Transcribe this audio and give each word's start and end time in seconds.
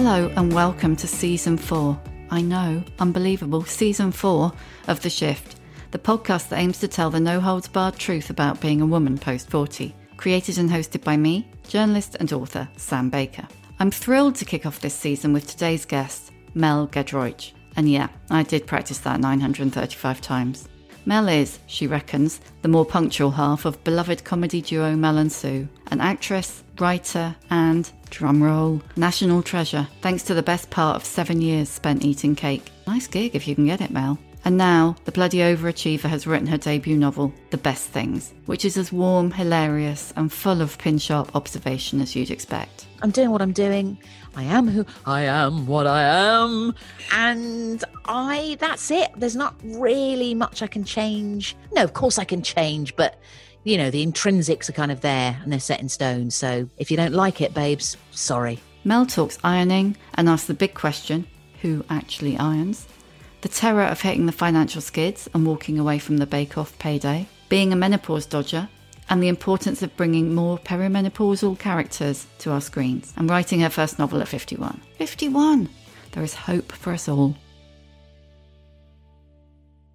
Hello 0.00 0.30
and 0.36 0.52
welcome 0.52 0.94
to 0.94 1.08
season 1.08 1.56
four. 1.56 2.00
I 2.30 2.40
know, 2.40 2.84
unbelievable, 3.00 3.64
season 3.64 4.12
four 4.12 4.52
of 4.86 5.02
The 5.02 5.10
Shift, 5.10 5.56
the 5.90 5.98
podcast 5.98 6.50
that 6.50 6.60
aims 6.60 6.78
to 6.78 6.86
tell 6.86 7.10
the 7.10 7.18
no 7.18 7.40
holds 7.40 7.66
barred 7.66 7.96
truth 7.96 8.30
about 8.30 8.60
being 8.60 8.80
a 8.80 8.86
woman 8.86 9.18
post 9.18 9.50
40. 9.50 9.92
Created 10.16 10.56
and 10.58 10.70
hosted 10.70 11.02
by 11.02 11.16
me, 11.16 11.50
journalist 11.66 12.16
and 12.20 12.32
author 12.32 12.68
Sam 12.76 13.10
Baker. 13.10 13.48
I'm 13.80 13.90
thrilled 13.90 14.36
to 14.36 14.44
kick 14.44 14.66
off 14.66 14.78
this 14.78 14.94
season 14.94 15.32
with 15.32 15.48
today's 15.48 15.84
guest, 15.84 16.30
Mel 16.54 16.86
Giedroyc. 16.86 17.50
And 17.74 17.90
yeah, 17.90 18.06
I 18.30 18.44
did 18.44 18.68
practice 18.68 18.98
that 18.98 19.18
935 19.18 20.20
times. 20.20 20.68
Mel 21.06 21.26
is, 21.26 21.58
she 21.66 21.88
reckons, 21.88 22.40
the 22.62 22.68
more 22.68 22.86
punctual 22.86 23.32
half 23.32 23.64
of 23.64 23.82
beloved 23.82 24.22
comedy 24.22 24.62
duo 24.62 24.94
Mel 24.94 25.18
and 25.18 25.32
Sue, 25.32 25.68
an 25.88 26.00
actress, 26.00 26.62
writer, 26.80 27.34
and, 27.50 27.90
drumroll, 28.10 28.82
national 28.96 29.42
treasure, 29.42 29.86
thanks 30.00 30.22
to 30.24 30.34
the 30.34 30.42
best 30.42 30.70
part 30.70 30.96
of 30.96 31.04
seven 31.04 31.40
years 31.40 31.68
spent 31.68 32.04
eating 32.04 32.34
cake. 32.34 32.70
Nice 32.86 33.06
gig 33.06 33.34
if 33.34 33.46
you 33.46 33.54
can 33.54 33.66
get 33.66 33.80
it, 33.80 33.90
Mel. 33.90 34.18
And 34.44 34.56
now, 34.56 34.96
the 35.04 35.12
bloody 35.12 35.38
overachiever 35.38 36.04
has 36.04 36.26
written 36.26 36.46
her 36.46 36.56
debut 36.56 36.96
novel, 36.96 37.34
The 37.50 37.58
Best 37.58 37.88
Things, 37.88 38.32
which 38.46 38.64
is 38.64 38.76
as 38.76 38.92
warm, 38.92 39.30
hilarious, 39.30 40.12
and 40.16 40.32
full 40.32 40.62
of 40.62 40.78
pin 40.78 40.98
sharp 40.98 41.34
observation 41.34 42.00
as 42.00 42.14
you'd 42.14 42.30
expect. 42.30 42.86
I'm 43.02 43.10
doing 43.10 43.30
what 43.30 43.42
I'm 43.42 43.52
doing. 43.52 43.98
I 44.36 44.44
am 44.44 44.68
who 44.68 44.86
I 45.04 45.22
am, 45.22 45.66
what 45.66 45.86
I 45.86 46.02
am. 46.02 46.74
And 47.12 47.84
I, 48.04 48.56
that's 48.60 48.90
it. 48.90 49.10
There's 49.16 49.36
not 49.36 49.54
really 49.62 50.34
much 50.34 50.62
I 50.62 50.68
can 50.68 50.84
change. 50.84 51.56
No, 51.72 51.82
of 51.82 51.92
course 51.92 52.18
I 52.18 52.24
can 52.24 52.42
change, 52.42 52.94
but 52.94 53.20
you 53.64 53.76
know, 53.76 53.90
the 53.90 54.06
intrinsics 54.06 54.68
are 54.68 54.72
kind 54.72 54.92
of 54.92 55.00
there 55.00 55.38
and 55.42 55.52
they're 55.52 55.60
set 55.60 55.80
in 55.80 55.88
stone. 55.88 56.30
So 56.30 56.68
if 56.78 56.90
you 56.90 56.96
don't 56.96 57.12
like 57.12 57.40
it, 57.40 57.54
babes, 57.54 57.96
sorry. 58.10 58.60
Mel 58.84 59.06
talks 59.06 59.38
ironing 59.44 59.96
and 60.14 60.28
asks 60.28 60.46
the 60.46 60.54
big 60.54 60.74
question 60.74 61.26
who 61.60 61.84
actually 61.90 62.36
irons? 62.38 62.86
The 63.40 63.48
terror 63.48 63.84
of 63.84 64.00
hitting 64.00 64.26
the 64.26 64.32
financial 64.32 64.80
skids 64.80 65.28
and 65.34 65.46
walking 65.46 65.78
away 65.78 65.98
from 65.98 66.18
the 66.18 66.26
bake 66.26 66.58
off 66.58 66.78
payday, 66.78 67.28
being 67.48 67.72
a 67.72 67.76
menopause 67.76 68.26
dodger, 68.26 68.68
and 69.10 69.22
the 69.22 69.28
importance 69.28 69.82
of 69.82 69.96
bringing 69.96 70.34
more 70.34 70.58
perimenopausal 70.58 71.58
characters 71.58 72.26
to 72.38 72.52
our 72.52 72.60
screens, 72.60 73.12
and 73.16 73.30
writing 73.30 73.60
her 73.60 73.70
first 73.70 73.98
novel 73.98 74.20
at 74.20 74.28
51. 74.28 74.80
51! 74.98 75.68
There 76.12 76.22
is 76.22 76.34
hope 76.34 76.72
for 76.72 76.92
us 76.92 77.08
all. 77.08 77.36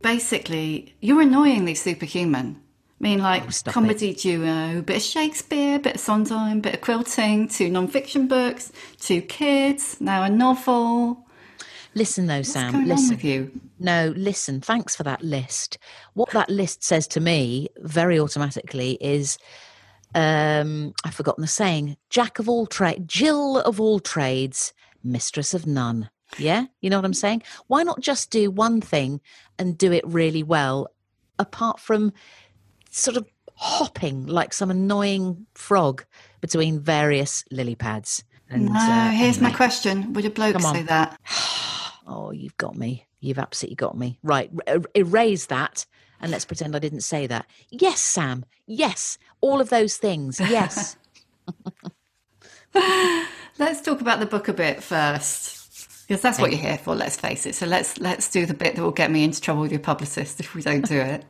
Basically, 0.02 0.96
you're 1.00 1.22
annoyingly 1.22 1.76
superhuman. 1.76 2.63
I 3.00 3.04
mean, 3.04 3.20
like 3.20 3.64
comedy 3.66 4.14
duo, 4.14 4.82
bit 4.82 4.98
of 4.98 5.02
Shakespeare, 5.02 5.78
bit 5.78 5.96
of 5.96 6.02
Sondheim, 6.02 6.62
bit 6.62 6.76
of 6.76 6.82
quilting, 6.82 7.50
two 7.50 7.70
non-fiction 7.70 8.28
books, 8.28 8.72
two 9.00 9.22
kids, 9.22 10.00
now 10.00 10.24
a 10.24 10.30
novel. 10.30 11.26
Listen 11.96 12.28
though, 12.28 12.38
What's 12.38 12.54
Sam, 12.54 12.86
listen. 12.88 13.10
with 13.10 13.24
you? 13.24 13.52
No, 13.80 14.14
listen, 14.16 14.62
thanks 14.62 14.96
for 14.96 15.04
that 15.04 15.22
list. 15.22 15.78
What 16.14 16.32
that 16.32 16.50
list 16.50 16.84
says 16.84 17.08
to 17.10 17.20
me 17.20 17.68
very 17.80 18.20
automatically 18.20 18.98
is 19.02 19.38
um 20.16 20.94
I've 21.04 21.14
forgotten 21.14 21.42
the 21.42 21.48
saying, 21.48 21.98
Jack 22.10 22.40
of 22.40 22.48
all 22.48 22.66
trades, 22.68 23.04
Jill 23.06 23.60
of 23.60 23.82
all 23.82 24.00
trades, 24.00 24.74
mistress 25.04 25.54
of 25.54 25.68
none. 25.68 26.10
Yeah? 26.38 26.66
You 26.82 26.90
know 26.90 26.98
what 26.98 27.06
I'm 27.06 27.14
saying? 27.14 27.44
Why 27.68 27.84
not 27.84 28.00
just 28.00 28.32
do 28.32 28.50
one 28.50 28.82
thing 28.82 29.22
and 29.60 29.78
do 29.78 29.92
it 29.92 30.08
really 30.08 30.42
well 30.44 30.88
apart 31.40 31.80
from 31.80 32.14
sort 32.94 33.18
of 33.18 33.28
hopping 33.56 34.26
like 34.26 34.54
some 34.54 34.72
annoying 34.72 35.46
frog 35.54 36.06
between 36.42 36.80
various 36.80 37.44
lily 37.52 37.76
pads? 37.76 38.24
And 38.50 38.66
No, 38.66 38.74
uh, 38.80 39.10
here's 39.12 39.42
my 39.42 39.52
question. 39.52 40.14
Would 40.14 40.26
a 40.26 40.30
bloke 40.30 40.60
say 40.62 40.84
that? 40.84 41.20
Oh, 42.06 42.32
you've 42.32 42.58
got 42.58 42.76
me. 42.76 43.08
You've 43.22 43.40
absolutely 43.40 43.78
got 43.78 43.98
me. 43.98 44.20
Right. 44.24 44.52
er- 44.68 44.84
erase 44.94 45.46
that 45.46 45.86
and 46.24 46.32
let's 46.32 46.46
pretend 46.46 46.76
I 46.76 46.80
didn't 46.80 47.02
say 47.02 47.28
that. 47.28 47.46
Yes, 47.70 48.00
Sam. 48.00 48.46
Yes. 48.66 49.18
All 49.42 49.62
of 49.62 49.70
those 49.70 49.98
things. 49.98 50.40
Yes. 50.40 50.96
Let's 53.60 53.82
talk 53.82 54.02
about 54.02 54.20
the 54.20 54.26
book 54.26 54.48
a 54.48 54.54
bit 54.54 54.82
first. 54.82 56.08
Because 56.08 56.22
that's 56.22 56.40
what 56.40 56.52
you're 56.52 56.60
here 56.60 56.78
for, 56.78 56.96
let's 56.96 57.16
face 57.18 57.46
it. 57.46 57.56
So 57.56 57.66
let's 57.66 58.00
let's 58.00 58.30
do 58.30 58.46
the 58.46 58.54
bit 58.54 58.76
that 58.76 58.82
will 58.82 58.92
get 58.92 59.12
me 59.12 59.24
into 59.24 59.40
trouble 59.40 59.62
with 59.62 59.72
your 59.72 59.80
publicist 59.80 60.40
if 60.40 60.54
we 60.56 60.62
don't 60.62 60.86
do 60.88 61.00
it. 61.00 61.24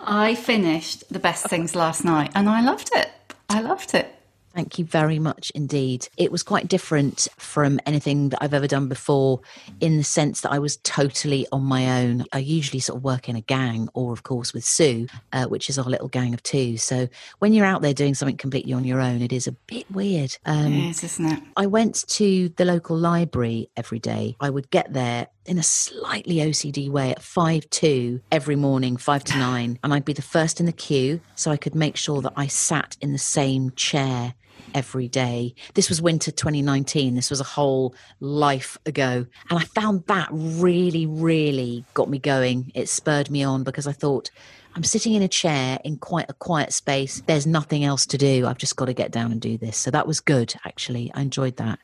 I 0.00 0.34
finished 0.34 1.04
the 1.12 1.18
best 1.18 1.48
things 1.48 1.74
last 1.74 2.04
night 2.04 2.30
and 2.34 2.48
I 2.48 2.60
loved 2.60 2.90
it. 2.94 3.10
I 3.48 3.60
loved 3.60 3.94
it. 3.94 4.12
Thank 4.54 4.78
you 4.78 4.86
very 4.86 5.18
much 5.18 5.52
indeed. 5.54 6.08
It 6.16 6.32
was 6.32 6.42
quite 6.42 6.66
different 6.66 7.28
from 7.36 7.78
anything 7.84 8.30
that 8.30 8.42
I've 8.42 8.54
ever 8.54 8.66
done 8.66 8.88
before 8.88 9.42
in 9.80 9.98
the 9.98 10.02
sense 10.02 10.40
that 10.40 10.50
I 10.50 10.58
was 10.60 10.78
totally 10.78 11.46
on 11.52 11.62
my 11.62 12.00
own. 12.02 12.24
I 12.32 12.38
usually 12.38 12.80
sort 12.80 12.96
of 12.96 13.04
work 13.04 13.28
in 13.28 13.36
a 13.36 13.42
gang 13.42 13.90
or, 13.92 14.14
of 14.14 14.22
course, 14.22 14.54
with 14.54 14.64
Sue, 14.64 15.08
uh, 15.34 15.44
which 15.44 15.68
is 15.68 15.78
our 15.78 15.84
little 15.84 16.08
gang 16.08 16.32
of 16.32 16.42
two. 16.42 16.78
So 16.78 17.06
when 17.38 17.52
you're 17.52 17.66
out 17.66 17.82
there 17.82 17.92
doing 17.92 18.14
something 18.14 18.38
completely 18.38 18.72
on 18.72 18.84
your 18.84 19.02
own, 19.02 19.20
it 19.20 19.30
is 19.30 19.46
a 19.46 19.52
bit 19.52 19.90
weird. 19.90 20.38
Um, 20.46 20.72
It 20.72 20.88
is, 20.88 21.04
isn't 21.04 21.26
it? 21.32 21.42
I 21.54 21.66
went 21.66 22.08
to 22.08 22.48
the 22.56 22.64
local 22.64 22.96
library 22.96 23.68
every 23.76 23.98
day. 23.98 24.36
I 24.40 24.48
would 24.48 24.70
get 24.70 24.90
there 24.90 25.26
in 25.46 25.58
a 25.58 25.62
slightly 25.62 26.36
OCD 26.36 26.88
way 26.88 27.10
at 27.10 27.22
5 27.22 27.70
2 27.70 28.20
every 28.30 28.56
morning, 28.56 28.96
5 28.96 29.24
to 29.24 29.38
9, 29.38 29.78
and 29.82 29.94
I'd 29.94 30.04
be 30.04 30.12
the 30.12 30.22
first 30.22 30.60
in 30.60 30.66
the 30.66 30.72
queue 30.72 31.20
so 31.34 31.50
I 31.50 31.56
could 31.56 31.74
make 31.74 31.96
sure 31.96 32.20
that 32.22 32.32
I 32.36 32.46
sat 32.46 32.96
in 33.00 33.12
the 33.12 33.18
same 33.18 33.70
chair 33.72 34.34
every 34.74 35.08
day. 35.08 35.54
This 35.74 35.88
was 35.88 36.02
winter 36.02 36.30
2019. 36.30 37.14
This 37.14 37.30
was 37.30 37.40
a 37.40 37.44
whole 37.44 37.94
life 38.20 38.76
ago. 38.86 39.26
And 39.50 39.58
I 39.58 39.64
found 39.64 40.04
that 40.06 40.28
really, 40.30 41.06
really 41.06 41.84
got 41.94 42.10
me 42.10 42.18
going. 42.18 42.72
It 42.74 42.88
spurred 42.88 43.30
me 43.30 43.42
on 43.42 43.64
because 43.64 43.86
I 43.86 43.92
thought, 43.92 44.30
I'm 44.74 44.84
sitting 44.84 45.14
in 45.14 45.22
a 45.22 45.28
chair 45.28 45.78
in 45.84 45.96
quite 45.96 46.26
a 46.28 46.34
quiet 46.34 46.74
space. 46.74 47.22
There's 47.26 47.46
nothing 47.46 47.84
else 47.84 48.04
to 48.06 48.18
do. 48.18 48.46
I've 48.46 48.58
just 48.58 48.76
got 48.76 48.84
to 48.84 48.92
get 48.92 49.10
down 49.10 49.32
and 49.32 49.40
do 49.40 49.56
this. 49.56 49.78
So 49.78 49.90
that 49.90 50.06
was 50.06 50.20
good, 50.20 50.54
actually. 50.66 51.10
I 51.14 51.22
enjoyed 51.22 51.56
that. 51.56 51.78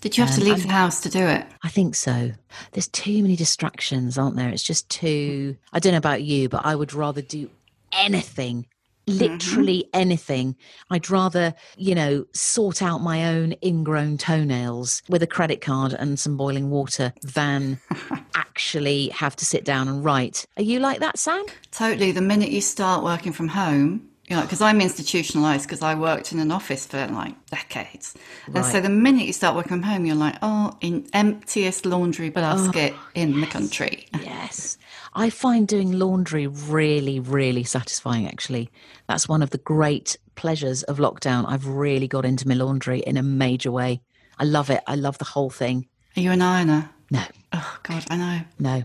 Did 0.00 0.16
you 0.16 0.24
have 0.24 0.34
to 0.34 0.40
Um, 0.40 0.46
leave 0.46 0.58
I'm- 0.58 0.66
the 0.68 0.72
house 0.72 1.00
to 1.02 1.08
do 1.10 1.26
it? 1.26 1.46
I 1.62 1.68
think 1.68 1.94
so. 1.94 2.32
There's 2.72 2.88
too 2.88 3.22
many 3.22 3.36
distractions, 3.36 4.16
aren't 4.16 4.36
there? 4.36 4.48
It's 4.48 4.62
just 4.62 4.88
too. 4.88 5.56
I 5.72 5.78
don't 5.78 5.92
know 5.92 5.98
about 5.98 6.22
you, 6.22 6.48
but 6.48 6.64
I 6.64 6.74
would 6.74 6.92
rather 6.94 7.20
do 7.20 7.50
anything, 7.92 8.66
literally 9.06 9.84
anything. 9.92 10.56
I'd 10.90 11.10
rather, 11.10 11.54
you 11.76 11.94
know, 11.94 12.24
sort 12.32 12.80
out 12.82 12.98
my 13.02 13.26
own 13.26 13.54
ingrown 13.62 14.16
toenails 14.18 15.02
with 15.08 15.22
a 15.22 15.26
credit 15.26 15.60
card 15.60 15.92
and 15.92 16.18
some 16.18 16.36
boiling 16.36 16.70
water 16.70 17.12
than 17.22 17.78
actually 18.34 19.08
have 19.08 19.36
to 19.36 19.44
sit 19.44 19.64
down 19.64 19.88
and 19.88 20.04
write. 20.04 20.46
Are 20.56 20.62
you 20.62 20.78
like 20.80 21.00
that, 21.00 21.18
Sam? 21.18 21.44
Totally. 21.72 22.12
The 22.12 22.20
minute 22.22 22.50
you 22.50 22.60
start 22.60 23.02
working 23.04 23.32
from 23.32 23.48
home, 23.48 24.08
you 24.30 24.36
know, 24.36 24.42
because 24.42 24.60
I'm 24.60 24.80
institutionalized 24.80 25.64
because 25.64 25.82
I 25.82 25.96
worked 25.96 26.30
in 26.30 26.38
an 26.38 26.52
office 26.52 26.86
for 26.86 27.04
like 27.08 27.34
decades. 27.46 28.14
And 28.54 28.64
so 28.64 28.80
the 28.80 28.88
minute 28.88 29.26
you 29.26 29.32
start 29.32 29.56
working 29.56 29.70
from 29.70 29.82
home, 29.82 30.06
you're 30.06 30.14
like, 30.14 30.36
oh, 30.40 30.72
in 30.80 31.08
emptiest 31.12 31.84
laundry 31.84 32.30
basket 32.30 32.94
in 33.14 33.40
the 33.40 33.46
country. 33.46 34.06
Yes. 34.20 34.78
I 35.14 35.28
find 35.30 35.66
doing 35.66 35.98
laundry 35.98 36.46
really, 36.46 37.18
really 37.18 37.64
satisfying, 37.64 38.28
actually. 38.28 38.70
That's 39.08 39.28
one 39.28 39.42
of 39.42 39.50
the 39.50 39.58
great 39.58 40.16
pleasures 40.36 40.84
of 40.84 40.98
lockdown. 40.98 41.46
I've 41.48 41.66
really 41.66 42.06
got 42.06 42.24
into 42.24 42.46
my 42.46 42.54
laundry 42.54 43.00
in 43.00 43.16
a 43.16 43.22
major 43.22 43.72
way. 43.72 44.02
I 44.38 44.44
love 44.44 44.70
it. 44.70 44.82
I 44.86 44.94
love 44.94 45.18
the 45.18 45.24
whole 45.24 45.50
thing. 45.50 45.88
Are 46.16 46.20
you 46.20 46.30
an 46.30 46.42
ironer? 46.42 46.90
No, 47.10 47.22
Oh, 47.52 47.78
God, 47.82 48.04
I 48.08 48.16
know. 48.16 48.40
no. 48.60 48.82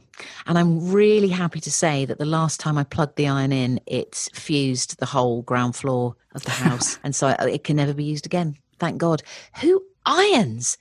And 0.48 0.58
I'm 0.58 0.92
really 0.92 1.28
happy 1.28 1.60
to 1.60 1.72
say 1.72 2.06
that 2.06 2.18
the 2.18 2.26
last 2.26 2.60
time 2.60 2.78
I 2.78 2.84
plugged 2.84 3.16
the 3.18 3.28
iron 3.28 3.52
in, 3.52 3.80
it 3.86 4.28
fused 4.34 4.98
the 5.00 5.06
whole 5.06 5.44
ground 5.44 5.76
floor 5.76 6.16
of 6.34 6.44
the 6.44 6.52
house. 6.52 6.98
and 7.04 7.14
so 7.16 7.28
it 7.30 7.64
can 7.64 7.76
never 7.76 7.94
be 7.94 8.04
used 8.04 8.26
again. 8.26 8.58
Thank 8.80 8.98
God. 8.98 9.22
Who 9.62 9.84
irons? 10.08 10.78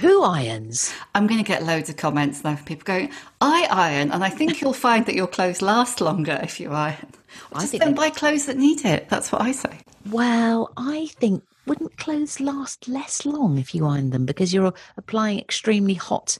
Who 0.00 0.22
irons? 0.22 0.92
I'm 1.14 1.26
going 1.28 1.38
to 1.42 1.46
get 1.46 1.64
loads 1.64 1.88
of 1.88 1.96
comments 1.96 2.42
now 2.42 2.56
from 2.56 2.64
people 2.64 2.84
going, 2.84 3.10
I 3.40 3.66
iron, 3.70 4.10
and 4.10 4.24
I 4.24 4.30
think 4.30 4.60
you'll 4.60 4.72
find 4.72 5.06
that 5.06 5.14
your 5.14 5.26
clothes 5.28 5.62
last 5.62 6.00
longer 6.00 6.38
if 6.42 6.58
you 6.60 6.72
iron. 6.72 7.06
I 7.52 7.60
Just 7.60 7.70
think 7.72 7.82
don't 7.84 7.94
buy 7.96 8.10
clothes 8.10 8.46
that 8.46 8.56
need 8.56 8.84
it. 8.84 9.08
That's 9.08 9.30
what 9.30 9.42
I 9.42 9.52
say. 9.52 9.78
Well, 10.10 10.72
I 10.76 11.08
think 11.18 11.44
wouldn't 11.66 11.96
clothes 11.98 12.40
last 12.40 12.88
less 12.88 13.24
long 13.24 13.58
if 13.58 13.74
you 13.74 13.86
iron 13.86 14.10
them 14.10 14.26
because 14.26 14.52
you're 14.52 14.72
applying 14.96 15.38
extremely 15.38 15.94
hot 15.94 16.38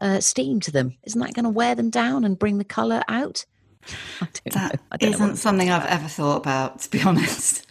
uh, 0.00 0.20
steam 0.20 0.60
to 0.60 0.70
them? 0.70 0.96
Isn't 1.04 1.20
that 1.20 1.34
going 1.34 1.44
to 1.44 1.50
wear 1.50 1.74
them 1.74 1.90
down 1.90 2.24
and 2.24 2.38
bring 2.38 2.58
the 2.58 2.64
colour 2.64 3.02
out? 3.08 3.44
I 4.20 4.28
don't 4.32 4.54
know. 4.54 4.70
I 4.92 4.96
don't 4.96 5.12
isn't 5.14 5.36
something 5.36 5.70
I've 5.70 5.86
ever 5.86 6.08
thought 6.08 6.36
about, 6.36 6.80
to 6.80 6.90
be 6.90 7.02
honest. 7.06 7.66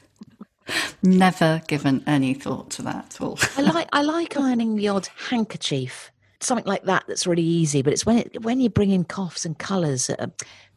Never 1.02 1.62
given 1.68 2.04
any 2.06 2.34
thought 2.34 2.70
to 2.72 2.82
that 2.84 3.06
at 3.16 3.22
all. 3.22 3.40
I 3.58 3.62
like 3.62 3.90
I 3.92 4.04
like 4.04 4.38
ironing 4.38 4.76
the 4.76 4.90
odd 4.90 5.08
handkerchief, 5.30 6.12
something 6.42 6.66
like 6.66 6.84
that. 6.84 7.06
That's 7.08 7.26
really 7.26 7.44
easy. 7.44 7.82
But 7.82 7.94
it's 7.94 8.06
when 8.06 8.20
it 8.20 8.44
when 8.44 8.60
you 8.60 8.70
bring 8.70 8.92
in 8.92 9.04
coughs 9.04 9.46
and 9.46 9.58
colours, 9.58 10.10
uh, 10.12 10.28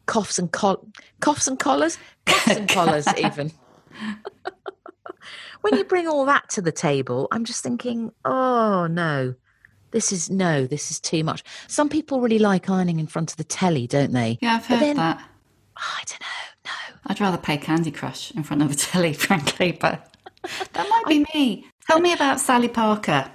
coughs 0.07 0.39
and 0.39 0.51
col- 0.51 0.87
coughs 1.19 1.47
and 1.47 1.59
collars, 1.59 1.99
coughs 2.25 2.57
and 2.57 2.67
collars, 2.67 3.07
even. 3.17 3.51
when 5.61 5.77
you 5.77 5.83
bring 5.83 6.07
all 6.07 6.25
that 6.25 6.49
to 6.51 6.61
the 6.61 6.71
table, 6.71 7.27
I'm 7.31 7.43
just 7.45 7.61
thinking, 7.61 8.11
oh 8.25 8.87
no, 8.87 9.35
this 9.93 10.11
is 10.11 10.29
no, 10.29 10.67
this 10.67 10.91
is 10.91 10.99
too 10.99 11.23
much. 11.23 11.43
Some 11.67 11.87
people 11.87 12.19
really 12.19 12.39
like 12.39 12.69
ironing 12.69 12.99
in 12.99 13.07
front 13.07 13.31
of 13.31 13.37
the 13.37 13.43
telly, 13.45 13.87
don't 13.87 14.11
they? 14.11 14.37
Yeah, 14.41 14.55
I've 14.55 14.65
heard 14.65 14.81
then- 14.81 14.97
that. 14.97 15.23
I 15.77 16.03
don't 16.05 16.21
know. 16.21 16.27
No, 16.65 16.99
I'd 17.07 17.19
rather 17.21 17.37
play 17.37 17.57
Candy 17.57 17.91
Crush 17.91 18.31
in 18.31 18.43
front 18.43 18.61
of 18.61 18.69
the 18.69 18.75
telly, 18.91 19.13
frankly, 19.13 19.71
but 19.71 20.13
that 20.73 20.89
might 20.89 21.05
be 21.07 21.25
me. 21.33 21.67
Tell 21.87 21.99
me 21.99 22.13
about 22.13 22.39
Sally 22.39 22.67
Parker. 22.67 23.29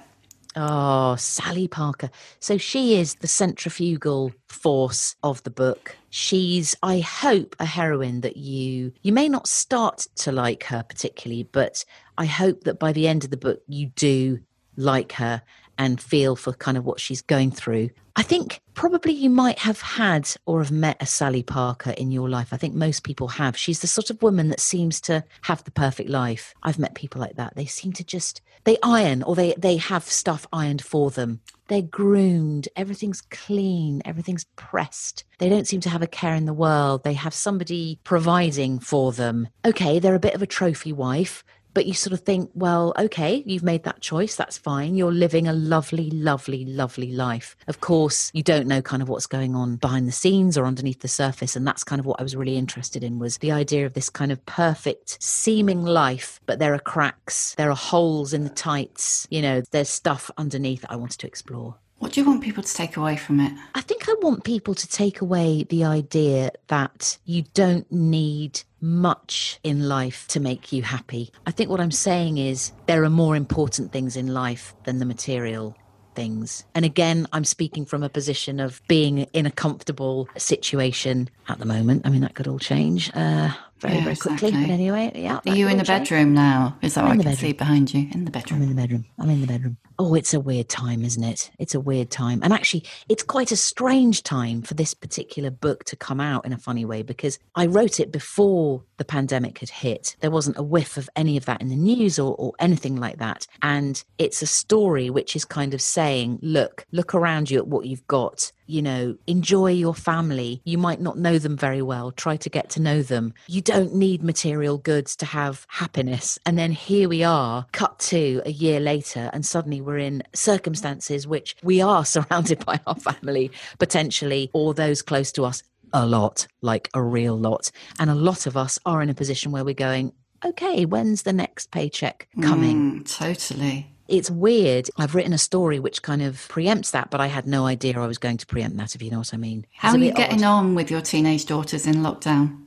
Oh, 0.55 1.15
Sally 1.15 1.67
Parker. 1.67 2.09
So 2.39 2.57
she 2.57 2.95
is 2.95 3.15
the 3.15 3.27
centrifugal 3.27 4.33
force 4.47 5.15
of 5.21 5.43
the 5.43 5.51
book. 5.51 5.95
She's, 6.09 6.75
I 6.81 6.99
hope, 6.99 7.55
a 7.59 7.65
heroine 7.65 8.21
that 8.21 8.37
you 8.37 8.91
you 9.03 9.13
may 9.13 9.29
not 9.29 9.47
start 9.47 10.07
to 10.17 10.31
like 10.31 10.63
her 10.65 10.83
particularly, 10.83 11.43
but 11.43 11.85
I 12.17 12.25
hope 12.25 12.63
that 12.63 12.79
by 12.79 12.91
the 12.93 13.07
end 13.07 13.23
of 13.23 13.29
the 13.29 13.37
book 13.37 13.61
you 13.67 13.87
do 13.95 14.39
like 14.75 15.11
her 15.13 15.43
and 15.79 15.99
feel 15.99 16.35
for 16.35 16.53
kind 16.53 16.77
of 16.77 16.85
what 16.85 16.99
she's 16.99 17.23
going 17.23 17.49
through. 17.49 17.89
I 18.15 18.21
think 18.21 18.59
probably 18.73 19.13
you 19.13 19.29
might 19.29 19.59
have 19.59 19.81
had 19.81 20.29
or 20.45 20.59
have 20.61 20.73
met 20.73 21.01
a 21.01 21.05
Sally 21.05 21.41
Parker 21.41 21.91
in 21.91 22.11
your 22.11 22.29
life. 22.29 22.49
I 22.51 22.57
think 22.57 22.75
most 22.75 23.03
people 23.03 23.29
have. 23.29 23.55
She's 23.57 23.79
the 23.79 23.87
sort 23.87 24.09
of 24.09 24.21
woman 24.21 24.49
that 24.49 24.59
seems 24.59 24.99
to 25.01 25.23
have 25.43 25.63
the 25.63 25.71
perfect 25.71 26.09
life. 26.09 26.53
I've 26.61 26.79
met 26.79 26.95
people 26.95 27.21
like 27.21 27.37
that. 27.37 27.55
They 27.55 27.65
seem 27.65 27.93
to 27.93 28.03
just 28.03 28.41
they 28.65 28.77
iron 28.83 29.23
or 29.23 29.35
they 29.35 29.53
they 29.57 29.77
have 29.77 30.03
stuff 30.03 30.45
ironed 30.51 30.83
for 30.83 31.11
them. 31.11 31.39
They're 31.69 31.81
groomed, 31.81 32.67
everything's 32.75 33.21
clean, 33.21 34.01
everything's 34.03 34.45
pressed. 34.55 35.23
They 35.37 35.49
don't 35.49 35.67
seem 35.67 35.81
to 35.81 35.89
have 35.89 36.01
a 36.01 36.07
care 36.07 36.33
in 36.33 36.45
the 36.45 36.53
world. 36.53 37.03
They 37.03 37.13
have 37.13 37.33
somebody 37.33 37.99
providing 38.03 38.79
for 38.79 39.11
them. 39.11 39.47
Okay, 39.63 39.99
they're 39.99 40.15
a 40.15 40.19
bit 40.19 40.33
of 40.33 40.41
a 40.41 40.47
trophy 40.47 40.91
wife, 40.91 41.43
but 41.73 41.85
you 41.85 41.93
sort 41.93 42.13
of 42.13 42.21
think, 42.21 42.49
well, 42.53 42.93
okay, 42.97 43.43
you've 43.45 43.63
made 43.63 43.83
that 43.83 44.01
choice. 44.01 44.35
That's 44.35 44.57
fine. 44.57 44.95
You're 44.95 45.11
living 45.11 45.47
a 45.47 45.53
lovely, 45.53 46.09
lovely, 46.11 46.65
lovely 46.65 47.11
life. 47.11 47.55
Of 47.67 47.81
course, 47.81 48.31
you 48.33 48.43
don't 48.43 48.67
know 48.67 48.81
kind 48.81 49.01
of 49.01 49.09
what's 49.09 49.25
going 49.25 49.55
on 49.55 49.77
behind 49.77 50.07
the 50.07 50.11
scenes 50.11 50.57
or 50.57 50.65
underneath 50.65 51.01
the 51.01 51.07
surface. 51.07 51.55
And 51.55 51.65
that's 51.65 51.83
kind 51.83 51.99
of 51.99 52.05
what 52.05 52.19
I 52.19 52.23
was 52.23 52.35
really 52.35 52.57
interested 52.57 53.03
in 53.03 53.19
was 53.19 53.37
the 53.37 53.51
idea 53.51 53.85
of 53.85 53.93
this 53.93 54.09
kind 54.09 54.31
of 54.31 54.45
perfect 54.45 55.21
seeming 55.21 55.83
life, 55.83 56.39
but 56.45 56.59
there 56.59 56.73
are 56.73 56.79
cracks, 56.79 57.55
there 57.55 57.69
are 57.69 57.75
holes 57.75 58.33
in 58.33 58.43
the 58.43 58.49
tights, 58.49 59.27
you 59.29 59.41
know, 59.41 59.61
there's 59.71 59.89
stuff 59.89 60.31
underneath 60.37 60.85
I 60.89 60.95
wanted 60.95 61.19
to 61.19 61.27
explore. 61.27 61.75
What 61.99 62.13
do 62.13 62.21
you 62.21 62.25
want 62.25 62.41
people 62.41 62.63
to 62.63 62.73
take 62.73 62.95
away 62.95 63.17
from 63.17 63.41
it? 63.41 63.51
I 63.75 63.81
think 63.81 64.07
I 64.07 64.15
want 64.21 64.45
people 64.45 64.73
to 64.73 64.87
take 64.87 65.19
away 65.19 65.63
the 65.63 65.83
idea 65.83 66.51
that 66.67 67.17
you 67.25 67.43
don't 67.53 67.91
need 67.91 68.61
much 68.81 69.59
in 69.63 69.87
life 69.87 70.27
to 70.29 70.39
make 70.39 70.71
you 70.71 70.83
happy. 70.83 71.31
I 71.45 71.51
think 71.51 71.69
what 71.69 71.81
I'm 71.81 71.91
saying 71.91 72.37
is 72.37 72.71
there 72.87 73.03
are 73.03 73.09
more 73.09 73.35
important 73.35 73.91
things 73.91 74.15
in 74.15 74.33
life 74.33 74.73
than 74.85 74.99
the 74.99 75.05
material 75.05 75.75
things. 76.15 76.65
And 76.75 76.85
again, 76.85 77.27
I'm 77.31 77.45
speaking 77.45 77.85
from 77.85 78.03
a 78.03 78.09
position 78.09 78.59
of 78.59 78.81
being 78.87 79.19
in 79.33 79.45
a 79.45 79.51
comfortable 79.51 80.27
situation 80.37 81.29
at 81.47 81.59
the 81.59 81.65
moment. 81.65 82.05
I 82.05 82.09
mean, 82.09 82.21
that 82.21 82.35
could 82.35 82.47
all 82.47 82.59
change 82.59 83.11
uh, 83.13 83.51
very, 83.79 83.95
Yeah, 83.95 84.03
very 84.03 84.15
quickly. 84.15 84.49
exactly. 84.49 84.61
But 84.67 84.71
anyway, 84.73 85.11
yeah. 85.15 85.39
Are 85.45 85.55
you 85.55 85.67
in 85.67 85.77
the 85.77 85.83
bedroom 85.83 86.33
now? 86.33 86.77
Is 86.81 86.95
that 86.95 87.03
I'm 87.03 87.17
what 87.17 87.19
I 87.19 87.23
can 87.23 87.31
the 87.31 87.37
see 87.37 87.53
behind 87.53 87.93
you? 87.93 88.07
In 88.11 88.25
the 88.25 88.31
bedroom. 88.31 88.61
I'm 88.61 88.67
bedroom. 88.67 88.69
in 88.69 88.75
the 88.75 88.81
bedroom. 88.81 89.05
I'm 89.19 89.29
in 89.29 89.41
the 89.41 89.47
bedroom. 89.47 89.77
Oh, 89.97 90.13
it's 90.15 90.33
a 90.33 90.39
weird 90.39 90.69
time, 90.69 91.03
isn't 91.03 91.23
it? 91.23 91.51
It's 91.59 91.75
a 91.75 91.79
weird 91.79 92.09
time. 92.09 92.39
And 92.43 92.53
actually, 92.53 92.83
it's 93.09 93.23
quite 93.23 93.51
a 93.51 93.57
strange 93.57 94.23
time 94.23 94.61
for 94.61 94.73
this 94.73 94.93
particular 94.93 95.49
book 95.51 95.83
to 95.85 95.95
come 95.95 96.19
out 96.21 96.45
in 96.45 96.53
a 96.53 96.57
funny 96.57 96.85
way 96.85 97.01
because 97.01 97.37
I 97.55 97.65
wrote 97.65 97.99
it 97.99 98.11
before 98.11 98.83
the 98.97 99.05
pandemic 99.05 99.59
had 99.59 99.69
hit. 99.69 100.15
There 100.21 100.31
wasn't 100.31 100.57
a 100.57 100.63
whiff 100.63 100.97
of 100.97 101.09
any 101.15 101.35
of 101.37 101.45
that 101.45 101.61
in 101.61 101.69
the 101.69 101.75
news 101.75 102.17
or, 102.19 102.35
or 102.35 102.53
anything 102.59 102.95
like 102.95 103.17
that. 103.17 103.45
And 103.61 104.01
it's 104.17 104.41
a 104.41 104.47
story 104.47 105.09
which 105.09 105.35
is 105.35 105.45
kind 105.45 105.73
of 105.73 105.81
saying, 105.81 106.39
look, 106.41 106.85
look 106.91 107.13
around 107.13 107.49
you 107.51 107.57
at 107.57 107.67
what 107.67 107.85
you've 107.85 108.07
got. 108.07 108.51
You 108.69 108.83
know, 108.83 109.17
enjoy 109.25 109.71
your 109.71 109.95
family. 109.95 110.61
You 110.63 110.77
might 110.77 111.01
not 111.01 111.17
know 111.17 111.39
them 111.39 111.57
very 111.57 111.81
well. 111.81 112.11
Try 112.11 112.37
to 112.37 112.49
get 112.51 112.69
to 112.71 112.81
know 112.81 113.01
them. 113.01 113.33
You 113.47 113.61
don't 113.61 113.95
need 113.95 114.21
material 114.23 114.77
goods 114.77 115.15
to 115.17 115.25
have 115.25 115.65
happiness. 115.69 116.37
And 116.45 116.55
then 116.55 116.71
here 116.71 117.09
we 117.09 117.23
are, 117.23 117.65
cut 117.71 117.97
to 117.99 118.43
a 118.45 118.51
year 118.51 118.79
later, 118.79 119.31
and 119.33 119.43
suddenly 119.43 119.81
we're 119.81 119.97
in 119.97 120.21
circumstances 120.33 121.25
which 121.25 121.55
we 121.63 121.81
are 121.81 122.05
surrounded 122.15 122.63
by 122.63 122.79
our 122.85 122.95
family, 122.95 123.49
potentially, 123.79 124.51
or 124.53 124.75
those 124.75 125.01
close 125.01 125.31
to 125.31 125.45
us 125.45 125.63
a 125.91 126.05
lot, 126.05 126.45
like 126.61 126.89
a 126.93 127.01
real 127.01 127.35
lot. 127.35 127.71
And 127.99 128.11
a 128.11 128.15
lot 128.15 128.45
of 128.45 128.55
us 128.55 128.77
are 128.85 129.01
in 129.01 129.09
a 129.09 129.15
position 129.15 129.51
where 129.51 129.65
we're 129.65 129.73
going, 129.73 130.13
okay, 130.45 130.85
when's 130.85 131.23
the 131.23 131.33
next 131.33 131.71
paycheck 131.71 132.27
coming? 132.41 133.01
Mm, 133.01 133.17
totally. 133.17 133.91
It's 134.09 134.31
weird. 134.31 134.89
I've 134.97 135.13
written 135.13 135.33
a 135.33 135.37
story 135.37 135.79
which 135.79 136.01
kind 136.01 136.21
of 136.21 136.35
preempts 136.49 136.91
that, 136.91 137.11
but 137.11 137.21
I 137.21 137.27
had 137.27 137.45
no 137.45 137.65
idea 137.65 137.99
I 137.99 138.07
was 138.07 138.17
going 138.17 138.37
to 138.37 138.45
preempt 138.47 138.77
that, 138.77 138.95
if 138.95 139.01
you 139.01 139.11
know 139.11 139.19
what 139.19 139.33
I 139.33 139.37
mean. 139.37 139.65
How 139.73 139.91
are 139.91 139.97
you 139.97 140.11
getting 140.11 140.43
odd. 140.43 140.57
on 140.57 140.75
with 140.75 140.89
your 140.89 141.01
teenage 141.01 141.45
daughters 141.45 141.85
in 141.85 141.95
lockdown? 141.95 142.65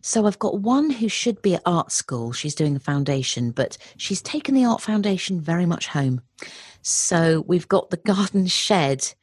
So 0.00 0.26
I've 0.26 0.38
got 0.38 0.60
one 0.60 0.90
who 0.90 1.08
should 1.08 1.42
be 1.42 1.54
at 1.54 1.62
art 1.66 1.90
school. 1.90 2.32
She's 2.32 2.54
doing 2.54 2.74
the 2.74 2.80
foundation, 2.80 3.50
but 3.50 3.76
she's 3.96 4.22
taken 4.22 4.54
the 4.54 4.64
art 4.64 4.80
foundation 4.80 5.40
very 5.40 5.66
much 5.66 5.88
home. 5.88 6.20
So 6.82 7.44
we've 7.46 7.68
got 7.68 7.90
the 7.90 7.96
garden 7.96 8.46
shed 8.48 9.14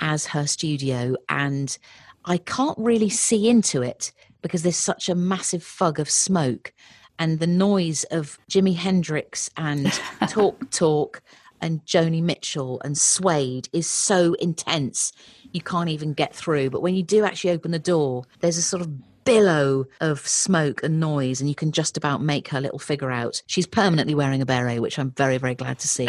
as 0.00 0.26
her 0.26 0.46
studio, 0.46 1.16
and 1.28 1.76
I 2.24 2.36
can't 2.36 2.78
really 2.78 3.08
see 3.08 3.48
into 3.48 3.82
it 3.82 4.12
because 4.42 4.62
there's 4.62 4.76
such 4.76 5.08
a 5.08 5.14
massive 5.14 5.62
fug 5.62 5.98
of 5.98 6.10
smoke 6.10 6.72
and 7.18 7.38
the 7.38 7.46
noise 7.46 8.04
of 8.04 8.38
Jimi 8.50 8.76
Hendrix 8.76 9.50
and 9.56 9.92
Talk 10.28 10.70
Talk 10.70 11.22
and 11.60 11.84
Joni 11.84 12.22
Mitchell 12.22 12.80
and 12.84 12.96
Suede 12.96 13.68
is 13.72 13.88
so 13.88 14.34
intense 14.34 15.12
you 15.52 15.60
can't 15.60 15.88
even 15.88 16.12
get 16.12 16.34
through. 16.34 16.70
But 16.70 16.82
when 16.82 16.94
you 16.94 17.02
do 17.02 17.24
actually 17.24 17.50
open 17.50 17.70
the 17.70 17.78
door, 17.78 18.24
there's 18.40 18.58
a 18.58 18.62
sort 18.62 18.80
of 18.80 19.24
billow 19.24 19.86
of 20.00 20.26
smoke 20.26 20.82
and 20.82 21.00
noise, 21.00 21.40
and 21.40 21.48
you 21.48 21.54
can 21.54 21.72
just 21.72 21.96
about 21.96 22.22
make 22.22 22.48
her 22.48 22.60
little 22.60 22.78
figure 22.78 23.10
out. 23.10 23.42
She's 23.46 23.66
permanently 23.66 24.14
wearing 24.14 24.40
a 24.40 24.46
beret, 24.46 24.80
which 24.80 24.98
I'm 24.98 25.10
very, 25.10 25.38
very 25.38 25.54
glad 25.54 25.78
to 25.80 25.88
see. 25.88 26.08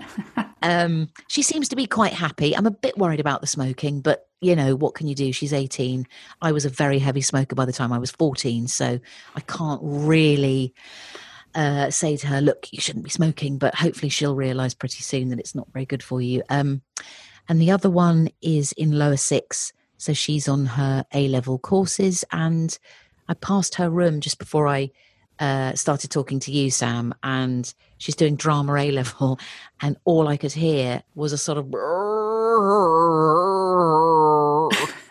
um, 0.62 1.08
she 1.28 1.42
seems 1.42 1.68
to 1.68 1.76
be 1.76 1.86
quite 1.86 2.12
happy. 2.12 2.56
I'm 2.56 2.66
a 2.66 2.70
bit 2.70 2.98
worried 2.98 3.20
about 3.20 3.40
the 3.40 3.46
smoking, 3.46 4.00
but 4.00 4.28
you 4.40 4.56
know, 4.56 4.74
what 4.74 4.94
can 4.94 5.06
you 5.06 5.14
do? 5.14 5.32
She's 5.32 5.52
18. 5.52 6.06
I 6.40 6.52
was 6.52 6.64
a 6.64 6.70
very 6.70 6.98
heavy 6.98 7.20
smoker 7.20 7.54
by 7.54 7.66
the 7.66 7.72
time 7.72 7.92
I 7.92 7.98
was 7.98 8.10
14, 8.10 8.68
so 8.68 8.98
I 9.36 9.40
can't 9.40 9.80
really 9.82 10.74
uh, 11.54 11.90
say 11.90 12.16
to 12.16 12.26
her, 12.26 12.40
look, 12.40 12.72
you 12.72 12.80
shouldn't 12.80 13.04
be 13.04 13.10
smoking, 13.10 13.58
but 13.58 13.74
hopefully 13.74 14.08
she'll 14.08 14.34
realize 14.36 14.74
pretty 14.74 15.02
soon 15.02 15.28
that 15.28 15.38
it's 15.38 15.54
not 15.54 15.70
very 15.72 15.84
good 15.84 16.02
for 16.02 16.22
you. 16.22 16.42
Um, 16.48 16.82
and 17.48 17.60
the 17.60 17.70
other 17.70 17.90
one 17.90 18.30
is 18.40 18.72
in 18.72 18.98
lower 18.98 19.16
six. 19.16 19.72
So 19.98 20.12
she's 20.14 20.48
on 20.48 20.64
her 20.66 21.04
A 21.12 21.28
level 21.28 21.58
courses. 21.58 22.24
And 22.32 22.78
I 23.28 23.34
passed 23.34 23.74
her 23.74 23.90
room 23.90 24.20
just 24.20 24.38
before 24.38 24.66
I 24.66 24.90
uh, 25.40 25.74
started 25.74 26.10
talking 26.10 26.38
to 26.40 26.52
you, 26.52 26.70
Sam, 26.70 27.14
and 27.22 27.72
she's 27.98 28.14
doing 28.14 28.36
drama 28.36 28.74
A 28.76 28.90
level. 28.90 29.38
And 29.82 29.96
all 30.04 30.28
I 30.28 30.36
could 30.36 30.52
hear 30.52 31.02
was 31.14 31.32
a 31.32 31.38
sort 31.38 31.58
of 31.58 31.70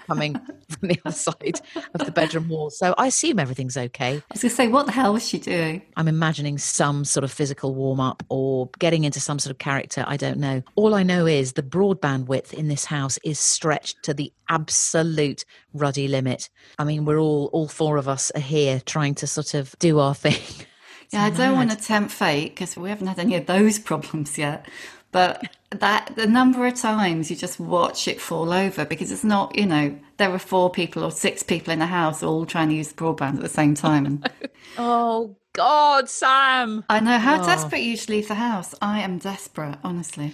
coming 0.10 0.34
from 0.70 0.88
the 0.88 1.00
other 1.06 1.16
side 1.16 1.62
of 1.94 2.06
the 2.06 2.12
bedroom 2.12 2.50
wall. 2.50 2.70
So 2.70 2.94
I 2.98 3.08
assume 3.08 3.39
everything's 3.39 3.78
okay. 3.78 4.16
I 4.16 4.24
was 4.34 4.42
going 4.42 4.50
to 4.50 4.56
say, 4.56 4.68
what 4.68 4.86
the 4.86 4.92
hell 4.92 5.13
was 5.13 5.28
she 5.28 5.39
doing? 5.39 5.82
I'm 5.96 6.08
imagining 6.08 6.58
some 6.58 7.06
sort 7.06 7.24
of 7.24 7.32
physical 7.32 7.75
warm 7.75 8.00
up 8.00 8.24
or 8.30 8.70
getting 8.80 9.04
into 9.04 9.20
some 9.20 9.39
sort 9.39 9.51
of 9.51 9.60
character. 9.60 10.04
I 10.08 10.18
don't 10.18 10.38
know. 10.38 10.63
All 10.75 10.96
I 10.96 11.04
know 11.04 11.25
is 11.25 11.54
the 11.54 11.63
broadband 11.63 12.25
width 12.25 12.54
in 12.54 12.68
this 12.68 12.86
house 12.86 13.18
is 13.24 13.39
stretched 13.39 14.04
to 14.04 14.13
the 14.13 14.34
absolute 14.50 15.46
ruddy 15.74 16.08
limit. 16.08 16.50
I 16.78 16.84
mean, 16.84 17.06
we're 17.06 17.20
all, 17.20 17.50
all 17.54 17.68
four 17.68 17.98
of 17.98 18.08
us 18.08 18.32
are 18.32 18.42
here 18.42 18.82
trying 18.86 19.16
to 19.16 19.28
sort 19.28 19.54
of 19.54 19.75
do 19.80 20.00
our 20.00 20.16
thing. 20.16 20.66
yeah, 21.12 21.24
I 21.24 21.30
don't 21.30 21.56
want 21.56 21.72
to 21.72 21.78
tempt 21.78 22.12
fate 22.12 22.50
because 22.50 22.75
we 22.75 22.89
haven't 22.89 23.08
had 23.08 23.20
any 23.20 23.36
of 23.36 23.46
those 23.46 23.80
problems 23.89 24.38
yet. 24.38 24.68
But 25.12 25.44
that 25.72 26.16
the 26.16 26.28
number 26.28 26.66
of 26.68 26.75
times 26.75 27.30
you 27.30 27.36
just 27.36 27.60
watch 27.60 28.08
it 28.08 28.22
fall 28.22 28.54
over 28.54 28.86
because 28.86 29.12
it's 29.12 29.24
not, 29.24 29.56
you 29.58 29.66
know, 29.66 29.98
there 30.18 30.32
are 30.32 30.39
four 30.39 30.70
people 30.70 31.04
or 31.04 31.12
six 31.12 31.42
people 31.42 31.74
in 31.74 31.80
the 31.80 31.88
house 31.88 32.22
all 32.22 32.46
trying 32.46 32.70
to 32.70 32.75
use 32.75 32.89
the 32.89 32.96
broadband 32.96 33.36
at 33.36 33.42
the 33.42 33.50
same 33.50 33.74
time. 33.74 34.06
And 34.06 34.30
oh 34.78 35.36
God, 35.54 36.10
Sam! 36.10 36.84
I 36.89 37.00
know 37.00 37.18
how 37.18 37.42
oh. 37.42 37.46
desperate 37.46 37.82
you 37.82 37.98
to 37.98 38.12
leave 38.12 38.28
the 38.28 38.36
house. 38.36 38.75
I 38.82 39.01
am 39.01 39.18
desperate, 39.18 39.78
honestly. 39.84 40.34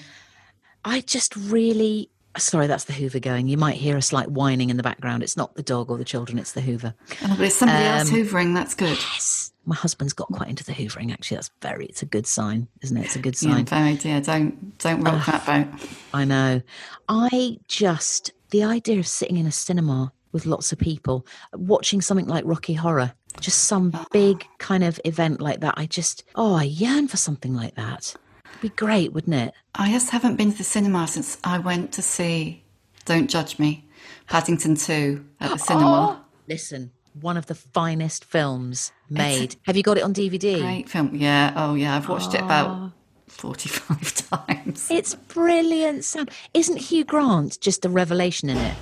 I 0.84 1.02
just 1.02 1.36
really. 1.36 2.10
Sorry, 2.38 2.68
that's 2.68 2.84
the 2.84 2.92
Hoover 2.92 3.20
going. 3.20 3.48
You 3.48 3.58
might 3.58 3.78
hear 3.78 3.96
a 3.96 4.02
slight 4.02 4.30
whining 4.30 4.70
in 4.70 4.76
the 4.76 4.84
background. 4.84 5.24
It's 5.24 5.38
not 5.38 5.56
the 5.56 5.64
dog 5.64 5.90
or 5.90 5.98
the 5.98 6.04
children; 6.04 6.38
it's 6.38 6.52
the 6.52 6.62
Hoover. 6.62 6.94
Oh, 7.24 7.36
but 7.38 7.42
it's 7.42 7.56
somebody 7.56 7.86
um, 7.86 8.00
else 8.00 8.10
hoovering. 8.10 8.54
That's 8.54 8.76
good. 8.76 8.98
Yes, 8.98 9.45
my 9.66 9.76
husband's 9.76 10.14
got 10.14 10.28
quite 10.28 10.50
into 10.50 10.64
the 10.64 10.72
hoovering. 10.72 11.12
Actually, 11.12 11.38
that's 11.38 11.52
very. 11.62 11.86
It's 11.88 12.02
a 12.02 12.06
good 12.06 12.28
sign, 12.28 12.68
isn't 12.82 12.96
it? 12.96 13.06
It's 13.06 13.16
a 13.16 13.20
good 13.20 13.36
sign. 13.36 13.60
Yeah, 13.60 13.64
very 13.64 13.96
dear. 13.96 14.22
Don't 14.22 14.78
don't 14.78 15.02
rock 15.02 15.26
that 15.26 15.46
boat. 15.46 15.90
I 16.14 16.26
know. 16.26 16.62
I 17.10 17.58
just 17.68 18.32
the 18.52 18.64
idea 18.64 19.00
of 19.00 19.08
sitting 19.08 19.38
in 19.38 19.46
a 19.46 19.52
cinema 19.52 20.12
with 20.32 20.46
lots 20.46 20.72
of 20.72 20.78
people, 20.78 21.26
watching 21.54 22.02
something 22.02 22.28
like 22.28 22.44
Rocky 22.46 22.74
Horror, 22.74 23.14
just 23.40 23.66
some 23.66 23.92
ah. 23.94 24.06
big 24.12 24.46
kind 24.58 24.84
of 24.84 25.00
event 25.06 25.42
like 25.42 25.62
that. 25.62 25.76
I 25.78 25.86
just 25.86 26.24
oh, 26.36 26.56
I 26.56 26.64
yearn 26.64 27.08
for 27.08 27.18
something 27.18 27.54
like 27.54 27.76
that. 27.76 28.16
It'd 28.50 28.62
be 28.62 28.70
great, 28.70 29.14
wouldn't 29.14 29.36
it? 29.36 29.54
I 29.74 29.92
just 29.92 30.12
haven't 30.12 30.36
been 30.36 30.52
to 30.52 30.58
the 30.58 30.64
cinema 30.64 31.08
since 31.08 31.38
I 31.44 31.58
went 31.60 31.92
to 31.94 32.02
see 32.02 32.64
Don't 33.06 33.30
Judge 33.30 33.60
Me, 33.60 33.86
Paddington 34.28 34.76
Two 34.76 35.26
at 35.40 35.52
the 35.52 35.58
cinema. 35.58 36.20
Oh, 36.20 36.26
listen, 36.48 36.92
one 37.22 37.38
of 37.38 37.46
the 37.46 37.56
finest 37.56 38.26
films 38.26 38.92
made. 39.10 39.56
Have 39.64 39.78
you 39.78 39.84
got 39.84 39.98
it 39.98 40.04
on 40.04 40.14
DVD? 40.14 40.60
Great 40.60 40.90
film. 40.90 41.16
Yeah. 41.16 41.54
Oh, 41.56 41.76
yeah. 41.76 41.96
I've 41.96 42.10
watched 42.10 42.34
it 42.34 42.42
about 42.42 42.68
ah. 42.70 42.92
45 43.28 44.30
times. 44.48 44.88
It's 44.92 45.16
brilliant, 45.16 46.04
Sam. 46.04 46.28
Isn't 46.54 46.78
Hugh 46.78 47.04
Grant 47.04 47.60
just 47.62 47.86
a 47.86 47.90
revelation 47.90 48.50
in 48.50 48.58
it? 48.58 48.76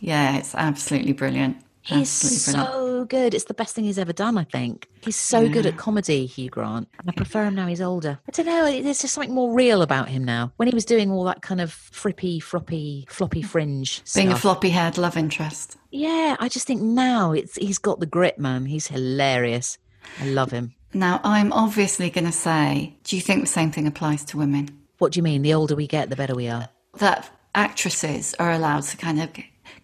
Yeah, 0.00 0.36
it's 0.36 0.54
absolutely 0.54 1.12
brilliant. 1.12 1.56
He's 1.82 2.10
so 2.10 3.04
good. 3.06 3.34
It's 3.34 3.44
the 3.44 3.54
best 3.54 3.74
thing 3.74 3.84
he's 3.84 3.98
ever 3.98 4.12
done, 4.12 4.38
I 4.38 4.44
think. 4.44 4.88
He's 5.02 5.16
so 5.16 5.40
yeah. 5.40 5.52
good 5.52 5.66
at 5.66 5.76
comedy, 5.76 6.26
Hugh 6.26 6.48
Grant. 6.48 6.88
And 6.98 7.10
I 7.10 7.12
prefer 7.12 7.44
him 7.44 7.54
now 7.54 7.66
he's 7.66 7.80
older. 7.80 8.20
I 8.28 8.30
don't 8.30 8.46
know, 8.46 8.82
there's 8.82 9.00
just 9.00 9.14
something 9.14 9.34
more 9.34 9.52
real 9.52 9.82
about 9.82 10.08
him 10.08 10.24
now. 10.24 10.52
When 10.56 10.68
he 10.68 10.74
was 10.74 10.84
doing 10.84 11.10
all 11.10 11.24
that 11.24 11.42
kind 11.42 11.60
of 11.60 11.70
frippy, 11.70 12.40
floppy, 12.42 13.06
floppy 13.08 13.42
fringe 13.42 14.02
Being 14.14 14.28
stuff. 14.28 14.38
a 14.38 14.40
floppy 14.40 14.70
haired 14.70 14.96
love 14.96 15.16
interest. 15.16 15.76
Yeah, 15.90 16.36
I 16.38 16.48
just 16.48 16.66
think 16.66 16.80
now 16.82 17.32
it's 17.32 17.56
he's 17.56 17.78
got 17.78 18.00
the 18.00 18.06
grit, 18.06 18.38
man. 18.38 18.66
He's 18.66 18.86
hilarious. 18.86 19.78
I 20.20 20.26
love 20.26 20.50
him. 20.52 20.74
Now, 20.94 21.20
I'm 21.24 21.52
obviously 21.52 22.10
going 22.10 22.26
to 22.26 22.32
say, 22.32 22.96
do 23.04 23.16
you 23.16 23.22
think 23.22 23.40
the 23.40 23.46
same 23.46 23.70
thing 23.72 23.86
applies 23.86 24.24
to 24.26 24.36
women? 24.36 24.68
What 24.98 25.12
do 25.12 25.18
you 25.18 25.22
mean? 25.22 25.42
The 25.42 25.54
older 25.54 25.74
we 25.74 25.86
get, 25.86 26.10
the 26.10 26.16
better 26.16 26.34
we 26.34 26.48
are? 26.48 26.68
That 26.98 27.30
actresses 27.54 28.34
are 28.38 28.52
allowed 28.52 28.82
to 28.84 28.96
kind 28.96 29.20
of 29.20 29.30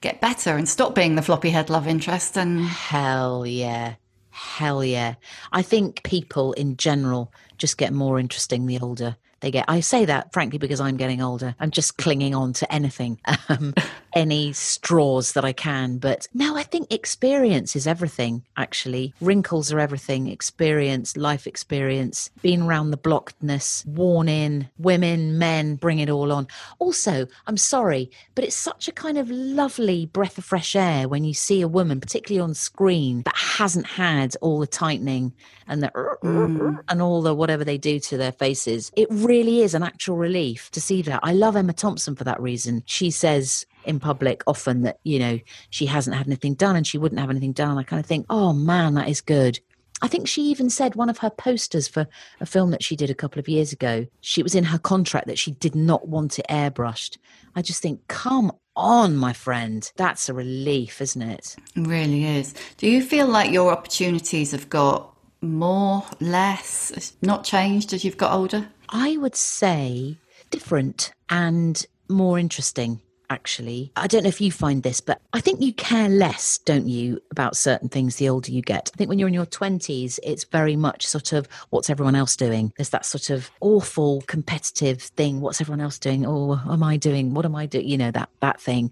get 0.01 0.21
better 0.21 0.57
and 0.57 0.69
stop 0.69 0.95
being 0.95 1.15
the 1.15 1.23
floppy 1.23 1.51
head 1.51 1.71
love 1.71 1.87
interest 1.87 2.37
and 2.37 2.65
hell 2.65 3.47
yeah 3.47 3.95
hell 4.31 4.85
yeah 4.85 5.15
i 5.53 5.63
think 5.63 6.03
people 6.03 6.53
in 6.55 6.77
general 6.77 7.33
just 7.57 7.79
get 7.79 7.93
more 7.93 8.19
interesting 8.19 8.67
the 8.67 8.79
older 8.79 9.17
they 9.41 9.51
get. 9.51 9.67
I 9.69 9.81
say 9.81 10.05
that 10.05 10.33
frankly 10.33 10.59
because 10.59 10.81
I'm 10.81 10.97
getting 10.97 11.23
older. 11.23 11.55
I'm 11.61 11.71
just 11.71 11.97
clinging 11.97 12.35
on 12.35 12.53
to 12.55 12.73
anything, 12.73 13.21
um, 13.49 13.75
any 14.15 14.53
straws 14.53 15.33
that 15.33 15.45
I 15.45 15.53
can. 15.53 15.99
But 15.99 16.29
no, 16.35 16.57
I 16.57 16.63
think 16.63 16.93
experience 16.93 17.77
is 17.77 17.87
everything, 17.87 18.45
actually. 18.57 19.15
Wrinkles 19.21 19.73
are 19.73 19.81
everything. 19.81 20.29
Experience, 20.29 21.17
life 21.17 21.47
experience, 21.47 22.31
being 22.43 22.63
around 22.63 22.91
the 22.91 22.99
blockedness, 22.99 23.87
worn 23.87 24.29
in, 24.29 24.69
women, 24.79 25.39
men, 25.39 25.77
bring 25.77 25.99
it 25.99 26.11
all 26.11 26.33
on. 26.33 26.47
Also, 26.79 27.27
I'm 27.47 27.57
sorry, 27.57 28.11
but 28.35 28.45
it's 28.45 28.57
such 28.57 28.89
a 28.89 28.93
kind 28.93 29.19
of 29.19 29.31
lovely 29.31 30.07
breath 30.07 30.39
of 30.39 30.45
fresh 30.45 30.75
air 30.77 31.09
when 31.09 31.25
you 31.25 31.35
see 31.35 31.61
a 31.61 31.69
woman, 31.69 32.01
particularly 32.01 32.43
on 32.43 32.55
screen, 32.55 33.23
that 33.23 33.37
hasn't 33.37 33.87
had 33.87 34.37
all 34.41 34.61
the 34.61 34.67
tightening 34.67 35.33
and 35.69 35.83
the 35.83 35.89
mm. 35.89 36.79
and 36.89 37.03
all 37.03 37.23
the 37.23 37.35
whatever 37.35 37.65
they 37.65 37.79
do 37.79 38.01
to 38.01 38.17
their 38.17 38.33
faces. 38.33 38.91
It 38.97 39.09
really 39.11 39.61
is 39.61 39.75
an 39.75 39.83
actual 39.83 40.17
relief 40.17 40.71
to 40.73 40.81
see 40.81 41.03
that. 41.03 41.21
I 41.23 41.33
love 41.33 41.57
Emma 41.57 41.73
Thompson 41.73 42.17
for 42.17 42.25
that 42.25 42.41
reason. 42.41 42.83
She 42.87 43.11
says 43.11 43.67
in 43.89 43.99
public 43.99 44.43
often 44.47 44.83
that, 44.83 44.99
you 45.05 45.19
know, 45.19 45.39
she 45.71 45.87
hasn't 45.87 46.17
had 46.17 46.27
anything 46.27 46.55
done 46.55 46.77
and 46.77 46.87
she 46.87 46.99
wouldn't 46.99 47.21
have 47.21 47.31
anything 47.31 47.53
done. 47.53 47.79
I 47.79 47.83
kind 47.83 48.01
of 48.01 48.07
think, 48.07 48.27
oh 48.31 48.53
man, 48.53 48.95
that 48.95 49.09
is 49.09 49.21
good. 49.21 49.59
I 50.01 50.09
think 50.09 50.29
she 50.29 50.43
even 50.43 50.71
said 50.71 50.95
one 50.95 51.11
of 51.11 51.19
her 51.19 51.31
posters 51.31 51.89
for 51.89 52.07
a 52.41 52.47
film 52.47 52.71
that 52.71 52.85
she 52.85 52.95
did 52.95 53.11
a 53.11 53.15
couple 53.15 53.41
of 53.41 53.49
years 53.49 53.73
ago, 53.73 54.07
she 54.21 54.43
was 54.43 54.55
in 54.55 54.65
her 54.65 54.79
contract 54.79 55.27
that 55.27 55.39
she 55.39 55.51
did 55.53 55.75
not 55.75 56.07
want 56.07 56.39
it 56.39 56.47
airbrushed. 56.49 57.19
I 57.57 57.63
just 57.63 57.83
think, 57.83 58.07
come 58.07 58.53
on, 58.77 59.17
my 59.17 59.33
friend. 59.33 59.91
That's 59.97 60.29
a 60.29 60.35
relief, 60.35 61.01
isn't 61.01 61.23
it? 61.23 61.57
It 61.75 61.87
really 61.87 62.25
is. 62.25 62.55
Do 62.77 62.89
you 62.89 63.03
feel 63.03 63.27
like 63.27 63.51
your 63.51 63.73
opportunities 63.73 64.53
have 64.53 64.71
got 64.71 65.13
more, 65.41 66.05
less, 66.21 67.17
not 67.21 67.43
changed 67.43 67.93
as 67.93 68.05
you've 68.05 68.17
got 68.17 68.33
older? 68.33 68.69
I 68.89 69.17
would 69.17 69.35
say 69.35 70.17
different 70.51 71.13
and 71.29 71.85
more 72.09 72.39
interesting 72.39 73.01
actually. 73.31 73.93
I 73.97 74.07
don't 74.07 74.23
know 74.23 74.29
if 74.29 74.41
you 74.41 74.51
find 74.51 74.83
this, 74.83 75.01
but 75.01 75.21
I 75.33 75.41
think 75.41 75.61
you 75.61 75.73
care 75.73 76.09
less, 76.09 76.59
don't 76.59 76.89
you, 76.89 77.21
about 77.31 77.57
certain 77.57 77.89
things 77.89 78.17
the 78.17 78.29
older 78.29 78.51
you 78.51 78.63
get. 78.63 78.91
I 78.95 78.97
think 78.97 79.09
when 79.09 79.19
you're 79.19 79.29
in 79.29 79.35
your 79.35 79.47
20s, 79.47 80.19
it's 80.23 80.45
very 80.45 80.77
much 80.77 81.07
sort 81.07 81.33
of 81.33 81.49
what's 81.71 81.91
everyone 81.91 82.15
else 82.15 82.37
doing? 82.37 82.73
There's 82.77 82.91
that 82.91 83.07
sort 83.07 83.31
of 83.31 83.51
awful 83.61 84.23
competitive 84.23 85.03
thing. 85.03 85.41
What's 85.41 85.61
everyone 85.61 85.81
else 85.81 85.99
doing? 85.99 86.27
Oh, 86.27 86.61
am 86.69 86.83
I 86.83 86.97
doing? 86.97 87.35
What 87.35 87.45
am 87.45 87.55
I 87.55 87.67
doing? 87.67 87.89
You 87.89 87.99
know, 87.99 88.11
that, 88.13 88.31
that 88.41 88.61
thing. 88.61 88.91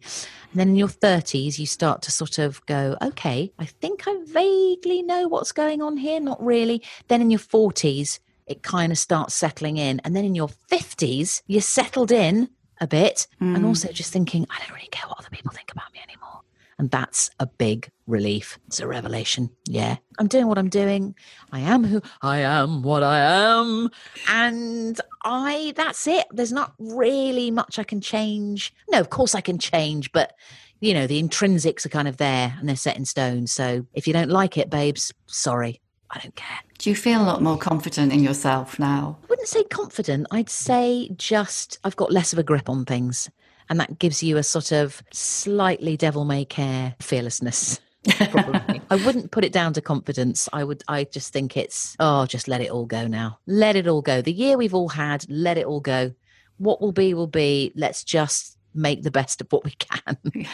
And 0.53 0.61
then 0.61 0.69
in 0.71 0.77
your 0.77 0.89
30s, 0.89 1.59
you 1.59 1.67
start 1.67 2.03
to 2.03 2.13
sort 2.13 2.39
of 2.39 2.65
go, 2.67 2.97
okay, 3.03 3.53
I 3.59 3.65
think 3.67 4.05
I 4.07 4.17
vaguely 4.27 5.03
know 5.03 5.29
what's 5.29 5.53
going 5.53 5.83
on 5.83 5.97
here. 5.97 6.21
Not 6.21 6.43
really. 6.43 6.83
Then 7.09 7.21
in 7.21 7.31
your 7.31 7.41
40s, 7.41 8.19
it 8.47 8.63
kind 8.63 8.93
of 8.93 8.99
starts 8.99 9.35
settling 9.35 9.77
in. 9.77 10.01
And 10.05 10.15
then 10.15 10.25
in 10.25 10.35
your 10.35 10.49
50s, 10.49 11.43
you're 11.47 11.61
settled 11.61 12.13
in 12.13 12.49
a 12.81 12.87
bit 12.87 13.27
mm. 13.41 13.55
and 13.55 13.65
also 13.65 13.91
just 13.93 14.13
thinking, 14.13 14.47
I 14.51 14.59
don't 14.59 14.75
really 14.75 14.89
care 14.89 15.09
what 15.09 15.19
other 15.19 15.31
people 15.31 15.53
think 15.53 15.73
about 15.73 15.93
me 15.93 16.01
anymore. 16.03 16.41
And 16.79 16.91
that's 16.91 17.31
a 17.41 17.47
big 17.47 17.91
relief. 18.07 18.59
It's 18.67 18.81
a 18.81 18.87
revelation. 18.87 19.51
Yeah. 19.67 19.97
I'm 20.19 20.27
doing 20.27 20.47
what 20.47 20.59
I'm 20.59 20.69
doing. 20.69 21.15
I 21.51 21.61
am 21.61 21.85
who 21.85 22.03
I 22.21 22.41
am, 22.41 22.83
what 22.83 23.03
I 23.03 23.21
am. 23.21 23.89
And 24.29 25.01
I, 25.25 25.73
that's 25.75 26.07
it. 26.07 26.27
There's 26.31 26.53
not 26.53 26.75
really 26.79 27.51
much 27.51 27.79
I 27.79 27.85
can 27.85 28.03
change. 28.03 28.75
No, 28.91 29.01
of 29.01 29.09
course 29.09 29.35
I 29.35 29.41
can 29.41 29.59
change, 29.59 30.13
but 30.13 30.35
you 30.81 30.93
know, 30.93 31.07
the 31.07 31.23
intrinsics 31.23 31.87
are 31.87 31.91
kind 31.91 32.09
of 32.09 32.19
there 32.19 32.55
and 32.59 32.69
they're 32.69 32.77
set 32.77 32.99
in 32.99 33.07
stone. 33.07 33.47
So 33.47 33.87
if 33.95 34.07
you 34.07 34.13
don't 34.13 34.31
like 34.31 34.59
it, 34.59 34.69
babes, 34.69 35.13
sorry. 35.27 35.81
I 36.11 36.21
don't 36.21 36.37
care. 36.37 36.59
Do 36.79 36.91
you 36.91 36.97
feel 36.97 37.23
a 37.23 37.25
lot 37.25 37.43
more 37.43 37.57
confident 37.57 38.13
in 38.13 38.23
yourself 38.23 38.79
now? 38.79 39.19
I 39.25 39.27
wouldn't 39.29 39.49
say 39.49 39.65
confident. 39.65 40.27
I'd 40.31 40.51
say 40.51 41.11
just 41.17 41.79
I've 41.85 41.97
got 41.97 42.13
less 42.13 42.33
of 42.33 42.39
a 42.39 42.43
grip 42.43 42.69
on 42.69 42.85
things. 42.85 43.31
And 43.69 43.81
that 43.81 43.99
gives 43.99 44.23
you 44.23 44.37
a 44.37 44.43
sort 44.43 44.71
of 44.71 45.03
slightly 45.13 45.97
devil 45.97 46.25
may 46.25 46.45
care 46.45 46.95
fearlessness. 47.01 47.81
Probably. 48.31 48.81
I 48.91 48.97
wouldn't 48.97 49.33
put 49.33 49.45
it 49.45 49.53
down 49.53 49.73
to 49.73 49.81
confidence. 49.81 50.49
I 50.53 50.63
would 50.63 50.85
I 50.87 51.05
just 51.05 51.33
think 51.33 51.57
it's 51.57 51.97
oh, 51.99 52.27
just 52.27 52.47
let 52.47 52.61
it 52.61 52.71
all 52.71 52.87
go 52.87 53.07
now. 53.07 53.39
Let 53.47 53.75
it 53.75 53.89
all 53.89 54.03
go. 54.03 54.23
The 54.23 54.33
year 54.33 54.57
we've 54.57 54.75
all 54.75 54.91
had, 54.91 55.27
let 55.29 55.59
it 55.59 55.67
all 55.67 55.81
go. 55.81 56.13
What 56.59 56.81
will 56.81 56.93
be 56.93 57.15
will 57.15 57.27
be. 57.27 57.73
Let's 57.75 58.05
just 58.05 58.56
make 58.77 59.03
the 59.03 59.11
best 59.11 59.41
of 59.41 59.51
what 59.53 59.65
we 59.65 59.73
can. 59.73 60.17
in 60.35 60.47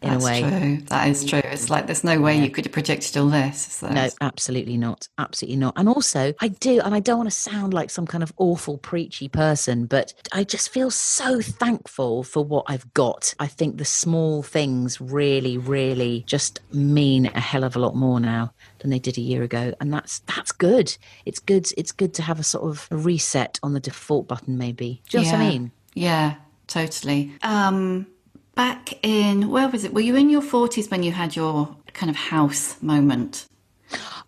That's 0.00 0.24
a 0.24 0.26
way. 0.26 0.40
true. 0.40 0.76
That 0.88 1.08
is 1.08 1.24
true. 1.24 1.40
It's 1.44 1.70
like 1.70 1.86
there's 1.86 2.04
no 2.04 2.20
way 2.20 2.36
yeah. 2.36 2.44
you 2.44 2.50
could 2.50 2.64
have 2.64 2.72
predicted 2.72 3.16
all 3.16 3.28
this. 3.28 3.82
No, 3.82 4.08
absolutely 4.20 4.76
not. 4.76 5.08
Absolutely 5.18 5.56
not. 5.56 5.74
And 5.76 5.88
also, 5.88 6.34
I 6.40 6.48
do, 6.48 6.80
and 6.80 6.94
I 6.94 7.00
don't 7.00 7.18
want 7.18 7.30
to 7.30 7.36
sound 7.36 7.72
like 7.72 7.90
some 7.90 8.06
kind 8.06 8.22
of 8.22 8.32
awful 8.36 8.78
preachy 8.78 9.28
person, 9.28 9.86
but 9.86 10.14
I 10.32 10.44
just 10.44 10.70
feel 10.70 10.90
so 10.90 11.40
thankful 11.40 12.22
for 12.24 12.44
what 12.44 12.64
I've 12.68 12.92
got. 12.94 13.34
I 13.38 13.46
think 13.46 13.78
the 13.78 13.84
small 13.84 14.42
things 14.42 15.00
really, 15.00 15.58
really 15.58 16.24
just 16.26 16.60
mean 16.72 17.26
a 17.26 17.40
hell 17.40 17.64
of 17.64 17.76
a 17.76 17.78
lot 17.78 17.94
more 17.94 18.20
now 18.20 18.52
than 18.82 18.90
they 18.90 18.98
did 18.98 19.16
a 19.16 19.20
year 19.20 19.42
ago 19.42 19.72
and 19.80 19.92
that's 19.92 20.20
that's 20.20 20.52
good 20.52 20.96
it's 21.24 21.38
good 21.38 21.66
it's 21.76 21.92
good 21.92 22.12
to 22.14 22.22
have 22.22 22.38
a 22.38 22.42
sort 22.42 22.68
of 22.68 22.88
a 22.90 22.96
reset 22.96 23.58
on 23.62 23.72
the 23.72 23.80
default 23.80 24.28
button 24.28 24.58
maybe 24.58 25.00
do 25.08 25.18
you 25.18 25.24
know 25.24 25.30
yeah. 25.30 25.38
what 25.38 25.46
i 25.46 25.48
mean 25.48 25.72
yeah 25.94 26.34
totally. 26.72 27.32
Um, 27.42 28.06
Back 28.54 28.92
in, 29.02 29.48
where 29.48 29.68
was 29.68 29.82
it? 29.84 29.94
Were 29.94 30.02
you 30.02 30.14
in 30.14 30.28
your 30.28 30.42
40s 30.42 30.90
when 30.90 31.02
you 31.02 31.12
had 31.12 31.34
your 31.34 31.74
kind 31.94 32.10
of 32.10 32.16
house 32.16 32.76
moment? 32.82 33.46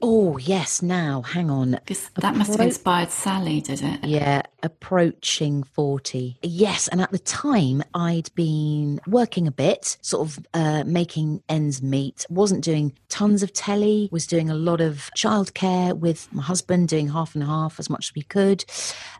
Oh, 0.02 0.36
yes, 0.38 0.82
now, 0.82 1.22
hang 1.22 1.50
on. 1.50 1.72
Because 1.72 2.10
that 2.16 2.36
must 2.36 2.52
have 2.52 2.60
inspired 2.60 3.10
Sally, 3.10 3.60
did 3.60 3.80
it? 3.82 4.04
Yeah, 4.04 4.42
approaching 4.62 5.62
40. 5.62 6.38
Yes, 6.42 6.88
and 6.88 7.00
at 7.00 7.10
the 7.10 7.18
time 7.18 7.82
I'd 7.94 8.34
been 8.34 9.00
working 9.06 9.46
a 9.46 9.50
bit, 9.50 9.96
sort 10.02 10.28
of 10.28 10.46
uh, 10.52 10.84
making 10.84 11.42
ends 11.48 11.82
meet. 11.82 12.26
Wasn't 12.28 12.64
doing 12.64 12.92
tons 13.08 13.42
of 13.42 13.52
telly, 13.52 14.08
was 14.12 14.26
doing 14.26 14.50
a 14.50 14.54
lot 14.54 14.80
of 14.80 15.10
childcare 15.16 15.96
with 15.96 16.30
my 16.32 16.42
husband, 16.42 16.88
doing 16.88 17.08
half 17.08 17.34
and 17.34 17.44
half 17.44 17.78
as 17.78 17.88
much 17.88 18.10
as 18.10 18.14
we 18.14 18.22
could, 18.22 18.64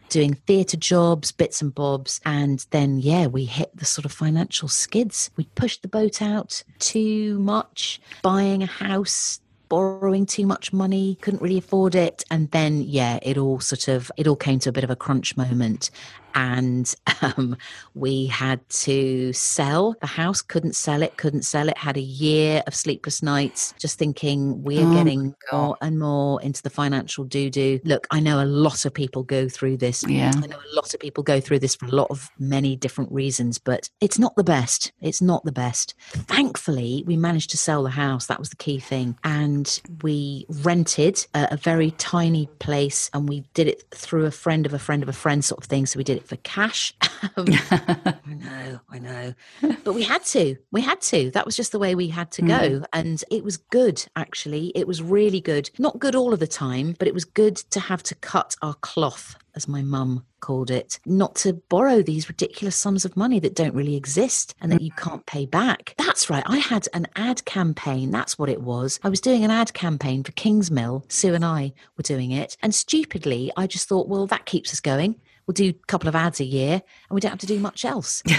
doing 0.09 0.35
theatre 0.47 0.77
jobs, 0.77 1.33
bits 1.33 1.63
and 1.63 1.75
bobs. 1.75 2.21
And 2.27 2.65
then, 2.71 2.99
yeah, 2.99 3.27
we 3.27 3.45
hit 3.45 3.77
the 3.77 3.85
sort 3.85 4.05
of 4.05 4.13
financial 4.13 4.69
skids. 4.69 5.31
We 5.37 5.45
pushed 5.55 5.83
the 5.83 5.89
boat 5.89 6.21
out 6.21 6.63
too 6.79 7.39
much, 7.39 8.01
buying 8.23 8.63
a 8.63 8.67
house 8.67 9.41
borrowing 9.69 10.27
too 10.27 10.47
much 10.47 10.73
money, 10.73 11.17
couldn't 11.21 11.43
really 11.43 11.59
afford 11.59 11.95
it. 11.95 12.25
And 12.31 12.51
then, 12.51 12.83
yeah, 12.83 13.19
it 13.23 13.37
all 13.39 13.61
sort 13.61 13.89
of, 13.89 14.11
it 14.17 14.27
all 14.27 14.37
came 14.37 14.59
to 14.61 14.69
a 14.69 14.73
bit 14.73 14.85
of 14.85 14.91
a 14.91 14.97
crunch 14.97 15.37
moment. 15.37 15.91
And 16.35 16.93
um, 17.23 17.57
we 17.95 18.27
had 18.27 18.67
to 18.69 19.33
sell 19.33 19.97
the 20.01 20.07
house, 20.07 20.43
couldn't 20.43 20.77
sell 20.77 21.03
it, 21.03 21.17
couldn't 21.17 21.43
sell 21.43 21.69
it. 21.69 21.79
Had 21.79 21.97
a 21.97 22.01
year 22.01 22.63
of 22.67 22.75
sleepless 22.75 23.23
nights, 23.23 23.75
just 23.79 23.99
thinking 23.99 24.63
we 24.63 24.79
are 24.79 24.85
Oh 24.85 24.95
getting 24.95 25.35
more 25.53 25.77
and 25.81 25.99
more 25.99 26.41
into 26.43 26.63
the 26.63 26.71
financial 26.71 27.25
doo 27.25 27.51
doo. 27.51 27.81
Look, 27.85 28.07
I 28.11 28.21
know 28.21 28.43
a 28.43 28.45
lot 28.45 28.85
of 28.85 28.95
people 28.95 29.23
go 29.23 29.49
through 29.49 29.79
this. 29.79 30.05
Yeah. 30.07 30.33
I 30.35 30.47
know 30.47 30.57
a 30.57 30.77
lot 30.77 30.95
of 30.95 31.01
people 31.01 31.23
go 31.23 31.41
through 31.41 31.59
this 31.61 31.75
for 31.75 31.87
a 31.87 31.91
lot 31.91 32.09
of 32.11 32.31
many 32.39 32.77
different 32.77 33.11
reasons, 33.13 33.59
but 33.59 33.89
it's 34.01 34.19
not 34.19 34.37
the 34.37 34.45
best. 34.45 34.93
It's 35.01 35.23
not 35.23 35.45
the 35.45 35.53
best. 35.53 35.95
Thankfully, 36.11 37.05
we 37.07 37.17
managed 37.17 37.51
to 37.51 37.59
sell 37.59 37.83
the 37.83 37.91
house. 37.91 38.27
That 38.27 38.39
was 38.39 38.51
the 38.51 38.57
key 38.57 38.79
thing. 38.79 39.17
And 39.25 39.81
we 40.03 40.47
rented 40.49 41.27
a, 41.35 41.49
a 41.53 41.57
very 41.57 41.93
tiny 41.93 42.47
place 42.59 43.11
and 43.13 43.29
we 43.29 43.45
did 43.55 43.69
it 43.69 43.85
through 43.95 44.27
a 44.27 44.31
friend 44.31 44.67
of 44.67 44.75
a 44.75 44.79
friend 44.79 45.03
of 45.03 45.09
a 45.09 45.13
friend 45.13 45.45
sort 45.45 45.63
of 45.63 45.69
thing. 45.69 45.87
So 45.87 45.99
we 45.99 46.05
did 46.05 46.17
it 46.17 46.24
for 46.27 46.37
cash. 46.37 46.95
Um, 47.37 47.47
I 47.71 48.19
know, 48.27 48.81
I 48.91 48.99
know. 48.99 49.35
But 49.83 49.95
we 49.95 50.03
had 50.03 50.25
to. 50.27 50.57
We 50.73 50.83
had 50.83 51.01
to. 51.03 51.31
That 51.31 51.47
was 51.47 51.57
just 51.57 51.73
the 51.73 51.79
way 51.79 51.95
we 51.95 52.09
had 52.09 52.31
to 52.33 52.43
go. 52.43 52.85
And 52.93 53.25
it 53.31 53.43
was 53.43 53.57
good, 53.57 54.05
actually. 54.15 54.73
It 54.75 54.87
was 54.87 55.01
really 55.03 55.41
good. 55.41 55.71
Not 55.79 55.99
good 55.99 56.15
all 56.15 56.35
of 56.35 56.41
the 56.41 56.47
time, 56.47 56.95
but 56.99 57.09
it 57.09 57.15
was 57.15 57.25
good 57.25 57.57
to 57.57 57.81
have 57.81 58.03
to 58.05 58.15
cut 58.17 58.57
our 58.61 58.75
cloth, 58.75 59.37
as 59.57 59.67
my 59.67 59.81
mum 59.81 60.25
called 60.45 60.71
it, 60.71 61.01
not 61.07 61.35
to 61.37 61.55
borrow 61.55 62.03
these 62.03 62.29
ridiculous 62.29 62.77
sums 62.77 63.07
of 63.07 63.17
money 63.17 63.41
that 63.41 63.55
don't 63.55 63.75
really 63.75 63.97
exist 63.97 64.55
and 64.61 64.71
that 64.71 64.83
you 64.83 64.91
can't 64.91 65.25
pay 65.25 65.47
back. 65.47 65.95
That's 65.97 66.29
right. 66.29 66.43
I 66.45 66.59
had 66.59 66.87
an 66.93 67.07
ad 67.17 67.43
campaign. 67.47 68.11
That's 68.11 68.39
what 68.39 68.51
it 68.51 68.61
was. 68.61 69.01
I 69.03 69.09
was 69.09 69.23
doing 69.23 69.43
an 69.43 69.51
ad 69.51 69.73
campaign 69.73 70.23
for 70.23 70.33
Kingsmill. 70.33 71.11
Sue 71.11 71.33
and 71.33 71.47
I 71.47 71.73
were 71.97 72.03
doing 72.03 72.31
it. 72.31 72.59
And 72.63 72.75
stupidly, 72.75 73.51
I 73.57 73.67
just 73.67 73.89
thought, 73.89 74.07
well, 74.07 74.27
that 74.27 74.45
keeps 74.45 74.71
us 74.75 74.81
going. 74.81 75.15
We'll 75.47 75.53
do 75.53 75.71
a 75.71 75.87
couple 75.87 76.09
of 76.09 76.17
ads 76.17 76.41
a 76.41 76.45
year 76.45 76.73
and 76.75 77.15
we 77.15 77.21
don't 77.21 77.31
have 77.31 77.41
to 77.41 77.47
do 77.47 77.59
much 77.59 77.85
else. 77.85 78.23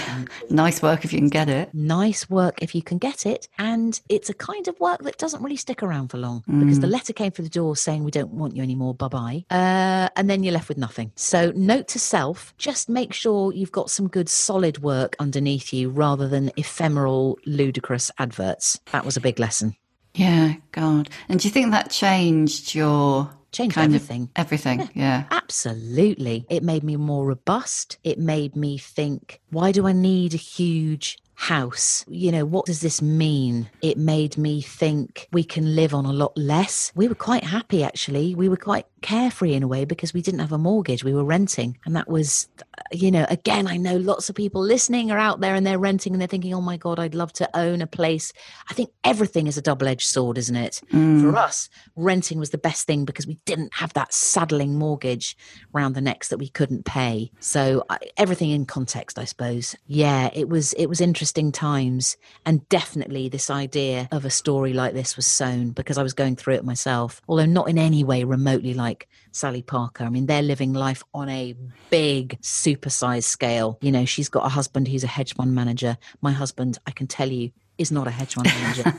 Nice 0.50 0.82
work 0.82 1.04
if 1.04 1.12
you 1.12 1.18
can 1.18 1.28
get 1.28 1.48
it. 1.48 1.72
nice 1.74 2.28
work 2.30 2.62
if 2.62 2.74
you 2.74 2.82
can 2.82 2.98
get 2.98 3.26
it. 3.26 3.48
And 3.58 4.00
it's 4.08 4.30
a 4.30 4.34
kind 4.34 4.66
of 4.68 4.78
work 4.80 5.02
that 5.02 5.18
doesn't 5.18 5.42
really 5.42 5.56
stick 5.56 5.82
around 5.82 6.08
for 6.08 6.18
long 6.18 6.42
because 6.46 6.80
the 6.80 6.86
letter 6.86 7.12
came 7.12 7.30
through 7.32 7.44
the 7.44 7.50
door 7.50 7.76
saying, 7.76 8.04
We 8.04 8.10
don't 8.10 8.32
want 8.32 8.56
you 8.56 8.62
anymore. 8.62 8.94
Bye 8.94 9.08
bye. 9.08 9.44
Uh, 9.50 10.08
and 10.16 10.28
then 10.30 10.42
you're 10.42 10.52
left 10.54 10.68
with 10.68 10.78
nothing. 10.78 11.12
So, 11.16 11.52
note 11.54 11.88
to 11.88 11.98
self 11.98 12.54
just 12.58 12.88
make 12.88 13.12
sure 13.12 13.52
you've 13.52 13.72
got 13.72 13.90
some 13.90 14.08
good 14.08 14.28
solid 14.28 14.78
work 14.78 15.16
underneath 15.18 15.72
you 15.72 15.90
rather 15.90 16.28
than 16.28 16.50
ephemeral, 16.56 17.38
ludicrous 17.46 18.10
adverts. 18.18 18.80
That 18.92 19.04
was 19.04 19.16
a 19.16 19.20
big 19.20 19.38
lesson. 19.38 19.76
Yeah, 20.14 20.54
God. 20.72 21.10
And 21.28 21.38
do 21.40 21.46
you 21.48 21.52
think 21.52 21.72
that 21.72 21.90
changed 21.90 22.74
your 22.74 23.30
Changed 23.56 23.74
kind 23.74 23.94
everything. 23.94 24.22
of 24.24 24.30
everything? 24.36 24.90
Yeah. 24.94 25.24
Absolutely. 25.30 26.44
It 26.50 26.62
made 26.62 26.84
me 26.84 26.96
more 26.96 27.24
robust. 27.24 27.96
It 28.04 28.18
made 28.18 28.54
me 28.54 28.76
think, 28.76 29.40
why 29.48 29.72
do 29.72 29.86
I 29.86 29.92
need 29.92 30.34
a 30.34 30.36
huge 30.36 31.16
house? 31.36 32.04
You 32.08 32.32
know, 32.32 32.44
what 32.44 32.66
does 32.66 32.80
this 32.80 33.00
mean? 33.00 33.70
It 33.82 33.98
made 33.98 34.36
me 34.36 34.62
think 34.62 35.28
we 35.32 35.44
can 35.44 35.76
live 35.76 35.94
on 35.94 36.06
a 36.06 36.12
lot 36.12 36.36
less. 36.36 36.90
We 36.94 37.06
were 37.06 37.14
quite 37.14 37.44
happy, 37.44 37.84
actually. 37.84 38.34
We 38.34 38.48
were 38.48 38.56
quite 38.56 38.86
carefree 39.02 39.52
in 39.52 39.62
a 39.62 39.68
way 39.68 39.84
because 39.84 40.12
we 40.12 40.22
didn't 40.22 40.40
have 40.40 40.52
a 40.52 40.58
mortgage. 40.58 41.04
We 41.04 41.12
were 41.12 41.24
renting. 41.24 41.78
And 41.84 41.94
that 41.94 42.08
was, 42.08 42.48
uh, 42.58 42.82
you 42.90 43.10
know, 43.10 43.26
again, 43.28 43.68
I 43.68 43.76
know 43.76 43.96
lots 43.96 44.28
of 44.28 44.34
people 44.34 44.62
listening 44.62 45.12
are 45.12 45.18
out 45.18 45.40
there 45.40 45.54
and 45.54 45.66
they're 45.66 45.78
renting 45.78 46.14
and 46.14 46.20
they're 46.20 46.26
thinking, 46.26 46.54
oh 46.54 46.62
my 46.62 46.78
God, 46.78 46.98
I'd 46.98 47.14
love 47.14 47.32
to 47.34 47.48
own 47.54 47.82
a 47.82 47.86
place. 47.86 48.32
I 48.70 48.74
think 48.74 48.90
everything 49.04 49.46
is 49.46 49.58
a 49.58 49.62
double 49.62 49.86
edged 49.86 50.08
sword, 50.08 50.38
isn't 50.38 50.56
it? 50.56 50.80
Mm. 50.92 51.20
For 51.20 51.36
us, 51.36 51.68
renting 51.94 52.38
was 52.38 52.50
the 52.50 52.58
best 52.58 52.86
thing 52.86 53.04
because 53.04 53.26
we 53.26 53.38
didn't 53.44 53.74
have 53.74 53.92
that 53.92 54.14
saddling 54.14 54.78
mortgage 54.78 55.36
round 55.72 55.94
the 55.94 56.00
necks 56.00 56.28
that 56.28 56.38
we 56.38 56.48
couldn't 56.48 56.86
pay. 56.86 57.30
So 57.40 57.84
I, 57.90 57.98
everything 58.16 58.50
in 58.50 58.64
context, 58.64 59.18
I 59.18 59.24
suppose. 59.24 59.76
Yeah, 59.86 60.30
it 60.32 60.48
was 60.48 60.72
it 60.72 60.86
was 60.86 61.00
interesting 61.00 61.25
times, 61.32 62.16
and 62.44 62.68
definitely 62.68 63.28
this 63.28 63.50
idea 63.50 64.08
of 64.12 64.24
a 64.24 64.30
story 64.30 64.72
like 64.72 64.94
this 64.94 65.16
was 65.16 65.26
sown 65.26 65.70
because 65.70 65.98
I 65.98 66.02
was 66.02 66.12
going 66.12 66.36
through 66.36 66.54
it 66.54 66.64
myself, 66.64 67.20
although 67.28 67.46
not 67.46 67.68
in 67.68 67.78
any 67.78 68.04
way 68.04 68.24
remotely 68.24 68.74
like 68.74 69.08
Sally 69.32 69.62
Parker. 69.62 70.04
I 70.04 70.08
mean, 70.08 70.26
they're 70.26 70.42
living 70.42 70.72
life 70.72 71.02
on 71.14 71.28
a 71.28 71.54
big, 71.90 72.40
supersized 72.40 73.24
scale. 73.24 73.78
You 73.80 73.92
know, 73.92 74.04
she's 74.04 74.28
got 74.28 74.46
a 74.46 74.50
husband 74.50 74.88
who's 74.88 75.04
a 75.04 75.08
hedge 75.08 75.34
fund 75.34 75.54
manager. 75.54 75.96
My 76.20 76.32
husband, 76.32 76.78
I 76.86 76.90
can 76.90 77.06
tell 77.06 77.30
you, 77.30 77.50
is 77.78 77.92
not 77.92 78.06
a 78.06 78.10
hedge 78.10 78.34
fund 78.34 78.46
manager, 78.46 78.92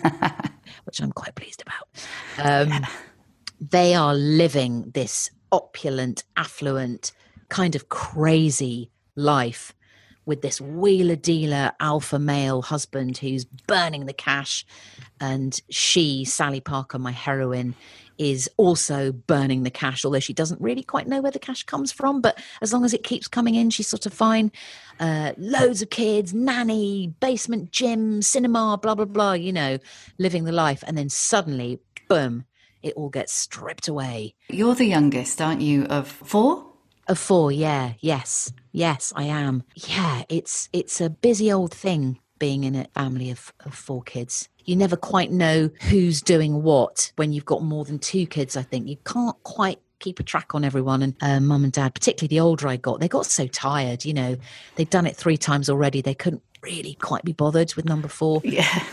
which 0.86 1.02
I'm 1.02 1.12
quite 1.12 1.36
pleased 1.36 1.64
about. 1.66 2.72
Um, 2.72 2.86
They 3.60 3.96
are 3.96 4.14
living 4.14 4.92
this 4.94 5.32
opulent, 5.52 6.24
affluent, 6.36 7.12
kind 7.50 7.76
of 7.76 7.90
crazy 7.90 8.92
life 9.16 9.74
with 10.28 10.42
this 10.42 10.62
wheeler 10.62 11.16
dealer 11.16 11.72
alpha 11.80 12.20
male 12.20 12.62
husband 12.62 13.18
who's 13.18 13.46
burning 13.46 14.06
the 14.06 14.14
cash. 14.14 14.66
And 15.20 15.60
she, 15.70 16.26
Sally 16.26 16.60
Parker, 16.60 17.00
my 17.00 17.12
heroine, 17.12 17.74
is 18.18 18.50
also 18.58 19.12
burning 19.12 19.64
the 19.64 19.72
cash, 19.72 20.04
although 20.04 20.20
she 20.20 20.34
doesn't 20.34 20.60
really 20.60 20.84
quite 20.84 21.08
know 21.08 21.22
where 21.22 21.32
the 21.32 21.40
cash 21.40 21.64
comes 21.64 21.92
from. 21.92 22.22
But 22.22 22.40
as 22.62 22.74
long 22.74 22.84
as 22.84 22.94
it 22.94 23.04
keeps 23.04 23.28
coming 23.28 23.56
in, 23.56 23.70
she's 23.70 23.88
sort 23.88 24.06
of 24.06 24.14
fine. 24.14 24.52
Uh, 25.00 25.34
loads 25.38 25.82
of 25.82 25.90
kids, 25.90 26.34
nanny, 26.34 27.14
basement 27.20 27.72
gym, 27.72 28.22
cinema, 28.22 28.78
blah, 28.82 28.96
blah, 28.96 29.06
blah, 29.06 29.34
you 29.34 29.54
know, 29.54 29.78
living 30.18 30.44
the 30.44 30.52
life. 30.52 30.84
And 30.86 30.98
then 30.98 31.10
suddenly, 31.10 31.80
boom, 32.10 32.46
it 32.84 32.94
all 32.96 33.10
gets 33.10 33.34
stripped 33.34 33.88
away. 33.88 34.36
You're 34.50 34.76
the 34.76 34.86
youngest, 34.86 35.42
aren't 35.42 35.62
you, 35.62 35.86
of 35.86 36.08
four? 36.08 36.66
Of 37.08 37.18
four, 37.18 37.54
yeah, 37.54 37.94
yes, 38.02 38.52
yes, 38.74 39.14
I 39.16 39.24
am. 39.24 39.64
Yeah, 39.76 40.24
it's 40.28 40.68
it's 40.74 41.00
a 41.00 41.10
busy 41.10 41.52
old 41.52 41.74
thing 41.74 42.20
being 42.38 42.66
in 42.66 42.76
a 42.76 42.86
family 42.94 43.32
of, 43.32 43.54
of 43.66 43.74
four 43.74 44.04
kids. 44.04 44.50
You 44.66 44.76
never 44.76 44.98
quite 44.98 45.32
know 45.32 45.70
who's 45.84 46.22
doing 46.22 46.64
what 46.64 47.14
when 47.16 47.32
you've 47.32 47.46
got 47.46 47.64
more 47.64 47.86
than 47.86 47.98
two 48.00 48.28
kids. 48.28 48.58
I 48.58 48.62
think 48.62 48.90
you 48.90 48.98
can't 49.06 49.42
quite 49.44 49.80
keep 50.00 50.20
a 50.20 50.24
track 50.24 50.54
on 50.54 50.66
everyone 50.66 51.02
and 51.02 51.16
uh, 51.22 51.40
mum 51.40 51.64
and 51.64 51.74
dad 51.74 51.92
particularly 51.96 52.28
the 52.28 52.40
older 52.40 52.68
i 52.68 52.76
got 52.76 53.00
they 53.00 53.08
got 53.08 53.26
so 53.26 53.48
tired 53.48 54.06
you 54.06 54.14
know 54.14 54.38
they'd 54.76 54.92
done 54.92 55.08
it 55.08 55.16
three 55.16 55.38
times 55.38 55.72
already 55.72 56.02
they 56.02 56.14
couldn't 56.14 56.44
really 56.62 56.94
quite 57.02 57.24
be 57.24 57.34
bothered 57.34 57.74
with 57.74 57.84
number 57.84 58.08
four 58.08 58.40
Yeah. 58.44 58.84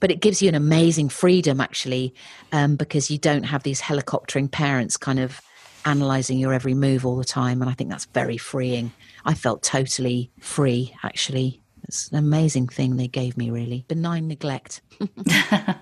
but 0.00 0.10
it 0.10 0.20
gives 0.20 0.40
you 0.40 0.48
an 0.48 0.54
amazing 0.54 1.10
freedom 1.10 1.60
actually 1.60 2.14
um, 2.52 2.76
because 2.76 3.10
you 3.10 3.18
don't 3.18 3.42
have 3.42 3.64
these 3.64 3.82
helicoptering 3.82 4.50
parents 4.50 4.96
kind 4.96 5.18
of 5.18 5.42
analyzing 5.86 6.38
your 6.38 6.52
every 6.52 6.74
move 6.74 7.06
all 7.06 7.16
the 7.16 7.24
time 7.24 7.62
and 7.62 7.70
i 7.70 7.74
think 7.74 7.88
that's 7.88 8.06
very 8.06 8.36
freeing. 8.36 8.92
I 9.24 9.34
felt 9.34 9.62
totally 9.62 10.30
free 10.40 10.94
actually. 11.02 11.62
It's 11.84 12.08
an 12.08 12.18
amazing 12.18 12.66
thing 12.68 12.96
they 12.96 13.06
gave 13.08 13.36
me 13.36 13.50
really. 13.50 13.84
Benign 13.88 14.26
neglect 14.28 14.82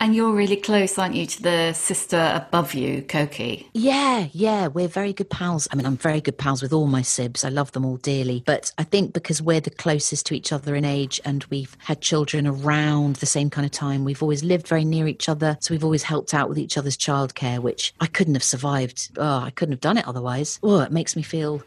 And 0.00 0.14
you're 0.14 0.32
really 0.32 0.56
close, 0.56 0.98
aren't 0.98 1.14
you, 1.14 1.26
to 1.26 1.42
the 1.42 1.72
sister 1.72 2.32
above 2.34 2.74
you, 2.74 3.02
Coky? 3.02 3.68
Yeah, 3.72 4.28
yeah, 4.32 4.68
we're 4.68 4.88
very 4.88 5.12
good 5.12 5.30
pals. 5.30 5.68
I 5.70 5.76
mean, 5.76 5.86
I'm 5.86 5.96
very 5.96 6.20
good 6.20 6.38
pals 6.38 6.62
with 6.62 6.72
all 6.72 6.86
my 6.86 7.02
sibs. 7.02 7.44
I 7.44 7.48
love 7.48 7.72
them 7.72 7.84
all 7.84 7.96
dearly. 7.96 8.42
But 8.46 8.72
I 8.78 8.84
think 8.84 9.12
because 9.12 9.40
we're 9.42 9.60
the 9.60 9.70
closest 9.70 10.26
to 10.26 10.34
each 10.34 10.52
other 10.52 10.74
in 10.74 10.84
age 10.84 11.20
and 11.24 11.44
we've 11.44 11.76
had 11.80 12.00
children 12.00 12.46
around 12.46 13.16
the 13.16 13.26
same 13.26 13.50
kind 13.50 13.64
of 13.64 13.70
time, 13.70 14.04
we've 14.04 14.22
always 14.22 14.44
lived 14.44 14.68
very 14.68 14.84
near 14.84 15.06
each 15.06 15.28
other. 15.28 15.56
So 15.60 15.74
we've 15.74 15.84
always 15.84 16.02
helped 16.02 16.34
out 16.34 16.48
with 16.48 16.58
each 16.58 16.78
other's 16.78 16.96
childcare, 16.96 17.58
which 17.58 17.94
I 18.00 18.06
couldn't 18.06 18.34
have 18.34 18.44
survived. 18.44 19.10
Oh, 19.16 19.40
I 19.40 19.50
couldn't 19.50 19.72
have 19.72 19.80
done 19.80 19.98
it 19.98 20.06
otherwise. 20.08 20.58
Oh, 20.62 20.80
it 20.80 20.92
makes 20.92 21.16
me 21.16 21.22
feel. 21.22 21.62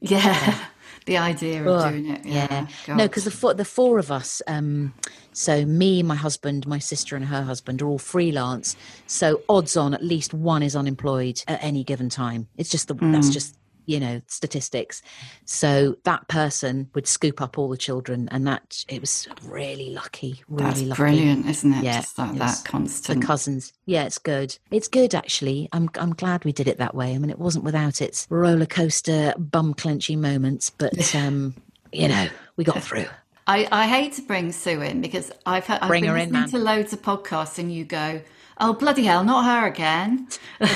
Yeah. 0.00 0.58
the 1.06 1.16
idea 1.16 1.62
of 1.62 1.68
Ugh, 1.68 1.92
doing 1.92 2.10
it. 2.10 2.24
Yeah. 2.24 2.66
Yeah. 2.86 2.94
No, 2.94 3.08
because 3.08 3.24
the 3.24 3.30
four, 3.30 3.54
the 3.54 3.64
four 3.64 3.98
of 3.98 4.10
us, 4.10 4.42
um, 4.46 4.92
so 5.32 5.64
me, 5.64 6.02
my 6.02 6.16
husband, 6.16 6.66
my 6.66 6.78
sister, 6.78 7.16
and 7.16 7.24
her 7.24 7.42
husband 7.42 7.80
are 7.80 7.86
all 7.86 7.98
freelance. 7.98 8.76
So 9.06 9.40
odds 9.48 9.76
on, 9.76 9.94
at 9.94 10.04
least 10.04 10.34
one 10.34 10.62
is 10.62 10.76
unemployed 10.76 11.42
at 11.48 11.62
any 11.62 11.84
given 11.84 12.08
time. 12.08 12.48
It's 12.56 12.70
just 12.70 12.88
the 12.88 12.94
that's 12.94 13.30
just 13.30 13.56
you 13.86 13.98
know, 14.00 14.20
statistics. 14.26 15.02
So 15.44 15.96
that 16.04 16.28
person 16.28 16.90
would 16.94 17.06
scoop 17.06 17.40
up 17.40 17.58
all 17.58 17.68
the 17.68 17.76
children, 17.76 18.28
and 18.30 18.46
that 18.46 18.84
it 18.88 19.00
was 19.00 19.26
really 19.44 19.90
lucky, 19.90 20.42
really 20.48 20.64
That's 20.68 20.82
lucky. 20.82 20.98
brilliant, 20.98 21.46
isn't 21.46 21.72
it? 21.72 21.84
Yeah, 21.84 22.00
Just 22.00 22.16
that, 22.16 22.34
it 22.34 22.38
that 22.38 22.62
constant. 22.64 23.20
The 23.20 23.26
cousins, 23.26 23.72
yeah, 23.86 24.04
it's 24.04 24.18
good. 24.18 24.58
It's 24.70 24.88
good 24.88 25.14
actually. 25.14 25.68
I'm 25.72 25.88
I'm 25.98 26.14
glad 26.14 26.44
we 26.44 26.52
did 26.52 26.68
it 26.68 26.78
that 26.78 26.94
way. 26.94 27.14
I 27.14 27.18
mean, 27.18 27.30
it 27.30 27.38
wasn't 27.38 27.64
without 27.64 28.02
its 28.02 28.26
roller 28.30 28.66
coaster, 28.66 29.32
bum 29.38 29.74
clenching 29.74 30.20
moments, 30.20 30.70
but 30.70 31.14
um, 31.14 31.54
you 31.92 32.08
know, 32.08 32.28
we 32.56 32.64
got 32.64 32.82
through. 32.82 33.06
I, 33.48 33.68
I 33.70 33.86
hate 33.86 34.14
to 34.14 34.22
bring 34.22 34.50
Sue 34.50 34.80
in 34.82 35.00
because 35.00 35.30
I've, 35.46 35.64
heard, 35.66 35.78
I've 35.80 35.88
Bring 35.88 36.02
been 36.02 36.10
her 36.10 36.16
in, 36.16 36.32
listening 36.32 36.40
man. 36.40 36.48
to 36.50 36.58
loads 36.58 36.92
of 36.92 37.00
podcasts 37.02 37.60
and 37.60 37.72
you 37.72 37.84
go, 37.84 38.20
oh, 38.58 38.72
bloody 38.72 39.04
hell, 39.04 39.22
not 39.22 39.44
her 39.44 39.68
again. 39.68 40.26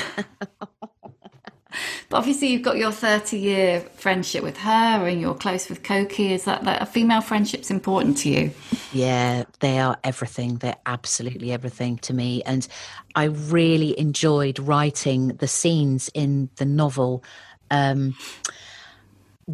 but 2.09 2.17
obviously 2.17 2.47
you've 2.47 2.61
got 2.61 2.77
your 2.77 2.91
30 2.91 3.37
year 3.37 3.81
friendship 3.95 4.43
with 4.43 4.57
her 4.57 5.07
and 5.07 5.21
you're 5.21 5.35
close 5.35 5.69
with 5.69 5.83
Coky. 5.83 6.33
Is 6.33 6.45
that, 6.45 6.63
that 6.65 6.81
a 6.81 6.85
female 6.85 7.21
friendship's 7.21 7.71
important 7.71 8.17
to 8.19 8.29
you? 8.29 8.51
Yeah, 8.93 9.45
they 9.59 9.79
are 9.79 9.97
everything. 10.03 10.57
They're 10.57 10.77
absolutely 10.85 11.51
everything 11.51 11.97
to 11.99 12.13
me. 12.13 12.43
And 12.43 12.67
I 13.15 13.25
really 13.25 13.97
enjoyed 13.99 14.59
writing 14.59 15.29
the 15.29 15.47
scenes 15.47 16.09
in 16.13 16.49
the 16.57 16.65
novel 16.65 17.23
um, 17.69 18.15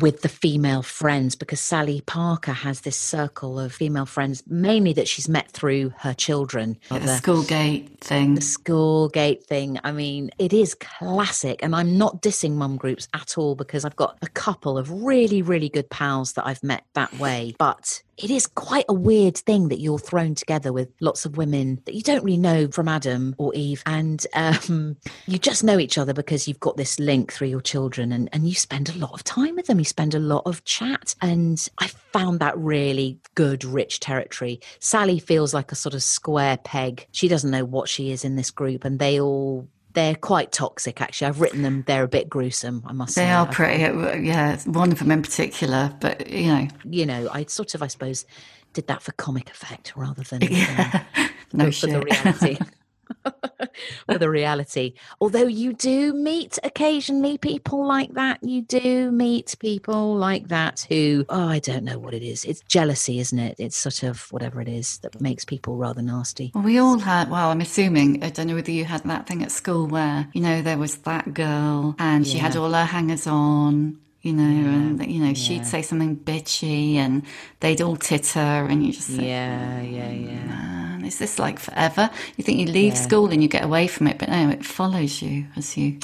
with 0.01 0.21
the 0.21 0.29
female 0.29 0.81
friends 0.81 1.35
because 1.35 1.59
Sally 1.59 2.01
Parker 2.01 2.51
has 2.53 2.81
this 2.81 2.95
circle 2.97 3.59
of 3.59 3.73
female 3.73 4.05
friends, 4.05 4.43
mainly 4.47 4.93
that 4.93 5.07
she's 5.07 5.27
met 5.29 5.49
through 5.51 5.93
her 5.99 6.13
children. 6.13 6.77
the 6.89 6.99
The- 6.99 7.17
school 7.17 7.43
gate 7.43 7.99
thing. 8.01 8.35
the 8.35 8.41
school 8.41 9.09
gate 9.09 9.43
thing. 9.45 9.79
I 9.83 9.91
mean, 9.91 10.29
it 10.37 10.53
is 10.53 10.75
classic. 10.75 11.59
And 11.63 11.75
I'm 11.75 11.97
not 11.97 12.21
dissing 12.21 12.53
mum 12.53 12.77
groups 12.77 13.07
at 13.13 13.37
all 13.37 13.55
because 13.55 13.85
I've 13.85 13.95
got 13.95 14.17
a 14.21 14.27
couple 14.27 14.77
of 14.77 14.91
really, 14.91 15.41
really 15.41 15.69
good 15.69 15.89
pals 15.89 16.33
that 16.33 16.45
I've 16.45 16.63
met 16.63 16.83
that 16.93 17.17
way. 17.19 17.55
But 17.57 18.01
it 18.17 18.31
is 18.31 18.47
quite 18.47 18.85
a 18.89 18.93
weird 18.93 19.37
thing 19.37 19.69
that 19.69 19.79
you're 19.79 19.99
thrown 19.99 20.33
together 20.33 20.73
with 20.73 20.89
lots 20.99 21.25
of 21.25 21.37
women 21.37 21.79
that 21.85 21.93
you 21.93 22.01
don't 22.01 22.23
really 22.23 22.37
know 22.37 22.67
from 22.69 22.87
Adam 22.87 23.35
or 23.37 23.53
Eve. 23.53 23.83
And 23.85 24.25
um, 24.33 24.97
you 25.27 25.37
just 25.37 25.63
know 25.63 25.77
each 25.77 25.97
other 25.97 26.13
because 26.13 26.47
you've 26.47 26.59
got 26.59 26.77
this 26.77 26.99
link 26.99 27.31
through 27.31 27.49
your 27.49 27.61
children 27.61 28.11
and, 28.11 28.27
and 28.33 28.47
you 28.47 28.55
spend 28.55 28.89
a 28.89 28.97
lot 28.97 29.13
of 29.13 29.23
time 29.23 29.55
with 29.55 29.67
them. 29.67 29.79
You 29.79 29.85
spend 29.85 30.15
a 30.15 30.19
lot 30.19 30.43
of 30.45 30.63
chat. 30.65 31.13
And 31.21 31.67
I 31.77 31.87
found 32.11 32.39
that 32.39 32.57
really 32.57 33.19
good, 33.35 33.63
rich 33.63 33.99
territory. 33.99 34.59
Sally 34.79 35.19
feels 35.19 35.53
like 35.53 35.71
a 35.71 35.75
sort 35.75 35.93
of 35.93 36.01
square 36.01 36.57
peg. 36.57 37.05
She 37.11 37.27
doesn't 37.27 37.51
know 37.51 37.65
what 37.65 37.87
she 37.87 38.11
is 38.11 38.25
in 38.25 38.35
this 38.35 38.51
group, 38.51 38.83
and 38.83 38.99
they 38.99 39.19
all. 39.19 39.67
They're 39.97 40.13
quite 40.13 40.51
toxic, 40.51 41.01
actually. 41.01 41.29
I've 41.29 41.41
written 41.41 41.63
them. 41.63 41.83
They're 41.87 42.03
a 42.03 42.07
bit 42.07 42.29
gruesome, 42.29 42.83
I 42.85 42.93
must 42.93 43.15
say. 43.15 43.25
They 43.25 43.31
are 43.31 43.47
pretty, 43.47 43.83
uh, 43.83 44.13
yeah, 44.17 44.55
one 44.65 44.91
of 44.91 44.99
them 44.99 45.09
in 45.09 45.23
particular, 45.23 45.91
but 45.99 46.29
you 46.29 46.49
know, 46.49 46.67
You 46.83 47.07
know, 47.07 47.27
I 47.33 47.45
sort 47.45 47.73
of, 47.73 47.81
I 47.81 47.87
suppose, 47.87 48.23
did 48.73 48.85
that 48.85 49.01
for 49.01 49.11
comic 49.13 49.49
effect 49.49 49.93
rather 49.95 50.21
than 50.21 50.41
yeah, 50.51 51.03
um, 51.15 51.29
no 51.51 51.71
for 51.71 51.87
the 51.87 52.01
reality. 52.01 52.59
for 54.05 54.17
the 54.17 54.29
reality. 54.29 54.93
Although 55.21 55.47
you 55.47 55.73
do 55.73 56.13
meet 56.13 56.57
occasionally 56.63 57.37
people 57.37 57.85
like 57.85 58.13
that. 58.13 58.39
You 58.41 58.61
do 58.61 59.11
meet 59.11 59.55
people 59.59 60.15
like 60.15 60.47
that 60.49 60.85
who, 60.89 61.25
oh, 61.29 61.47
I 61.47 61.59
don't 61.59 61.83
know 61.83 61.99
what 61.99 62.13
it 62.13 62.23
is. 62.23 62.45
It's 62.45 62.61
jealousy, 62.61 63.19
isn't 63.19 63.39
it? 63.39 63.55
It's 63.59 63.77
sort 63.77 64.03
of 64.03 64.31
whatever 64.31 64.61
it 64.61 64.67
is 64.67 64.99
that 64.99 65.19
makes 65.21 65.45
people 65.45 65.77
rather 65.77 66.01
nasty. 66.01 66.51
Well, 66.53 66.63
we 66.63 66.77
all 66.77 66.99
had, 66.99 67.29
well, 67.29 67.49
I'm 67.49 67.61
assuming, 67.61 68.23
I 68.23 68.29
don't 68.29 68.47
know 68.47 68.55
whether 68.55 68.71
you 68.71 68.85
had 68.85 69.03
that 69.03 69.27
thing 69.27 69.43
at 69.43 69.51
school 69.51 69.87
where, 69.87 70.27
you 70.33 70.41
know, 70.41 70.61
there 70.61 70.77
was 70.77 70.97
that 70.99 71.33
girl 71.33 71.95
and 71.99 72.25
she 72.25 72.37
had 72.37 72.55
all 72.55 72.71
her 72.71 72.85
hangers 72.85 73.27
on, 73.27 73.99
you 74.27 74.33
know, 74.33 74.43
and, 74.43 75.11
you 75.11 75.23
know, 75.23 75.33
she'd 75.33 75.65
say 75.65 75.81
something 75.81 76.17
bitchy 76.17 76.95
and 76.95 77.23
they'd 77.61 77.81
all 77.81 77.95
titter 77.95 78.39
and 78.39 78.85
you 78.85 78.91
just 78.91 79.07
think, 79.09 79.21
Yeah, 79.23 79.77
oh, 79.79 79.83
yeah, 79.83 80.09
yeah. 80.11 80.45
man, 80.45 81.05
is 81.05 81.17
this 81.17 81.39
like 81.39 81.59
forever? 81.59 82.09
You 82.35 82.43
think 82.43 82.59
you 82.59 82.67
leave 82.67 82.97
school 82.97 83.31
and 83.31 83.41
you 83.41 83.47
get 83.47 83.63
away 83.63 83.87
from 83.87 84.07
it, 84.07 84.17
but 84.17 84.29
no, 84.29 84.49
it 84.49 84.65
follows 84.65 85.21
you 85.21 85.45
as 85.55 85.77
you 85.77 85.99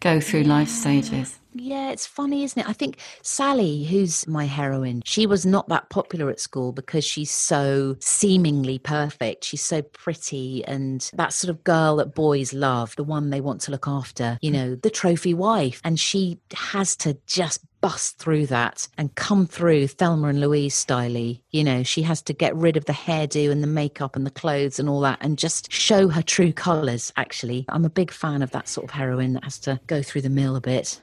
go 0.00 0.20
through 0.20 0.42
life 0.42 0.68
stages. 0.68 1.38
Yeah, 1.56 1.90
it's 1.90 2.06
funny, 2.06 2.42
isn't 2.42 2.60
it? 2.60 2.68
I 2.68 2.72
think 2.72 2.98
Sally, 3.22 3.84
who's 3.84 4.26
my 4.26 4.44
heroine, 4.44 5.02
she 5.04 5.24
was 5.24 5.46
not 5.46 5.68
that 5.68 5.88
popular 5.88 6.28
at 6.28 6.40
school 6.40 6.72
because 6.72 7.04
she's 7.04 7.30
so 7.30 7.96
seemingly 8.00 8.80
perfect. 8.80 9.44
She's 9.44 9.64
so 9.64 9.80
pretty 9.82 10.64
and 10.64 11.08
that 11.14 11.32
sort 11.32 11.50
of 11.50 11.62
girl 11.62 11.96
that 11.96 12.14
boys 12.14 12.52
love, 12.52 12.96
the 12.96 13.04
one 13.04 13.30
they 13.30 13.40
want 13.40 13.60
to 13.62 13.70
look 13.70 13.86
after, 13.86 14.36
you 14.42 14.50
know, 14.50 14.74
the 14.74 14.90
trophy 14.90 15.32
wife. 15.32 15.80
And 15.84 15.98
she 16.00 16.40
has 16.54 16.96
to 16.96 17.16
just 17.26 17.60
bust 17.80 18.18
through 18.18 18.46
that 18.46 18.88
and 18.96 19.14
come 19.14 19.46
through 19.46 19.86
Thelma 19.86 20.28
and 20.28 20.40
Louise 20.40 20.74
styly. 20.74 21.42
You 21.50 21.62
know, 21.62 21.82
she 21.82 22.02
has 22.02 22.22
to 22.22 22.32
get 22.32 22.56
rid 22.56 22.76
of 22.76 22.86
the 22.86 22.94
hairdo 22.94 23.50
and 23.50 23.62
the 23.62 23.68
makeup 23.68 24.16
and 24.16 24.26
the 24.26 24.30
clothes 24.30 24.80
and 24.80 24.88
all 24.88 25.00
that 25.02 25.18
and 25.20 25.38
just 25.38 25.70
show 25.70 26.08
her 26.08 26.22
true 26.22 26.52
colours, 26.52 27.12
actually. 27.16 27.64
I'm 27.68 27.84
a 27.84 27.90
big 27.90 28.10
fan 28.10 28.42
of 28.42 28.50
that 28.52 28.68
sort 28.68 28.86
of 28.86 28.90
heroine 28.90 29.34
that 29.34 29.44
has 29.44 29.58
to 29.60 29.78
go 29.86 30.02
through 30.02 30.22
the 30.22 30.30
mill 30.30 30.56
a 30.56 30.62
bit. 30.62 31.00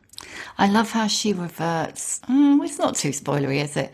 I 0.58 0.68
love 0.68 0.92
how 0.92 1.08
she 1.08 1.34
reverts. 1.34 2.20
Mm, 2.30 2.64
it's 2.64 2.78
not 2.78 2.96
too 2.96 3.10
spoilery, 3.10 3.64
is 3.64 3.76
it? 3.78 3.92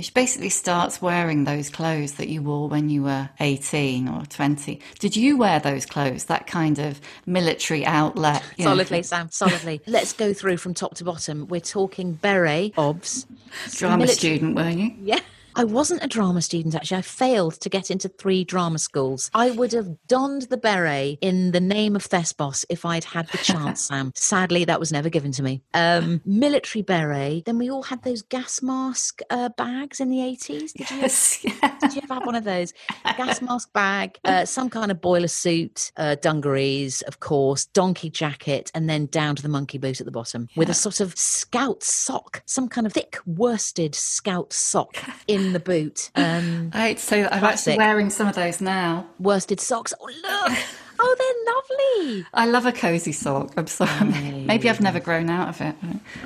She 0.00 0.12
basically 0.12 0.50
starts 0.50 1.02
wearing 1.02 1.42
those 1.42 1.70
clothes 1.70 2.12
that 2.14 2.28
you 2.28 2.40
wore 2.40 2.68
when 2.68 2.88
you 2.88 3.02
were 3.02 3.30
18 3.40 4.06
or 4.08 4.24
20. 4.26 4.80
Did 5.00 5.16
you 5.16 5.36
wear 5.36 5.58
those 5.58 5.86
clothes, 5.86 6.26
that 6.26 6.46
kind 6.46 6.78
of 6.78 7.00
military 7.26 7.84
outlet? 7.84 8.44
you 8.56 8.64
know? 8.64 8.70
Solidly, 8.70 9.02
Sam, 9.02 9.28
solidly. 9.32 9.80
Let's 9.88 10.12
go 10.12 10.32
through 10.32 10.58
from 10.58 10.74
top 10.74 10.94
to 10.96 11.04
bottom. 11.04 11.48
We're 11.48 11.60
talking 11.60 12.12
beret, 12.12 12.74
obs. 12.78 13.26
Drama 13.72 13.96
military- 14.04 14.16
student, 14.36 14.54
weren't 14.54 14.78
you? 14.78 14.94
Yeah. 15.02 15.20
I 15.58 15.64
wasn't 15.64 16.04
a 16.04 16.06
drama 16.06 16.40
student, 16.40 16.76
actually. 16.76 16.98
I 16.98 17.02
failed 17.02 17.54
to 17.62 17.68
get 17.68 17.90
into 17.90 18.08
three 18.08 18.44
drama 18.44 18.78
schools. 18.78 19.28
I 19.34 19.50
would 19.50 19.72
have 19.72 19.88
donned 20.06 20.42
the 20.42 20.56
beret 20.56 21.18
in 21.20 21.50
the 21.50 21.58
name 21.58 21.96
of 21.96 22.04
Thespis 22.04 22.64
if 22.68 22.86
I'd 22.86 23.02
had 23.02 23.26
the 23.30 23.38
chance, 23.38 23.80
Sam. 23.88 24.12
Sadly, 24.14 24.64
that 24.66 24.78
was 24.78 24.92
never 24.92 25.08
given 25.08 25.32
to 25.32 25.42
me. 25.42 25.60
Um, 25.74 26.20
military 26.24 26.82
beret. 26.82 27.44
Then 27.44 27.58
we 27.58 27.72
all 27.72 27.82
had 27.82 28.04
those 28.04 28.22
gas 28.22 28.62
mask 28.62 29.20
uh, 29.30 29.48
bags 29.48 29.98
in 29.98 30.10
the 30.10 30.18
80s. 30.18 30.74
Did 30.74 30.90
you 30.90 30.96
Yes, 30.98 31.44
yeah. 31.44 31.76
did 31.80 31.94
you 31.96 32.02
ever 32.04 32.14
have 32.14 32.26
one 32.26 32.36
of 32.36 32.44
those? 32.44 32.72
Gas 33.16 33.42
mask 33.42 33.72
bag, 33.72 34.16
uh, 34.24 34.44
some 34.44 34.70
kind 34.70 34.92
of 34.92 35.00
boiler 35.00 35.26
suit, 35.26 35.90
uh, 35.96 36.14
dungarees, 36.22 37.02
of 37.02 37.18
course, 37.18 37.66
donkey 37.66 38.10
jacket, 38.10 38.70
and 38.76 38.88
then 38.88 39.06
down 39.06 39.34
to 39.34 39.42
the 39.42 39.48
monkey 39.48 39.78
boot 39.78 40.00
at 40.00 40.04
the 40.04 40.12
bottom 40.12 40.46
with 40.54 40.70
a 40.70 40.74
sort 40.74 41.00
of 41.00 41.18
scout 41.18 41.82
sock, 41.82 42.44
some 42.46 42.68
kind 42.68 42.86
of 42.86 42.92
thick 42.92 43.18
worsted 43.26 43.96
scout 43.96 44.52
sock 44.52 44.96
in 45.26 45.47
the 45.52 45.60
boot. 45.60 46.10
Um, 46.14 46.70
I 46.74 46.88
hate 46.88 46.98
to 46.98 47.02
say 47.02 47.22
that 47.22 47.32
I'm 47.34 47.44
actually 47.44 47.76
wearing 47.76 48.10
some 48.10 48.28
of 48.28 48.34
those 48.34 48.60
now. 48.60 49.06
worsted 49.18 49.60
socks. 49.60 49.94
Oh, 50.00 50.06
look. 50.48 50.58
Oh, 51.00 51.16
they're 51.18 51.54
lovely. 51.54 52.26
I 52.34 52.46
love 52.46 52.66
a 52.66 52.72
cozy 52.72 53.12
sock. 53.12 53.52
I'm 53.56 53.66
sorry. 53.66 54.44
Maybe 54.46 54.68
I've 54.68 54.80
never 54.80 55.00
grown 55.00 55.30
out 55.30 55.48
of 55.48 55.60
it. 55.60 55.74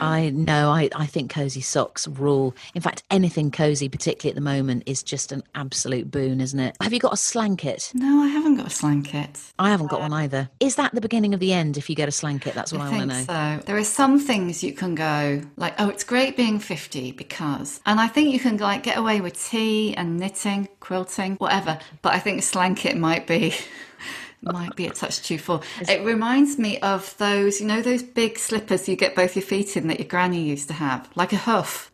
I 0.01 0.31
know. 0.31 0.71
I, 0.71 0.89
I 0.95 1.07
think 1.07 1.31
cozy 1.31 1.61
socks 1.61 2.09
rule. 2.09 2.55
In 2.75 2.83
fact, 2.83 3.03
anything 3.11 3.51
cozy, 3.51 3.89
particularly 3.89 4.33
at 4.33 4.35
the 4.37 4.41
moment, 4.41 4.85
is 4.87 5.03
just 5.03 5.33
an 5.33 5.43
absolute 5.55 6.11
boon, 6.11 6.41
isn't 6.41 6.59
it? 6.59 6.77
Have 6.81 6.93
you 6.93 7.01
got 7.01 7.13
a 7.13 7.17
slanket? 7.17 7.91
No, 7.95 8.23
I 8.23 8.29
haven't 8.29 8.57
got 8.57 8.67
a 8.67 8.71
slanket. 8.71 9.41
I 9.59 9.71
haven't 9.71 9.89
got 9.89 10.01
one 10.01 10.13
either. 10.13 10.49
Is 10.61 10.77
that 10.77 10.95
the 10.95 11.01
beginning 11.01 11.35
of 11.35 11.41
the 11.41 11.53
end 11.53 11.77
if 11.77 11.91
you 11.91 11.97
get 11.97 12.09
a 12.09 12.13
slanket? 12.13 12.55
That's 12.55 12.73
what 12.73 12.81
I, 12.81 12.87
I 12.87 12.91
want 12.91 13.11
to 13.11 13.17
think 13.17 13.29
know. 13.29 13.59
so. 13.59 13.63
There 13.67 13.77
are 13.77 13.85
some 13.85 14.19
things 14.19 14.63
you 14.65 14.73
can 14.73 14.95
go 14.95 15.43
like, 15.57 15.75
oh, 15.79 15.89
it's 15.89 16.05
great 16.05 16.37
being 16.37 16.59
50 16.59 17.13
because, 17.13 17.81
and 17.87 18.01
I 18.01 18.09
think 18.09 18.33
you 18.33 18.41
can 18.41 18.57
like 18.57 18.83
get 18.83 18.97
away 18.97 19.21
with 19.21 19.43
tea 19.43 19.95
and 19.95 20.19
knitting, 20.19 20.69
quilting, 20.81 21.37
whatever. 21.37 21.79
But 22.01 22.15
I 22.15 22.19
think 22.19 22.39
a 22.39 22.43
slanket 22.43 22.97
might 22.97 23.27
be. 23.27 23.55
Might 24.43 24.75
be 24.75 24.87
a 24.87 24.91
touch 24.91 25.23
too 25.23 25.39
full. 25.39 25.63
It 25.89 26.05
reminds 26.05 26.59
me 26.59 26.79
of 26.81 27.17
those, 27.19 27.61
you 27.61 27.67
know, 27.67 27.81
those 27.81 28.03
big 28.03 28.39
slippers 28.39 28.89
you 28.89 28.97
get 28.97 29.15
both 29.15 29.37
your 29.37 29.45
feet 29.45 29.77
in 29.77 29.87
that 29.89 30.01
your 30.01 30.09
granny 30.09 30.43
used 30.43 30.69
to 30.69 30.75
have, 30.75 31.09
like 31.15 31.33
a 31.33 31.37
hoof, 31.37 31.93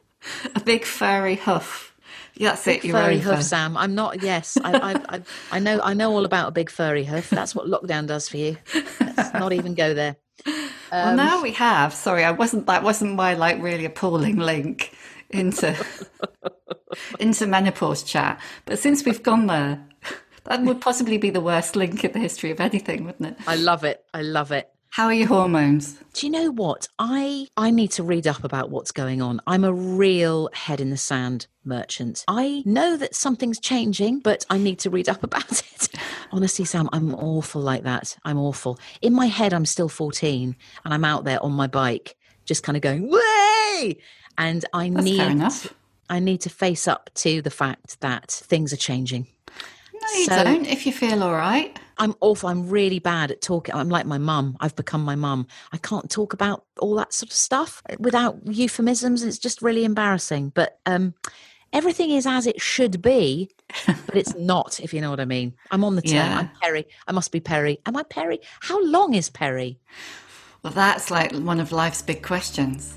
a 0.54 0.60
big 0.60 0.84
furry 0.84 1.36
hoof. 1.36 1.94
Yeah, 2.34 2.50
That's 2.50 2.66
it. 2.68 2.84
You're 2.84 2.96
furry 2.96 3.18
hoof, 3.18 3.42
Sam. 3.42 3.76
I'm 3.76 3.94
not. 3.94 4.22
Yes, 4.22 4.56
I, 4.62 4.72
I, 4.72 5.16
I, 5.16 5.22
I 5.52 5.58
know. 5.58 5.80
I 5.82 5.92
know 5.92 6.12
all 6.12 6.24
about 6.24 6.48
a 6.48 6.52
big 6.52 6.70
furry 6.70 7.04
hoof. 7.04 7.28
That's 7.30 7.54
what 7.54 7.66
lockdown 7.66 8.06
does 8.06 8.28
for 8.28 8.36
you. 8.36 8.56
Let's 9.00 9.34
not 9.34 9.52
even 9.52 9.74
go 9.74 9.92
there. 9.92 10.16
well, 10.46 10.70
Um, 10.92 11.16
now 11.16 11.42
we 11.42 11.52
have. 11.52 11.92
Sorry, 11.92 12.24
I 12.24 12.30
wasn't. 12.30 12.66
That 12.66 12.82
wasn't 12.84 13.16
my 13.16 13.34
like 13.34 13.60
really 13.60 13.84
appalling 13.84 14.36
link 14.36 14.92
into 15.30 15.76
into 17.20 17.46
menopause 17.46 18.04
chat. 18.04 18.40
But 18.64 18.78
since 18.78 19.04
we've 19.04 19.22
gone 19.22 19.46
there, 19.48 19.84
that 20.48 20.62
would 20.62 20.80
possibly 20.80 21.18
be 21.18 21.30
the 21.30 21.40
worst 21.40 21.76
link 21.76 22.02
in 22.04 22.12
the 22.12 22.18
history 22.18 22.50
of 22.50 22.60
anything, 22.60 23.04
wouldn't 23.04 23.38
it? 23.38 23.46
I 23.46 23.56
love 23.56 23.84
it. 23.84 24.04
I 24.12 24.22
love 24.22 24.50
it. 24.52 24.70
How 24.90 25.04
are 25.06 25.12
your 25.12 25.28
hormones? 25.28 25.98
Do 26.14 26.26
you 26.26 26.32
know 26.32 26.50
what? 26.50 26.88
I 26.98 27.46
I 27.56 27.70
need 27.70 27.92
to 27.92 28.02
read 28.02 28.26
up 28.26 28.42
about 28.42 28.70
what's 28.70 28.90
going 28.90 29.20
on. 29.20 29.40
I'm 29.46 29.64
a 29.64 29.72
real 29.72 30.48
head 30.54 30.80
in 30.80 30.90
the 30.90 30.96
sand 30.96 31.46
merchant. 31.64 32.24
I 32.26 32.62
know 32.64 32.96
that 32.96 33.14
something's 33.14 33.60
changing, 33.60 34.20
but 34.20 34.46
I 34.48 34.56
need 34.58 34.78
to 34.80 34.90
read 34.90 35.08
up 35.08 35.22
about 35.22 35.50
it. 35.52 35.88
Honestly, 36.32 36.64
Sam, 36.64 36.88
I'm 36.92 37.14
awful 37.14 37.60
like 37.60 37.84
that. 37.84 38.16
I'm 38.24 38.38
awful. 38.38 38.78
In 39.02 39.12
my 39.12 39.26
head, 39.26 39.52
I'm 39.52 39.66
still 39.66 39.88
14 39.88 40.56
and 40.84 40.94
I'm 40.94 41.04
out 41.04 41.24
there 41.24 41.42
on 41.42 41.52
my 41.52 41.66
bike 41.66 42.16
just 42.44 42.62
kind 42.62 42.76
of 42.76 42.82
going 42.82 43.10
way. 43.10 43.98
And 44.38 44.64
I 44.72 44.88
That's 44.88 45.04
need. 45.04 45.70
I 46.10 46.20
need 46.20 46.40
to 46.42 46.50
face 46.50 46.88
up 46.88 47.10
to 47.16 47.42
the 47.42 47.50
fact 47.50 48.00
that 48.00 48.30
things 48.30 48.72
are 48.72 48.78
changing. 48.78 49.26
No, 50.12 50.18
you 50.18 50.24
So- 50.26 50.44
don't. 50.44 50.66
If 50.66 50.86
you 50.86 50.92
feel 50.92 51.22
all 51.22 51.32
right. 51.34 51.78
I'm 52.00 52.14
awful. 52.20 52.48
I'm 52.48 52.68
really 52.68 53.00
bad 53.00 53.32
at 53.32 53.40
talking. 53.42 53.74
I'm 53.74 53.88
like 53.88 54.06
my 54.06 54.18
mum. 54.18 54.56
I've 54.60 54.76
become 54.76 55.02
my 55.04 55.16
mum. 55.16 55.48
I 55.72 55.78
can't 55.78 56.08
talk 56.08 56.32
about 56.32 56.64
all 56.78 56.94
that 56.94 57.12
sort 57.12 57.30
of 57.30 57.36
stuff 57.36 57.82
without 57.98 58.38
euphemisms. 58.44 59.24
It's 59.24 59.36
just 59.38 59.62
really 59.62 59.84
embarrassing. 59.84 60.50
But 60.54 60.78
um, 60.86 61.14
everything 61.72 62.10
is 62.10 62.24
as 62.24 62.46
it 62.46 62.60
should 62.60 63.02
be, 63.02 63.50
but 63.84 64.14
it's 64.14 64.34
not, 64.38 64.78
if 64.78 64.94
you 64.94 65.00
know 65.00 65.10
what 65.10 65.18
I 65.18 65.24
mean. 65.24 65.54
I'm 65.72 65.82
on 65.82 65.96
the 65.96 66.02
turn. 66.02 66.14
Yeah. 66.14 66.38
I'm 66.38 66.50
Perry. 66.62 66.86
I 67.08 67.12
must 67.12 67.32
be 67.32 67.40
Perry. 67.40 67.80
Am 67.84 67.96
I 67.96 68.04
Perry? 68.04 68.38
How 68.60 68.80
long 68.84 69.14
is 69.14 69.28
Perry? 69.28 69.80
Well, 70.62 70.72
that's 70.72 71.10
like 71.10 71.32
one 71.32 71.58
of 71.58 71.72
life's 71.72 72.02
big 72.02 72.22
questions. 72.22 72.96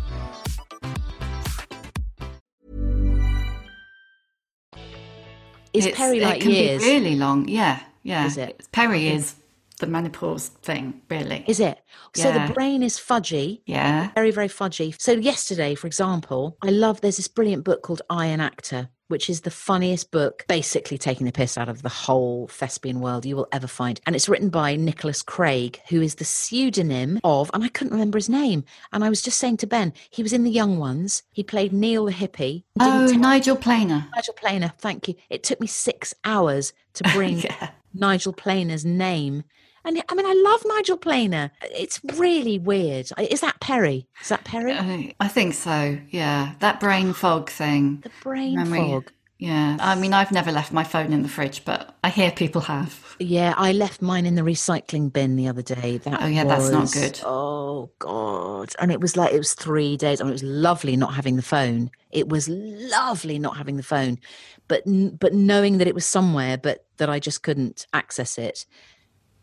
Is 5.73 5.85
It's- 5.85 5.97
Perry 5.97 6.19
like 6.19 6.37
it 6.37 6.41
can 6.41 6.51
years? 6.51 6.81
be 6.83 6.87
really 6.89 7.15
long. 7.15 7.47
Yeah, 7.47 7.79
yeah. 8.03 8.25
Is 8.25 8.37
it? 8.37 8.67
Perry 8.71 9.07
is 9.07 9.35
the 9.79 9.87
menopause 9.87 10.49
thing, 10.61 11.01
really. 11.09 11.43
Is 11.47 11.59
it? 11.59 11.79
So 12.15 12.29
Yeah. 12.29 12.47
the 12.47 12.53
brain 12.53 12.83
is 12.83 12.97
fudgy. 12.97 13.61
yeah. 13.65 14.09
very 14.15 14.31
very 14.31 14.47
fudgy 14.49 14.93
so 14.99 15.13
yesterday 15.13 15.73
for 15.75 15.87
example 15.87 16.57
i 16.61 16.69
love 16.69 16.99
there's 17.01 17.17
this 17.17 17.27
brilliant 17.27 17.63
book 17.63 17.81
called 17.81 18.01
i 18.09 18.25
an 18.27 18.39
actor 18.41 18.89
which 19.11 19.29
is 19.29 19.41
the 19.41 19.51
funniest 19.51 20.09
book 20.09 20.45
basically 20.47 20.97
taking 20.97 21.25
the 21.25 21.31
piss 21.31 21.57
out 21.57 21.69
of 21.69 21.81
the 21.83 21.89
whole 21.89 22.47
thespian 22.47 22.99
world 23.01 23.25
you 23.25 23.35
will 23.35 23.47
ever 23.51 23.67
find 23.67 23.99
and 24.05 24.15
it's 24.15 24.27
written 24.29 24.49
by 24.49 24.75
nicholas 24.75 25.21
craig 25.21 25.79
who 25.89 26.01
is 26.01 26.15
the 26.15 26.25
pseudonym 26.25 27.19
of 27.23 27.51
and 27.53 27.63
i 27.63 27.67
couldn't 27.67 27.93
remember 27.93 28.17
his 28.17 28.29
name 28.29 28.63
and 28.93 29.03
i 29.03 29.09
was 29.09 29.21
just 29.21 29.37
saying 29.37 29.57
to 29.57 29.67
ben 29.67 29.93
he 30.09 30.23
was 30.23 30.33
in 30.33 30.43
the 30.43 30.49
young 30.49 30.77
ones 30.79 31.23
he 31.31 31.43
played 31.43 31.73
neil 31.73 32.05
the 32.05 32.11
hippie 32.13 32.63
Oh, 32.79 33.05
Didn't 33.07 33.21
Nigel 33.21 33.55
Planer. 33.57 34.07
nigel 34.15 34.33
planer 34.33 34.73
thank 34.77 35.07
you 35.07 35.15
it 35.29 35.43
took 35.43 35.59
me 35.59 35.67
six 35.67 36.13
hours 36.23 36.73
to 36.93 37.03
bring 37.13 37.39
Yeah. 37.39 37.69
nigel 37.93 38.33
planer's 38.33 38.85
name 38.85 39.43
and 39.83 40.01
I 40.09 40.15
mean, 40.15 40.25
I 40.25 40.33
love 40.33 40.61
Nigel 40.65 40.97
Planer. 40.97 41.51
It's 41.63 41.99
really 42.15 42.59
weird. 42.59 43.09
Is 43.19 43.41
that 43.41 43.59
Perry? 43.59 44.07
Is 44.21 44.29
that 44.29 44.43
Perry? 44.43 44.73
Uh, 44.73 45.13
I 45.19 45.27
think 45.27 45.53
so. 45.53 45.97
Yeah, 46.09 46.53
that 46.59 46.79
brain 46.79 47.13
fog 47.13 47.49
thing. 47.49 48.01
The 48.03 48.11
brain 48.21 48.55
Memory. 48.55 48.79
fog. 48.79 49.11
Yeah, 49.39 49.77
I 49.79 49.95
mean, 49.95 50.13
I've 50.13 50.31
never 50.31 50.51
left 50.51 50.71
my 50.71 50.83
phone 50.83 51.11
in 51.11 51.23
the 51.23 51.27
fridge, 51.27 51.65
but 51.65 51.95
I 52.03 52.09
hear 52.11 52.29
people 52.29 52.61
have. 52.61 53.15
Yeah, 53.17 53.55
I 53.57 53.71
left 53.71 53.99
mine 53.99 54.27
in 54.27 54.35
the 54.35 54.43
recycling 54.43 55.11
bin 55.11 55.35
the 55.35 55.47
other 55.47 55.63
day. 55.63 55.97
That 55.97 56.21
Oh, 56.21 56.27
yeah, 56.27 56.43
that's 56.43 56.69
not 56.69 56.91
good. 56.91 57.19
Oh 57.25 57.89
God! 57.97 58.75
And 58.79 58.91
it 58.91 59.01
was 59.01 59.17
like 59.17 59.33
it 59.33 59.39
was 59.39 59.55
three 59.55 59.97
days. 59.97 60.21
I 60.21 60.25
mean, 60.25 60.29
it 60.29 60.33
was 60.33 60.43
lovely 60.43 60.95
not 60.95 61.15
having 61.15 61.37
the 61.37 61.41
phone. 61.41 61.89
It 62.11 62.29
was 62.29 62.47
lovely 62.49 63.39
not 63.39 63.57
having 63.57 63.77
the 63.77 63.83
phone, 63.83 64.19
but 64.67 64.83
but 65.19 65.33
knowing 65.33 65.79
that 65.79 65.87
it 65.87 65.95
was 65.95 66.05
somewhere, 66.05 66.55
but 66.59 66.85
that 66.97 67.09
I 67.09 67.17
just 67.17 67.41
couldn't 67.41 67.87
access 67.93 68.37
it. 68.37 68.67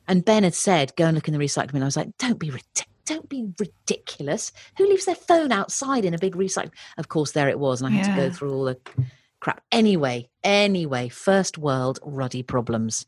And 0.09 0.25
Ben 0.25 0.43
had 0.43 0.55
said, 0.55 0.97
"Go 0.97 1.07
and 1.07 1.15
look 1.15 1.29
in 1.29 1.35
the 1.35 1.41
recycling 1.41 1.73
bin." 1.73 1.83
I 1.83 1.87
was 1.87 1.97
like, 1.97 2.17
"Don't 2.19 2.39
be 2.39 2.51
ridiculous." 2.51 2.87
Don't 3.05 3.29
be 3.31 3.49
ridiculous. 3.59 4.53
Who 4.77 4.87
leaves 4.87 5.07
their 5.07 5.15
phone 5.15 5.51
outside 5.51 6.05
in 6.05 6.13
a 6.13 6.19
big 6.19 6.35
recycling? 6.35 6.73
Of 6.99 7.09
course, 7.09 7.33
there 7.33 7.49
it 7.49 7.59
was, 7.59 7.81
and 7.81 7.89
I 7.89 7.97
had 7.97 8.15
to 8.15 8.21
go 8.21 8.31
through 8.31 8.53
all 8.53 8.65
the 8.65 8.79
crap. 9.41 9.63
Anyway, 9.73 10.29
anyway, 10.45 11.09
first 11.09 11.57
world 11.57 11.99
ruddy 12.03 12.43
problems. 12.43 13.07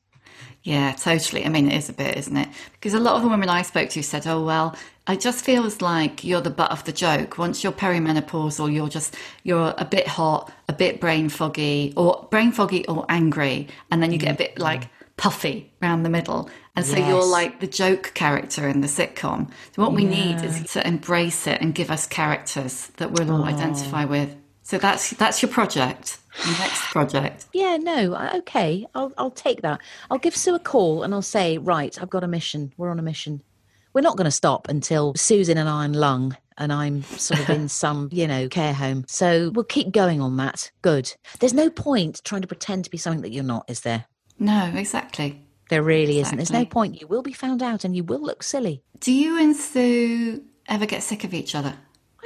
Yeah, 0.62 0.92
totally. 0.92 1.44
I 1.44 1.48
mean, 1.48 1.70
it 1.70 1.76
is 1.76 1.88
a 1.88 1.92
bit, 1.92 2.16
isn't 2.16 2.36
it? 2.36 2.48
Because 2.72 2.94
a 2.94 3.00
lot 3.00 3.16
of 3.16 3.22
the 3.22 3.28
women 3.28 3.48
I 3.48 3.62
spoke 3.62 3.90
to 3.90 4.02
said, 4.02 4.26
oh, 4.26 4.44
well, 4.44 4.76
it 5.08 5.20
just 5.20 5.44
feels 5.44 5.80
like 5.80 6.22
you're 6.22 6.40
the 6.40 6.50
butt 6.50 6.70
of 6.70 6.84
the 6.84 6.92
joke. 6.92 7.38
Once 7.38 7.64
you're 7.64 7.72
perimenopausal, 7.72 8.72
you're 8.72 8.88
just, 8.88 9.16
you're 9.42 9.74
a 9.78 9.84
bit 9.84 10.06
hot, 10.06 10.52
a 10.68 10.72
bit 10.72 11.00
brain 11.00 11.28
foggy, 11.28 11.94
or 11.96 12.26
brain 12.30 12.52
foggy 12.52 12.86
or 12.86 13.06
angry. 13.08 13.68
And 13.90 14.02
then 14.02 14.12
you 14.12 14.18
get 14.18 14.32
a 14.32 14.34
mm. 14.34 14.38
bit 14.38 14.58
like 14.58 14.88
puffy 15.20 15.70
around 15.83 16.02
the 16.02 16.09
middle. 16.09 16.48
And 16.74 16.87
so 16.87 16.96
you're 16.96 17.22
like 17.22 17.61
the 17.61 17.66
joke 17.66 18.12
character 18.14 18.66
in 18.66 18.80
the 18.80 18.87
sitcom. 18.87 19.50
So 19.76 19.83
what 19.83 19.92
we 19.92 20.04
need 20.04 20.42
is 20.42 20.64
to 20.72 20.87
embrace 20.87 21.46
it 21.46 21.61
and 21.61 21.74
give 21.74 21.90
us 21.90 22.06
characters 22.06 22.87
that 22.96 23.12
we'll 23.12 23.30
all 23.30 23.44
identify 23.44 24.06
with. 24.06 24.35
So 24.62 24.78
that's, 24.78 25.11
that's 25.11 25.42
your 25.42 25.50
project, 25.50 26.18
your 26.46 26.59
next 26.59 26.80
project. 26.85 27.46
Yeah, 27.52 27.76
no, 27.76 28.16
okay, 28.37 28.87
I'll 28.94 29.12
I'll 29.18 29.30
take 29.30 29.61
that. 29.61 29.80
I'll 30.11 30.18
give 30.18 30.35
Sue 30.35 30.54
a 30.54 30.59
call 30.59 31.02
and 31.02 31.12
I'll 31.12 31.20
say, 31.20 31.59
right, 31.59 32.00
I've 32.00 32.09
got 32.09 32.24
a 32.24 32.28
mission. 32.28 32.72
We're 32.78 32.90
on 32.90 32.98
a 32.98 33.02
mission. 33.02 33.42
We're 33.92 34.00
not 34.00 34.16
going 34.16 34.26
to 34.26 34.30
stop 34.30 34.68
until 34.68 35.14
Sue's 35.16 35.50
in 35.50 35.59
an 35.59 35.66
iron 35.66 35.92
lung 35.92 36.35
and 36.56 36.72
I'm 36.72 37.02
sort 37.02 37.40
of 37.40 37.50
in 37.50 37.68
some, 37.83 38.09
you 38.11 38.26
know, 38.26 38.48
care 38.48 38.72
home. 38.72 39.04
So 39.06 39.50
we'll 39.54 39.64
keep 39.64 39.92
going 39.92 40.22
on 40.22 40.38
that. 40.38 40.70
Good. 40.80 41.14
There's 41.40 41.52
no 41.52 41.68
point 41.68 42.22
trying 42.24 42.40
to 42.40 42.48
pretend 42.48 42.85
to 42.85 42.90
be 42.90 42.96
something 42.96 43.22
that 43.22 43.33
you're 43.33 43.44
not, 43.44 43.68
is 43.68 43.83
there? 43.83 44.06
No, 44.40 44.72
exactly. 44.74 45.40
There 45.68 45.83
really 45.85 46.18
isn't. 46.18 46.37
There's 46.37 46.50
no 46.50 46.64
point. 46.64 47.00
You 47.00 47.07
will 47.07 47.22
be 47.22 47.33
found 47.33 47.62
out 47.62 47.85
and 47.85 47.94
you 47.94 48.03
will 48.03 48.20
look 48.20 48.42
silly. 48.42 48.83
Do 48.98 49.12
you 49.12 49.40
and 49.40 49.55
Sue 49.55 50.42
ever 50.66 50.85
get 50.87 51.03
sick 51.05 51.22
of 51.22 51.33
each 51.33 51.55
other? 51.55 51.74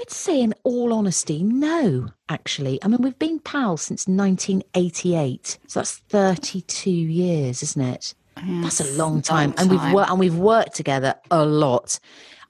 I'd 0.01 0.11
say, 0.11 0.41
in 0.41 0.55
all 0.65 0.93
honesty, 0.93 1.43
no, 1.43 2.09
actually. 2.29 2.83
I 2.83 2.89
mean, 2.89 3.03
we've 3.03 3.19
been 3.19 3.39
pals 3.39 3.83
since 3.83 4.09
1988. 4.09 5.59
So 5.67 5.81
that's 5.81 5.99
32 5.99 6.91
years, 6.91 7.63
isn't 7.63 7.83
it? 7.83 8.15
That's 8.37 8.81
a 8.81 8.85
Yes, 8.85 8.97
long 8.99 9.13
long 9.13 9.23
time. 9.23 9.55
And 9.57 9.71
we've 9.71 9.79
time. 9.79 9.93
worked 9.95 10.11
and 10.11 10.19
we've 10.19 10.35
worked 10.37 10.75
together 10.75 11.15
a 11.31 11.45
lot. 11.45 12.01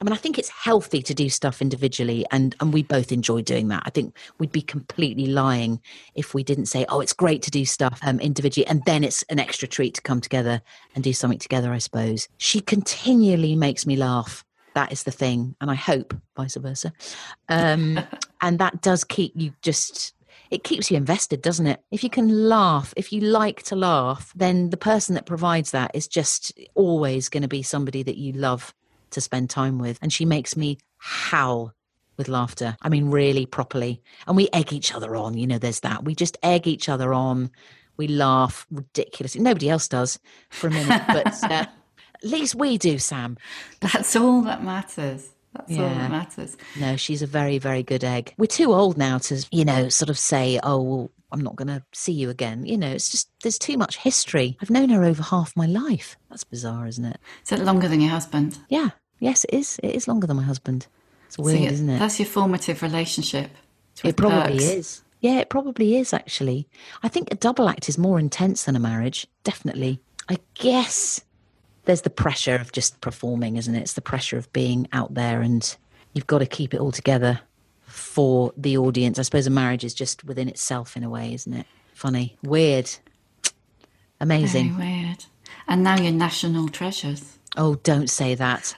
I 0.04 0.06
mean, 0.06 0.12
I 0.12 0.16
think 0.16 0.38
it's 0.38 0.50
healthy 0.50 1.00
to 1.00 1.14
do 1.14 1.30
stuff 1.30 1.62
individually 1.62 2.26
and 2.30 2.54
and 2.60 2.74
we 2.74 2.82
both 2.82 3.10
enjoy 3.10 3.40
doing 3.40 3.68
that. 3.68 3.84
I 3.86 3.90
think 3.90 4.14
we'd 4.38 4.52
be 4.52 4.60
completely 4.60 5.24
lying 5.24 5.80
if 6.14 6.34
we 6.34 6.44
didn't 6.44 6.66
say, 6.66 6.84
"Oh, 6.90 7.00
it's 7.00 7.14
great 7.14 7.40
to 7.42 7.50
do 7.50 7.64
stuff 7.64 8.00
um, 8.02 8.20
individually 8.20 8.66
and 8.66 8.84
then 8.84 9.02
it's 9.02 9.22
an 9.30 9.38
extra 9.38 9.66
treat 9.66 9.94
to 9.94 10.02
come 10.02 10.20
together 10.20 10.60
and 10.94 11.02
do 11.02 11.14
something 11.14 11.38
together, 11.38 11.72
I 11.72 11.78
suppose." 11.78 12.28
She 12.36 12.60
continually 12.60 13.56
makes 13.56 13.86
me 13.86 13.96
laugh. 13.96 14.44
That 14.74 14.92
is 14.92 15.04
the 15.04 15.10
thing, 15.10 15.56
and 15.62 15.70
I 15.70 15.74
hope 15.74 16.12
vice 16.36 16.56
versa. 16.56 16.92
Um, 17.48 17.98
and 18.42 18.58
that 18.58 18.82
does 18.82 19.04
keep 19.04 19.32
you 19.34 19.54
just 19.62 20.12
it 20.50 20.64
keeps 20.64 20.90
you 20.90 20.98
invested, 20.98 21.40
doesn't 21.40 21.66
it? 21.66 21.82
If 21.90 22.04
you 22.04 22.10
can 22.10 22.28
laugh, 22.50 22.92
if 22.94 23.10
you 23.10 23.22
like 23.22 23.62
to 23.64 23.74
laugh, 23.74 24.34
then 24.36 24.68
the 24.68 24.76
person 24.76 25.14
that 25.14 25.24
provides 25.24 25.70
that 25.70 25.92
is 25.94 26.06
just 26.06 26.52
always 26.74 27.30
going 27.30 27.42
to 27.42 27.48
be 27.48 27.62
somebody 27.62 28.02
that 28.02 28.18
you 28.18 28.32
love 28.32 28.74
to 29.14 29.20
spend 29.20 29.50
time 29.50 29.78
with. 29.78 29.98
And 30.02 30.12
she 30.12 30.24
makes 30.24 30.56
me 30.56 30.78
howl 30.98 31.74
with 32.16 32.28
laughter. 32.28 32.76
I 32.82 32.88
mean, 32.88 33.10
really 33.10 33.46
properly. 33.46 34.02
And 34.26 34.36
we 34.36 34.48
egg 34.52 34.72
each 34.72 34.94
other 34.94 35.16
on. 35.16 35.36
You 35.36 35.46
know, 35.46 35.58
there's 35.58 35.80
that. 35.80 36.04
We 36.04 36.14
just 36.14 36.38
egg 36.42 36.66
each 36.66 36.88
other 36.88 37.12
on. 37.12 37.50
We 37.96 38.08
laugh 38.08 38.66
ridiculously. 38.70 39.40
Nobody 39.40 39.68
else 39.68 39.88
does 39.88 40.18
for 40.50 40.68
a 40.68 40.70
minute, 40.70 41.02
but 41.08 41.42
uh, 41.44 41.66
at 41.66 41.70
least 42.22 42.54
we 42.54 42.78
do, 42.78 42.98
Sam. 42.98 43.36
That's 43.80 44.16
all 44.16 44.42
that 44.42 44.64
matters. 44.64 45.30
That's 45.52 45.78
all 45.78 45.88
that 45.88 46.10
matters. 46.10 46.56
No, 46.80 46.96
she's 46.96 47.22
a 47.22 47.26
very, 47.26 47.58
very 47.58 47.84
good 47.84 48.02
egg. 48.02 48.34
We're 48.36 48.46
too 48.46 48.72
old 48.72 48.98
now 48.98 49.18
to, 49.18 49.46
you 49.52 49.64
know, 49.64 49.88
sort 49.88 50.10
of 50.10 50.18
say, 50.18 50.58
oh, 50.64 50.82
well, 50.82 51.10
I'm 51.30 51.40
not 51.40 51.54
going 51.54 51.68
to 51.68 51.82
see 51.92 52.12
you 52.12 52.28
again. 52.30 52.66
You 52.66 52.76
know, 52.76 52.90
it's 52.90 53.08
just, 53.08 53.30
there's 53.42 53.58
too 53.58 53.78
much 53.78 53.98
history. 53.98 54.56
I've 54.60 54.70
known 54.70 54.88
her 54.88 55.04
over 55.04 55.22
half 55.22 55.56
my 55.56 55.66
life. 55.66 56.16
That's 56.28 56.44
bizarre, 56.44 56.86
isn't 56.88 57.04
it? 57.04 57.20
Is 57.44 57.52
it 57.52 57.60
longer 57.60 57.86
than 57.86 58.00
your 58.00 58.10
husband? 58.10 58.58
Yeah. 58.68 58.90
Yes, 59.24 59.44
it 59.44 59.54
is. 59.54 59.80
It 59.82 59.94
is 59.94 60.06
longer 60.06 60.26
than 60.26 60.36
my 60.36 60.42
husband. 60.42 60.86
It's 61.26 61.36
So 61.36 61.42
weird, 61.44 61.60
you- 61.60 61.68
isn't 61.68 61.88
it? 61.88 61.98
That's 61.98 62.18
your 62.18 62.26
formative 62.26 62.82
relationship. 62.82 63.50
It 64.02 64.16
probably 64.18 64.58
perks. 64.58 64.64
is. 64.64 65.02
Yeah, 65.20 65.38
it 65.40 65.48
probably 65.48 65.96
is 65.96 66.12
actually. 66.12 66.68
I 67.02 67.08
think 67.08 67.28
a 67.30 67.34
double 67.34 67.68
act 67.70 67.88
is 67.88 67.96
more 67.96 68.18
intense 68.20 68.64
than 68.64 68.76
a 68.76 68.80
marriage. 68.80 69.26
Definitely. 69.42 70.00
I 70.28 70.36
guess 70.54 71.22
there's 71.86 72.02
the 72.02 72.10
pressure 72.10 72.56
of 72.56 72.72
just 72.72 73.00
performing, 73.00 73.56
isn't 73.56 73.74
it? 73.74 73.80
It's 73.80 73.94
the 73.94 74.02
pressure 74.02 74.36
of 74.36 74.52
being 74.52 74.88
out 74.92 75.14
there 75.14 75.40
and 75.40 75.74
you've 76.12 76.26
got 76.26 76.40
to 76.40 76.46
keep 76.46 76.74
it 76.74 76.80
all 76.80 76.92
together 76.92 77.40
for 77.86 78.52
the 78.58 78.76
audience. 78.76 79.18
I 79.18 79.22
suppose 79.22 79.46
a 79.46 79.50
marriage 79.50 79.84
is 79.84 79.94
just 79.94 80.22
within 80.24 80.48
itself 80.48 80.96
in 80.98 81.02
a 81.04 81.08
way, 81.08 81.32
isn't 81.32 81.54
it? 81.54 81.66
Funny. 81.94 82.36
Weird. 82.42 82.90
Amazing. 84.20 84.74
Very 84.74 85.04
weird. 85.04 85.24
And 85.66 85.82
now 85.82 85.96
you're 85.98 86.12
national 86.12 86.68
treasures. 86.68 87.38
Oh, 87.56 87.76
don't 87.76 88.10
say 88.10 88.34
that. 88.34 88.76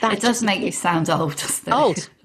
That 0.00 0.14
It 0.14 0.20
does 0.20 0.42
make 0.42 0.60
you 0.60 0.72
sound 0.72 1.08
old, 1.10 1.36
doesn't 1.36 1.68
it? 1.68 1.74
old. 1.74 2.10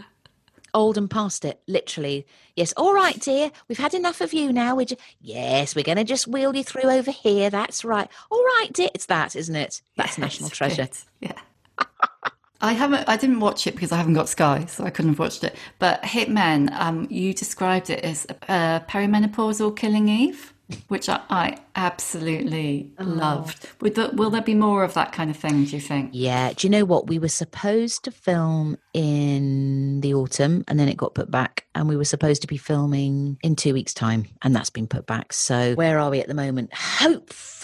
Old 0.74 0.98
and 0.98 1.10
past 1.12 1.44
it 1.44 1.60
literally. 1.68 2.26
Yes. 2.56 2.72
All 2.78 2.94
right 2.94 3.20
dear. 3.20 3.52
We've 3.68 3.78
had 3.78 3.94
enough 3.94 4.22
of 4.22 4.32
you 4.32 4.54
now. 4.54 4.74
We 4.76 4.86
just, 4.86 5.02
yes 5.20 5.76
we're 5.76 5.84
going 5.84 5.98
to 5.98 6.06
just 6.06 6.30
wheel 6.30 6.56
you 6.56 6.64
through 6.64 6.90
over 6.90 7.12
here. 7.12 7.50
That's 7.50 7.84
right. 7.84 8.08
All 8.30 8.42
right 8.42 8.70
dear. 8.72 8.88
It's 8.96 9.08
that 9.08 9.36
isn't 9.36 9.56
it? 9.56 9.82
That's 9.98 10.18
national 10.18 10.50
treasure 10.50 10.86
good, 10.86 10.98
Yeah. 11.20 11.42
I 12.62 12.72
haven't. 12.74 13.10
I 13.10 13.18
didn't 13.18 13.40
watch 13.42 13.66
it 13.68 13.74
because 13.74 13.92
I 13.92 13.98
haven't 13.98 14.14
got 14.14 14.30
Sky, 14.30 14.66
so 14.66 14.86
I 14.86 14.92
couldn't 14.92 15.12
have 15.12 15.20
watched 15.20 15.44
it. 15.44 15.56
But 15.80 16.04
Hitmen, 16.04 16.72
um, 16.80 17.08
you 17.10 17.34
described 17.34 17.90
it 17.90 18.04
as 18.06 18.28
uh, 18.48 18.82
perimenopausal 18.82 19.76
killing 19.76 20.08
Eve, 20.08 20.54
which 20.88 21.10
I, 21.10 21.20
I 21.30 21.58
absolutely 21.76 22.90
Oh. 23.00 23.04
loved. 23.04 23.70
Would 23.82 23.96
the, 23.96 24.10
will 24.14 24.30
there 24.30 24.42
be 24.42 24.56
more 24.56 24.84
of 24.84 24.94
that 24.94 25.12
kind 25.12 25.30
of 25.30 25.38
thing? 25.38 25.66
Do 25.66 25.72
you 25.76 25.82
think? 25.82 26.12
yeah 26.14 26.52
do 26.56 26.68
you 26.68 26.72
know 26.72 26.86
what 26.86 27.08
we 27.08 27.18
were 27.20 27.28
supposed 27.28 28.04
to 28.04 28.12
film 28.12 28.78
in 28.94 30.02
the 30.02 30.14
autumn 30.14 30.64
and 30.68 30.80
then 30.80 30.88
it 30.90 30.98
got 30.98 31.14
put 31.16 31.32
back 31.32 31.66
and 31.76 31.88
we 31.88 31.96
were 31.96 32.04
supposed 32.06 32.42
to 32.42 32.48
be 32.48 32.58
filming 32.58 33.38
in 33.44 33.56
two 33.56 33.74
weeks 33.74 33.94
time 33.94 34.26
and 34.42 34.56
that's 34.56 34.70
been 34.70 34.88
put 34.88 35.06
back 35.06 35.32
so 35.34 35.74
where 35.76 36.00
are 36.00 36.10
we 36.10 36.20
at 36.20 36.28
the 36.28 36.34
moment 36.34 36.74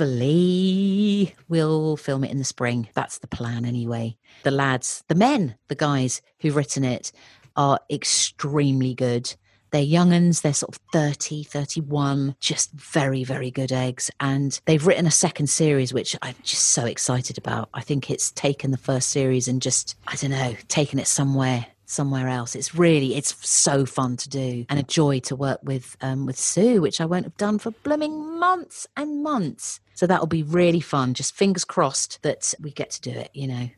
hopefully 0.08 1.36
we'll 1.50 1.98
film 1.98 2.24
it 2.24 2.32
in 2.32 2.38
the 2.38 2.44
spring 2.44 2.88
that's 2.94 3.18
the 3.20 3.28
plan 3.28 3.66
anyway 3.66 4.16
the 4.44 4.52
lads 4.52 5.04
the 5.08 5.16
men 5.16 5.56
the 5.68 5.76
guys 5.76 6.22
who've 6.40 6.56
written 6.56 6.84
it 6.84 7.12
are 7.56 7.80
extremely 7.90 8.94
good 8.94 9.36
they're 9.72 9.84
younguns 9.84 10.42
they're 10.42 10.54
sort 10.54 10.76
of 10.76 10.82
30 10.94 11.44
31 11.44 12.36
just 12.40 12.72
very 12.72 13.24
very 13.24 13.52
good 13.52 13.72
eggs. 13.72 14.10
And 14.20 14.60
they've 14.66 14.86
written 14.86 15.08
a 15.08 15.12
second 15.12 15.48
series 15.48 15.94
which 15.94 16.16
i'm 16.22 16.36
just 16.44 16.70
so 16.70 16.86
excited 16.86 17.38
about. 17.38 17.70
I 17.74 17.82
think 17.82 18.10
it's 18.10 18.32
taken 18.32 18.72
the 18.72 18.78
first 18.78 19.10
series 19.10 19.48
and 19.48 19.62
just 19.62 19.96
i 20.08 20.16
don't 20.16 20.32
know 20.32 20.56
taken 20.68 21.00
it 21.00 21.08
somewhere 21.08 21.68
somewhere 21.90 22.28
else. 22.28 22.54
It's 22.56 22.76
really 22.76 23.16
it's 23.16 23.36
so 23.48 23.86
fun 23.86 24.18
to 24.18 24.30
do 24.30 24.66
and 24.70 24.80
a 24.80 24.84
joy 24.84 25.20
to 25.22 25.36
work 25.36 25.60
with 25.64 25.96
um, 26.02 26.26
with 26.26 26.38
sue 26.38 26.82
which 26.82 27.02
i 27.02 27.06
won't 27.06 27.26
have 27.26 27.38
done 27.38 27.60
for 27.60 27.72
blooming 27.72 28.40
months 28.40 28.88
and 28.96 29.24
months. 29.24 29.80
So 29.94 30.06
that'll 30.06 30.28
be 30.28 30.44
really 30.44 30.80
fun. 30.80 31.16
Just 31.16 31.34
fingers 31.34 31.66
crossed 31.66 32.22
that 32.22 32.54
we 32.62 32.72
get 32.72 32.92
to 32.92 33.02
do 33.02 33.12
it 33.12 33.32
you 33.34 33.48
know 33.48 33.70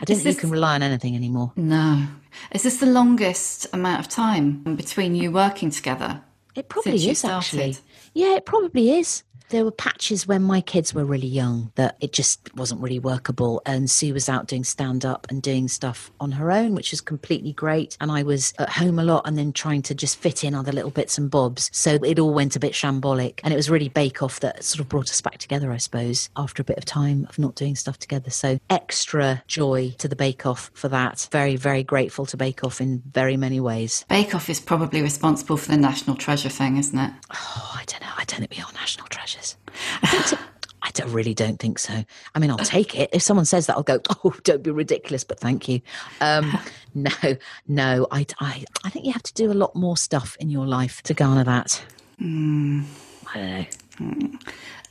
i 0.00 0.04
don't 0.04 0.16
Is 0.16 0.22
think 0.22 0.36
you 0.36 0.40
can 0.40 0.50
rely 0.50 0.74
on 0.74 0.82
anything 0.82 1.14
anymore 1.14 1.52
No. 1.56 2.06
Is 2.52 2.62
this 2.62 2.78
the 2.78 2.86
longest 2.86 3.66
amount 3.72 4.00
of 4.00 4.08
time 4.08 4.76
between 4.76 5.14
you 5.14 5.30
working 5.30 5.70
together? 5.70 6.22
It 6.54 6.68
probably 6.68 6.94
is 7.08 7.24
actually. 7.24 7.76
Yeah, 8.14 8.36
it 8.36 8.46
probably 8.46 8.92
is. 8.92 9.24
There 9.48 9.66
were 9.66 9.70
patches 9.70 10.26
when 10.26 10.42
my 10.42 10.62
kids 10.62 10.94
were 10.94 11.04
really 11.04 11.26
young 11.26 11.72
that 11.74 11.98
it 12.00 12.14
just 12.14 12.54
wasn't 12.56 12.80
really 12.80 12.98
workable. 12.98 13.60
And 13.66 13.90
Sue 13.90 14.14
was 14.14 14.26
out 14.26 14.46
doing 14.46 14.64
stand 14.64 15.04
up 15.04 15.26
and 15.28 15.42
doing 15.42 15.68
stuff 15.68 16.10
on 16.20 16.32
her 16.32 16.50
own, 16.50 16.74
which 16.74 16.90
was 16.90 17.02
completely 17.02 17.52
great. 17.52 17.98
And 18.00 18.10
I 18.10 18.22
was 18.22 18.54
at 18.58 18.70
home 18.70 18.98
a 18.98 19.04
lot 19.04 19.26
and 19.26 19.36
then 19.36 19.52
trying 19.52 19.82
to 19.82 19.94
just 19.94 20.16
fit 20.16 20.42
in 20.42 20.54
other 20.54 20.72
little 20.72 20.90
bits 20.90 21.18
and 21.18 21.30
bobs. 21.30 21.68
So 21.70 21.96
it 21.96 22.18
all 22.18 22.32
went 22.32 22.56
a 22.56 22.60
bit 22.60 22.72
shambolic. 22.72 23.40
And 23.44 23.52
it 23.52 23.56
was 23.56 23.68
really 23.68 23.90
Bake 23.90 24.22
Off 24.22 24.40
that 24.40 24.64
sort 24.64 24.80
of 24.80 24.88
brought 24.88 25.10
us 25.10 25.20
back 25.20 25.36
together, 25.36 25.70
I 25.70 25.76
suppose, 25.76 26.30
after 26.34 26.62
a 26.62 26.64
bit 26.64 26.78
of 26.78 26.86
time 26.86 27.26
of 27.28 27.38
not 27.38 27.54
doing 27.54 27.76
stuff 27.76 27.98
together. 27.98 28.30
So 28.30 28.58
extra 28.70 29.42
joy 29.48 29.94
to 29.98 30.08
the 30.08 30.16
Bake 30.16 30.46
Off 30.46 30.70
for 30.72 30.88
that. 30.88 31.28
Very, 31.30 31.56
very 31.56 31.82
grateful 31.82 32.24
to 32.24 32.38
Bake 32.38 32.64
Off 32.64 32.80
in 32.80 33.02
very 33.12 33.36
many 33.36 33.60
ways. 33.60 34.06
Bake 34.08 34.34
Off 34.34 34.48
is 34.48 34.60
probably 34.60 35.02
responsible 35.02 35.58
for 35.58 35.70
the 35.70 35.76
national 35.76 36.16
treasure 36.16 36.48
thing, 36.48 36.78
isn't 36.78 36.98
it? 36.98 37.12
Oh, 37.34 37.72
I 37.74 37.84
don't 37.84 38.01
know. 38.02 38.12
I 38.16 38.24
don't 38.24 38.40
think 38.40 38.50
we 38.56 38.62
are 38.62 38.72
national 38.74 39.06
treasures. 39.08 39.56
I, 40.02 40.06
think 40.08 40.24
so- 40.24 40.38
I 40.82 40.90
don't, 40.92 41.12
really 41.12 41.34
don't 41.34 41.58
think 41.58 41.78
so. 41.78 42.04
I 42.34 42.38
mean, 42.38 42.50
I'll 42.50 42.58
take 42.58 42.98
it. 42.98 43.10
If 43.12 43.22
someone 43.22 43.44
says 43.46 43.66
that, 43.66 43.76
I'll 43.76 43.82
go, 43.82 44.00
oh, 44.24 44.34
don't 44.42 44.62
be 44.62 44.70
ridiculous, 44.70 45.24
but 45.24 45.38
thank 45.40 45.68
you. 45.68 45.80
Um, 46.20 46.58
no, 46.94 47.10
no, 47.68 48.06
I, 48.10 48.26
I, 48.40 48.64
I 48.84 48.90
think 48.90 49.06
you 49.06 49.12
have 49.12 49.22
to 49.22 49.34
do 49.34 49.50
a 49.50 49.54
lot 49.54 49.74
more 49.76 49.96
stuff 49.96 50.36
in 50.40 50.50
your 50.50 50.66
life 50.66 51.02
to 51.04 51.14
garner 51.14 51.44
that. 51.44 51.84
I 52.20 53.68
don't 53.98 54.18
know. 54.18 54.38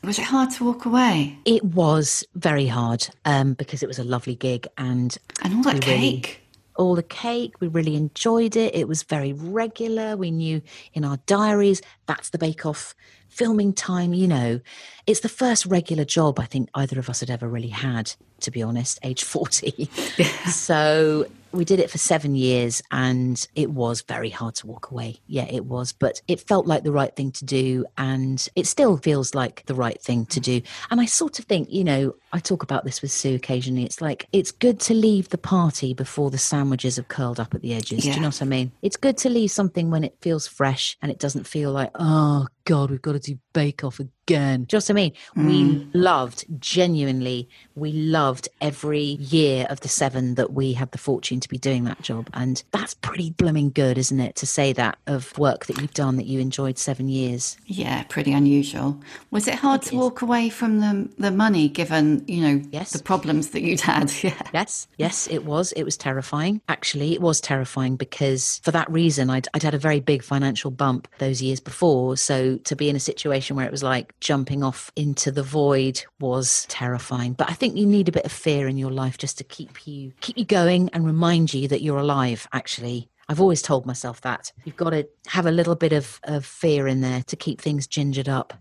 Was 0.03 0.17
it 0.17 0.23
hard 0.25 0.49
to 0.51 0.63
walk 0.65 0.85
away? 0.85 1.37
It 1.45 1.63
was 1.63 2.23
very 2.33 2.65
hard 2.65 3.07
um, 3.25 3.53
because 3.53 3.83
it 3.83 3.87
was 3.87 3.99
a 3.99 4.03
lovely 4.03 4.33
gig 4.35 4.67
and 4.77 5.15
And 5.43 5.53
all 5.55 5.63
that 5.63 5.85
we 5.85 5.91
really- 5.93 6.11
cake. 6.21 6.40
All 6.75 6.95
the 6.95 7.03
cake. 7.03 7.59
We 7.59 7.67
really 7.67 7.95
enjoyed 7.95 8.55
it. 8.55 8.75
It 8.75 8.87
was 8.87 9.03
very 9.03 9.33
regular. 9.33 10.15
We 10.15 10.31
knew 10.31 10.61
in 10.93 11.05
our 11.05 11.17
diaries 11.25 11.81
that's 12.05 12.29
the 12.29 12.37
Bake 12.37 12.65
Off 12.65 12.95
filming 13.29 13.73
time. 13.73 14.13
You 14.13 14.27
know, 14.27 14.61
it's 15.07 15.21
the 15.21 15.29
first 15.29 15.65
regular 15.65 16.05
job 16.05 16.39
I 16.39 16.45
think 16.45 16.69
either 16.75 16.99
of 16.99 17.09
us 17.09 17.21
had 17.21 17.29
ever 17.29 17.47
really 17.47 17.69
had, 17.69 18.13
to 18.41 18.51
be 18.51 18.61
honest, 18.61 18.99
age 19.03 19.23
40. 19.23 19.85
so 20.49 21.25
we 21.51 21.65
did 21.65 21.79
it 21.79 21.89
for 21.89 21.97
seven 21.97 22.35
years 22.35 22.81
and 22.91 23.47
it 23.55 23.71
was 23.71 24.01
very 24.01 24.29
hard 24.29 24.55
to 24.55 24.67
walk 24.67 24.91
away. 24.91 25.19
Yeah, 25.27 25.45
it 25.49 25.65
was. 25.65 25.91
But 25.91 26.21
it 26.27 26.39
felt 26.39 26.67
like 26.67 26.83
the 26.83 26.91
right 26.91 27.15
thing 27.15 27.31
to 27.33 27.45
do. 27.45 27.85
And 27.97 28.47
it 28.55 28.67
still 28.67 28.97
feels 28.97 29.35
like 29.35 29.65
the 29.65 29.75
right 29.75 30.01
thing 30.01 30.25
to 30.27 30.39
do. 30.39 30.61
And 30.89 31.01
I 31.01 31.05
sort 31.05 31.39
of 31.39 31.45
think, 31.45 31.71
you 31.71 31.83
know, 31.83 32.15
I 32.33 32.39
talk 32.39 32.63
about 32.63 32.85
this 32.85 33.01
with 33.01 33.11
Sue 33.11 33.35
occasionally. 33.35 33.83
It's 33.83 34.01
like, 34.01 34.27
it's 34.31 34.51
good 34.51 34.79
to 34.81 34.93
leave 34.93 35.29
the 35.29 35.37
party 35.37 35.93
before 35.93 36.31
the 36.31 36.37
sandwiches 36.37 36.95
have 36.95 37.07
curled 37.07 37.39
up 37.39 37.53
at 37.53 37.61
the 37.61 37.73
edges. 37.73 38.03
Do 38.03 38.11
you 38.11 38.19
know 38.19 38.27
what 38.27 38.41
I 38.41 38.45
mean? 38.45 38.71
It's 38.81 38.97
good 38.97 39.17
to 39.19 39.29
leave 39.29 39.51
something 39.51 39.91
when 39.91 40.03
it 40.03 40.15
feels 40.21 40.47
fresh 40.47 40.97
and 41.01 41.11
it 41.11 41.19
doesn't 41.19 41.45
feel 41.45 41.71
like, 41.71 41.91
oh 41.95 42.47
God, 42.65 42.91
we've 42.91 43.01
got 43.01 43.13
to 43.13 43.19
do 43.19 43.39
Bake 43.53 43.83
Off 43.83 43.99
again. 43.99 44.63
Do 44.63 44.77
you 44.77 44.79
know 44.79 44.83
what 44.83 44.89
I 44.89 44.93
mean? 44.93 45.13
We 45.35 45.73
hmm. 45.73 45.89
loved, 45.93 46.45
genuinely, 46.59 47.49
we 47.75 47.91
loved 47.91 48.47
every 48.61 48.99
year 49.01 49.65
of 49.69 49.81
the 49.81 49.89
seven 49.89 50.35
that 50.35 50.53
we 50.53 50.73
had 50.73 50.91
the 50.91 50.97
fortune 50.97 51.39
to 51.39 51.49
be 51.49 51.57
doing 51.57 51.83
that 51.85 52.01
job. 52.01 52.29
And 52.33 52.63
that's 52.71 52.93
pretty 52.93 53.31
blooming 53.31 53.71
good, 53.71 53.97
isn't 53.97 54.19
it? 54.19 54.35
To 54.37 54.45
say 54.45 54.73
that 54.73 54.97
of 55.07 55.37
work 55.37 55.65
that 55.65 55.81
you've 55.81 55.93
done 55.93 56.17
that 56.17 56.27
you 56.27 56.39
enjoyed 56.39 56.77
seven 56.77 57.09
years. 57.09 57.57
Yeah, 57.65 58.03
pretty 58.03 58.31
unusual. 58.31 59.01
Was 59.31 59.47
it 59.47 59.55
hard 59.55 59.81
to 59.83 59.95
walk 59.95 60.21
away 60.21 60.49
from 60.49 60.79
the 60.79 61.09
the 61.17 61.31
money, 61.31 61.67
given 61.67 62.20
you 62.27 62.41
know 62.41 62.61
Yes. 62.71 62.91
the 62.91 63.03
problems 63.03 63.49
that 63.51 63.61
you'd 63.61 63.81
had? 63.81 64.11
Yeah. 64.23 64.39
Yes, 64.53 64.87
yes, 64.97 65.27
it 65.27 65.45
was. 65.45 65.71
It 65.73 65.83
was 65.83 65.97
terrifying. 65.97 66.61
Actually, 66.69 67.13
it 67.13 67.21
was 67.21 67.41
terrifying 67.41 67.95
because 67.95 68.59
for 68.63 68.71
that 68.71 68.89
reason, 68.91 69.29
I'd, 69.29 69.47
I'd 69.53 69.63
had 69.63 69.73
a 69.73 69.79
very 69.79 69.99
big 69.99 70.23
financial 70.23 70.69
bump 70.71 71.07
those 71.17 71.41
years 71.41 71.59
before. 71.59 72.17
So 72.17 72.57
to 72.57 72.75
be 72.75 72.89
in 72.89 72.95
a 72.95 72.99
situation 72.99 73.55
where 73.55 73.65
it 73.65 73.71
was 73.71 73.83
like 73.83 74.13
jumping 74.19 74.63
off 74.63 74.91
into 74.95 75.31
the 75.31 75.43
void 75.43 76.03
was 76.19 76.65
terrifying. 76.69 77.33
But 77.33 77.49
I 77.49 77.53
think 77.53 77.77
you 77.77 77.85
need 77.85 78.09
a 78.09 78.11
bit 78.11 78.25
of 78.25 78.31
fear 78.31 78.67
in 78.67 78.77
your 78.77 78.91
life 78.91 79.17
just 79.17 79.37
to 79.39 79.43
keep 79.43 79.87
you 79.87 80.13
keep 80.21 80.37
you 80.37 80.45
going 80.45 80.89
and 80.93 81.05
remind 81.05 81.53
you 81.53 81.67
that 81.69 81.81
you're 81.81 81.99
alive. 81.99 82.47
Actually. 82.53 83.07
I've 83.29 83.39
always 83.39 83.61
told 83.61 83.85
myself 83.85 84.19
that. 84.21 84.51
You've 84.65 84.75
got 84.75 84.89
to 84.89 85.07
have 85.27 85.45
a 85.45 85.51
little 85.51 85.75
bit 85.75 85.93
of, 85.93 86.19
of 86.25 86.45
fear 86.45 86.85
in 86.85 86.99
there 86.99 87.23
to 87.27 87.37
keep 87.37 87.61
things 87.61 87.87
gingered 87.87 88.27
up. 88.27 88.53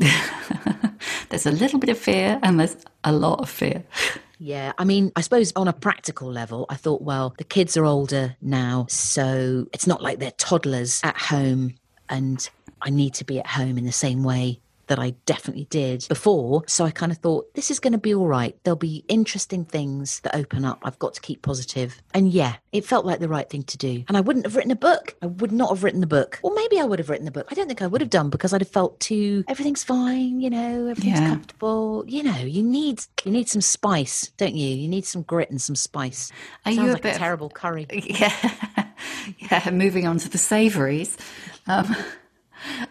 There's 1.30 1.46
a 1.46 1.52
little 1.52 1.78
bit 1.78 1.90
of 1.90 1.98
fear, 1.98 2.38
and 2.42 2.60
there's 2.60 2.76
a 3.04 3.12
lot 3.12 3.40
of 3.40 3.48
fear. 3.48 3.82
Yeah, 4.38 4.72
I 4.78 4.84
mean, 4.84 5.12
I 5.16 5.20
suppose 5.20 5.52
on 5.54 5.68
a 5.68 5.72
practical 5.72 6.30
level, 6.30 6.66
I 6.68 6.74
thought, 6.74 7.02
well, 7.02 7.34
the 7.38 7.44
kids 7.44 7.76
are 7.76 7.84
older 7.84 8.36
now, 8.40 8.86
so 8.88 9.66
it's 9.72 9.86
not 9.86 10.02
like 10.02 10.18
they're 10.18 10.32
toddlers 10.32 11.00
at 11.04 11.16
home, 11.16 11.74
and 12.08 12.48
I 12.82 12.90
need 12.90 13.14
to 13.14 13.24
be 13.24 13.38
at 13.38 13.46
home 13.46 13.78
in 13.78 13.84
the 13.84 13.92
same 13.92 14.22
way 14.24 14.60
that 14.90 14.98
I 14.98 15.10
definitely 15.24 15.64
did 15.70 16.04
before. 16.08 16.64
So 16.66 16.84
I 16.84 16.90
kind 16.90 17.10
of 17.12 17.18
thought, 17.18 17.54
this 17.54 17.70
is 17.70 17.78
going 17.80 17.92
to 17.92 17.98
be 17.98 18.12
all 18.14 18.26
right. 18.26 18.56
There'll 18.64 18.76
be 18.76 19.04
interesting 19.08 19.64
things 19.64 20.20
that 20.20 20.36
open 20.36 20.64
up. 20.64 20.80
I've 20.82 20.98
got 20.98 21.14
to 21.14 21.20
keep 21.20 21.42
positive. 21.42 22.02
And 22.12 22.28
yeah, 22.28 22.56
it 22.72 22.84
felt 22.84 23.06
like 23.06 23.20
the 23.20 23.28
right 23.28 23.48
thing 23.48 23.62
to 23.62 23.78
do. 23.78 24.04
And 24.08 24.16
I 24.16 24.20
wouldn't 24.20 24.44
have 24.44 24.56
written 24.56 24.70
a 24.72 24.76
book. 24.76 25.14
I 25.22 25.26
would 25.26 25.52
not 25.52 25.70
have 25.70 25.84
written 25.84 26.00
the 26.00 26.06
book. 26.06 26.40
Or 26.42 26.52
maybe 26.54 26.78
I 26.80 26.84
would 26.84 26.98
have 26.98 27.08
written 27.08 27.24
the 27.24 27.30
book. 27.30 27.46
I 27.50 27.54
don't 27.54 27.68
think 27.68 27.82
I 27.82 27.86
would 27.86 28.00
have 28.00 28.10
done 28.10 28.30
because 28.30 28.52
I'd 28.52 28.60
have 28.60 28.68
felt 28.68 28.98
too, 29.00 29.44
everything's 29.48 29.84
fine, 29.84 30.40
you 30.40 30.50
know, 30.50 30.86
everything's 30.88 31.20
Yeah. 31.20 31.28
comfortable. 31.28 32.04
You 32.08 32.24
know, 32.24 32.38
you 32.38 32.62
need, 32.62 33.02
you 33.24 33.30
need 33.30 33.48
some 33.48 33.60
spice, 33.62 34.32
don't 34.36 34.54
you? 34.56 34.74
You 34.76 34.88
need 34.88 35.06
some 35.06 35.22
grit 35.22 35.50
and 35.50 35.62
some 35.62 35.76
spice. 35.76 36.32
Are 36.66 36.72
Sounds 36.72 36.84
you 36.84 36.90
a 36.90 36.94
like 36.94 37.02
bit 37.02 37.12
a 37.12 37.14
of- 37.14 37.18
terrible 37.20 37.48
curry. 37.48 37.86
Yeah. 37.92 38.34
yeah. 39.38 39.70
Moving 39.70 40.06
on 40.06 40.18
to 40.18 40.28
the 40.28 40.36
savouries. 40.38 41.16
Um, 41.66 41.94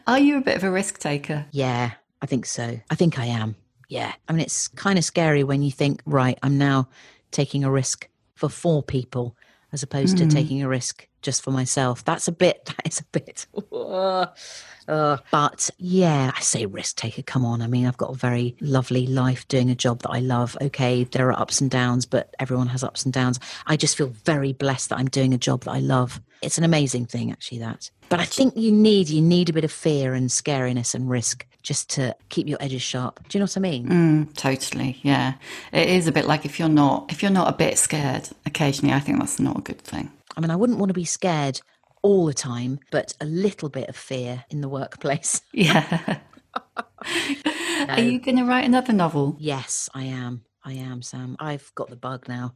are 0.08 0.20
you 0.20 0.38
a 0.38 0.42
bit 0.42 0.58
of 0.58 0.64
a 0.64 0.72
risk 0.72 1.00
taker? 1.00 1.46
Yeah, 1.52 1.92
I 2.22 2.26
think 2.26 2.46
so. 2.46 2.80
I 2.90 2.96
think 2.96 3.20
I 3.20 3.26
am. 3.26 3.56
Yeah. 3.90 4.14
I 4.28 4.34
mean, 4.34 4.42
it's 4.42 4.68
kind 4.70 4.98
of 4.98 5.04
scary 5.04 5.44
when 5.44 5.62
you 5.62 5.72
think, 5.72 6.02
right, 6.06 6.38
I'm 6.44 6.58
now 6.58 6.88
taking 7.32 7.64
a 7.64 7.72
risk 7.72 8.08
for 8.36 8.48
four 8.48 8.84
people 8.84 9.36
as 9.74 9.84
opposed 9.84 10.18
to 10.18 10.24
hmm. 10.24 10.30
taking 10.30 10.64
a 10.64 10.68
risk 10.68 11.08
just 11.22 11.42
for 11.42 11.52
myself. 11.52 12.04
That's 12.04 12.28
a 12.28 12.32
bit, 12.32 12.66
that 12.66 12.82
is 12.86 13.00
a 13.00 13.06
bit. 13.12 13.48
uh, 13.72 14.28
uh, 14.88 15.18
but 15.32 15.70
yeah, 15.78 16.32
I 16.36 16.42
say 16.42 16.66
risk 16.66 16.98
taker. 16.98 17.22
Come 17.22 17.46
on. 17.46 17.62
I 17.62 17.68
mean, 17.68 17.86
I've 17.86 17.98
got 17.98 18.12
a 18.12 18.18
very 18.18 18.56
lovely 18.60 19.06
life 19.06 19.48
doing 19.48 19.70
a 19.70 19.76
job 19.76 20.02
that 20.02 20.10
I 20.10 20.20
love. 20.20 20.58
Okay, 20.62 21.04
there 21.04 21.28
are 21.30 21.40
ups 21.40 21.62
and 21.62 21.70
downs, 21.70 22.06
but 22.08 22.34
everyone 22.40 22.68
has 22.68 22.84
ups 22.84 23.06
and 23.06 23.14
downs. 23.14 23.40
I 23.68 23.78
just 23.78 23.96
feel 23.96 24.08
very 24.26 24.52
blessed 24.52 24.90
that 24.90 24.98
I'm 24.98 25.10
doing 25.10 25.34
a 25.34 25.38
job 25.38 25.66
that 25.66 25.72
I 25.72 25.80
love. 25.80 26.20
It's 26.42 26.58
an 26.58 26.64
amazing 26.64 27.06
thing, 27.06 27.32
actually, 27.32 27.60
that. 27.60 27.92
But 28.08 28.20
I 28.20 28.26
think 28.26 28.56
you 28.58 28.72
need, 28.72 29.10
you 29.10 29.22
need 29.22 29.50
a 29.50 29.54
bit 29.54 29.64
of 29.64 29.72
fear 29.72 30.16
and 30.16 30.30
scariness 30.30 30.96
and 30.96 31.08
risk 31.08 31.46
just 31.62 31.90
to 31.92 32.16
keep 32.30 32.48
your 32.48 32.58
edges 32.62 32.82
sharp. 32.82 33.20
Do 33.28 33.38
you 33.38 33.40
know 33.40 33.44
what 33.44 33.58
I 33.58 33.60
mean? 33.60 33.88
Mm, 33.88 34.34
totally. 34.36 35.00
Yeah. 35.04 35.34
It 35.72 35.90
is 35.90 36.08
a 36.08 36.12
bit 36.12 36.26
like 36.26 36.46
if 36.46 36.58
you're 36.58 36.70
not 36.70 37.12
if 37.12 37.22
you're 37.22 37.32
not 37.32 37.50
a 37.50 37.56
bit 37.56 37.78
scared 37.78 38.30
occasionally, 38.46 38.94
I 38.94 39.00
think 39.00 39.20
that's 39.20 39.40
not 39.40 39.60
a 39.60 39.62
good 39.62 39.82
thing. 39.82 40.12
I 40.40 40.42
mean, 40.42 40.52
I 40.52 40.56
wouldn't 40.56 40.80
want 40.80 40.90
to 40.90 40.94
be 40.94 41.04
scared 41.04 41.60
all 42.02 42.26
the 42.26 42.34
time, 42.34 42.80
but 42.92 43.14
a 43.20 43.26
little 43.26 43.68
bit 43.68 43.90
of 43.90 43.96
fear 43.98 44.46
in 44.50 44.62
the 44.62 44.70
workplace. 44.70 45.42
Yeah. 45.52 46.20
Are 47.90 48.00
you 48.00 48.20
going 48.20 48.38
to 48.38 48.46
write 48.46 48.64
another 48.66 48.94
novel? 48.94 49.36
Yes, 49.38 49.90
I 49.94 50.04
am. 50.04 50.44
I 50.64 50.74
am, 50.74 51.02
Sam. 51.02 51.36
I've 51.40 51.74
got 51.76 51.90
the 51.90 51.96
bug 51.98 52.30
now. 52.30 52.54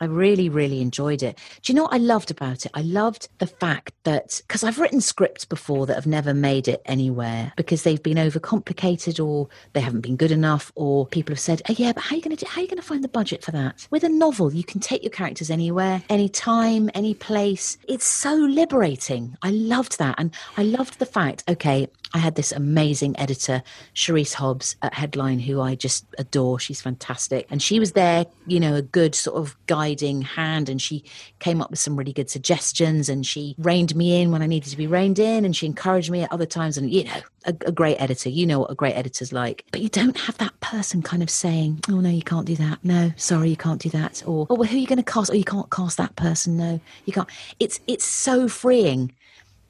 I 0.00 0.06
really, 0.06 0.48
really 0.48 0.80
enjoyed 0.80 1.22
it. 1.22 1.38
Do 1.62 1.72
you 1.72 1.76
know 1.76 1.84
what 1.84 1.94
I 1.94 1.98
loved 1.98 2.30
about 2.30 2.66
it? 2.66 2.72
I 2.74 2.82
loved 2.82 3.28
the 3.38 3.46
fact 3.46 3.92
that 4.04 4.40
because 4.46 4.64
I've 4.64 4.78
written 4.78 5.00
scripts 5.00 5.44
before 5.44 5.86
that 5.86 5.94
have 5.94 6.06
never 6.06 6.34
made 6.34 6.68
it 6.68 6.82
anywhere 6.86 7.52
because 7.56 7.82
they've 7.82 8.02
been 8.02 8.16
overcomplicated 8.16 9.24
or 9.24 9.48
they 9.72 9.80
haven't 9.80 10.00
been 10.00 10.16
good 10.16 10.30
enough, 10.30 10.72
or 10.74 11.06
people 11.06 11.32
have 11.32 11.40
said, 11.40 11.62
"Oh 11.68 11.74
yeah, 11.76 11.92
but 11.92 12.04
how 12.04 12.14
are 12.14 12.16
you 12.16 12.22
going 12.22 12.36
to 12.36 12.46
how 12.46 12.60
are 12.60 12.62
you 12.62 12.68
going 12.68 12.80
to 12.80 12.86
find 12.86 13.04
the 13.04 13.08
budget 13.08 13.44
for 13.44 13.50
that?" 13.52 13.86
With 13.90 14.04
a 14.04 14.08
novel, 14.08 14.52
you 14.54 14.64
can 14.64 14.80
take 14.80 15.02
your 15.02 15.10
characters 15.10 15.50
anywhere, 15.50 16.02
any 16.08 16.28
time, 16.28 16.90
any 16.94 17.14
place. 17.14 17.78
It's 17.88 18.06
so 18.06 18.34
liberating. 18.34 19.36
I 19.42 19.50
loved 19.50 19.98
that, 19.98 20.14
and 20.18 20.34
I 20.56 20.62
loved 20.62 20.98
the 20.98 21.06
fact. 21.06 21.44
Okay, 21.48 21.88
I 22.14 22.18
had 22.18 22.36
this 22.36 22.52
amazing 22.52 23.18
editor, 23.18 23.62
Charisse 23.94 24.34
Hobbs 24.34 24.76
at 24.82 24.94
Headline, 24.94 25.40
who 25.40 25.60
I 25.60 25.74
just 25.74 26.06
adore. 26.18 26.58
She's 26.58 26.80
fantastic. 26.80 27.46
And 27.50 27.62
she 27.62 27.78
was 27.78 27.92
there, 27.92 28.26
you 28.46 28.60
know, 28.60 28.74
a 28.74 28.82
good 28.82 29.14
sort 29.14 29.36
of 29.36 29.56
guiding 29.88 30.22
hand. 30.22 30.68
And 30.68 30.80
she 30.80 31.04
came 31.38 31.60
up 31.60 31.70
with 31.70 31.78
some 31.78 31.96
really 31.96 32.12
good 32.12 32.30
suggestions 32.30 33.08
and 33.08 33.26
she 33.26 33.54
reined 33.58 33.94
me 33.94 34.20
in 34.20 34.30
when 34.30 34.42
I 34.42 34.46
needed 34.46 34.70
to 34.70 34.76
be 34.76 34.86
reined 34.86 35.18
in. 35.18 35.44
And 35.44 35.54
she 35.54 35.66
encouraged 35.66 36.10
me 36.10 36.22
at 36.22 36.32
other 36.32 36.46
times. 36.46 36.76
And, 36.76 36.90
you 36.90 37.04
know, 37.04 37.20
a, 37.44 37.54
a 37.66 37.72
great 37.72 37.96
editor. 37.96 38.28
You 38.28 38.46
know 38.46 38.60
what 38.60 38.70
a 38.70 38.74
great 38.74 38.94
editor's 38.94 39.32
like. 39.32 39.64
But 39.70 39.80
you 39.80 39.88
don't 39.88 40.18
have 40.18 40.38
that 40.38 40.58
person 40.60 41.02
kind 41.02 41.22
of 41.22 41.30
saying, 41.30 41.80
oh, 41.88 42.00
no, 42.00 42.10
you 42.10 42.22
can't 42.22 42.46
do 42.46 42.56
that. 42.56 42.78
No, 42.82 43.12
sorry, 43.16 43.50
you 43.50 43.56
can't 43.56 43.80
do 43.80 43.90
that. 43.90 44.22
Or, 44.26 44.46
oh, 44.50 44.54
well, 44.54 44.68
who 44.68 44.76
are 44.76 44.80
you 44.80 44.86
going 44.86 44.98
to 44.98 45.02
cast? 45.02 45.30
Oh, 45.30 45.34
you 45.34 45.44
can't 45.44 45.70
cast 45.70 45.96
that 45.96 46.16
person. 46.16 46.56
No, 46.56 46.80
you 47.06 47.12
can't. 47.12 47.28
It's, 47.58 47.80
it's 47.86 48.04
so 48.04 48.48
freeing 48.48 49.12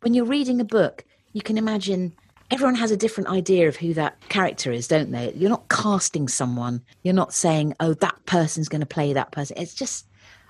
when 0.00 0.14
you're 0.14 0.24
reading 0.24 0.60
a 0.60 0.64
book, 0.64 1.04
you 1.32 1.42
can 1.42 1.58
imagine 1.58 2.12
everyone 2.50 2.76
has 2.76 2.90
a 2.90 2.96
different 2.96 3.28
idea 3.28 3.68
of 3.68 3.76
who 3.76 3.92
that 3.94 4.16
character 4.28 4.72
is, 4.72 4.88
don't 4.88 5.10
they? 5.10 5.32
You're 5.34 5.50
not 5.50 5.68
casting 5.68 6.28
someone. 6.28 6.82
You're 7.02 7.14
not 7.14 7.34
saying, 7.34 7.74
oh, 7.80 7.94
that 7.94 8.24
person's 8.26 8.68
going 8.68 8.80
to 8.80 8.86
play 8.86 9.12
that 9.12 9.32
person. 9.32 9.58
It's 9.58 9.74
just, 9.74 10.06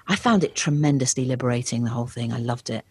I 0.09 0.17
found 0.17 0.43
it 0.43 0.55
tremendously 0.55 1.25
liberating, 1.27 1.85
the 1.85 1.91
whole 1.91 2.07
thing. 2.07 2.33
I 2.33 2.39
loved 2.39 2.71
it. 2.71 2.85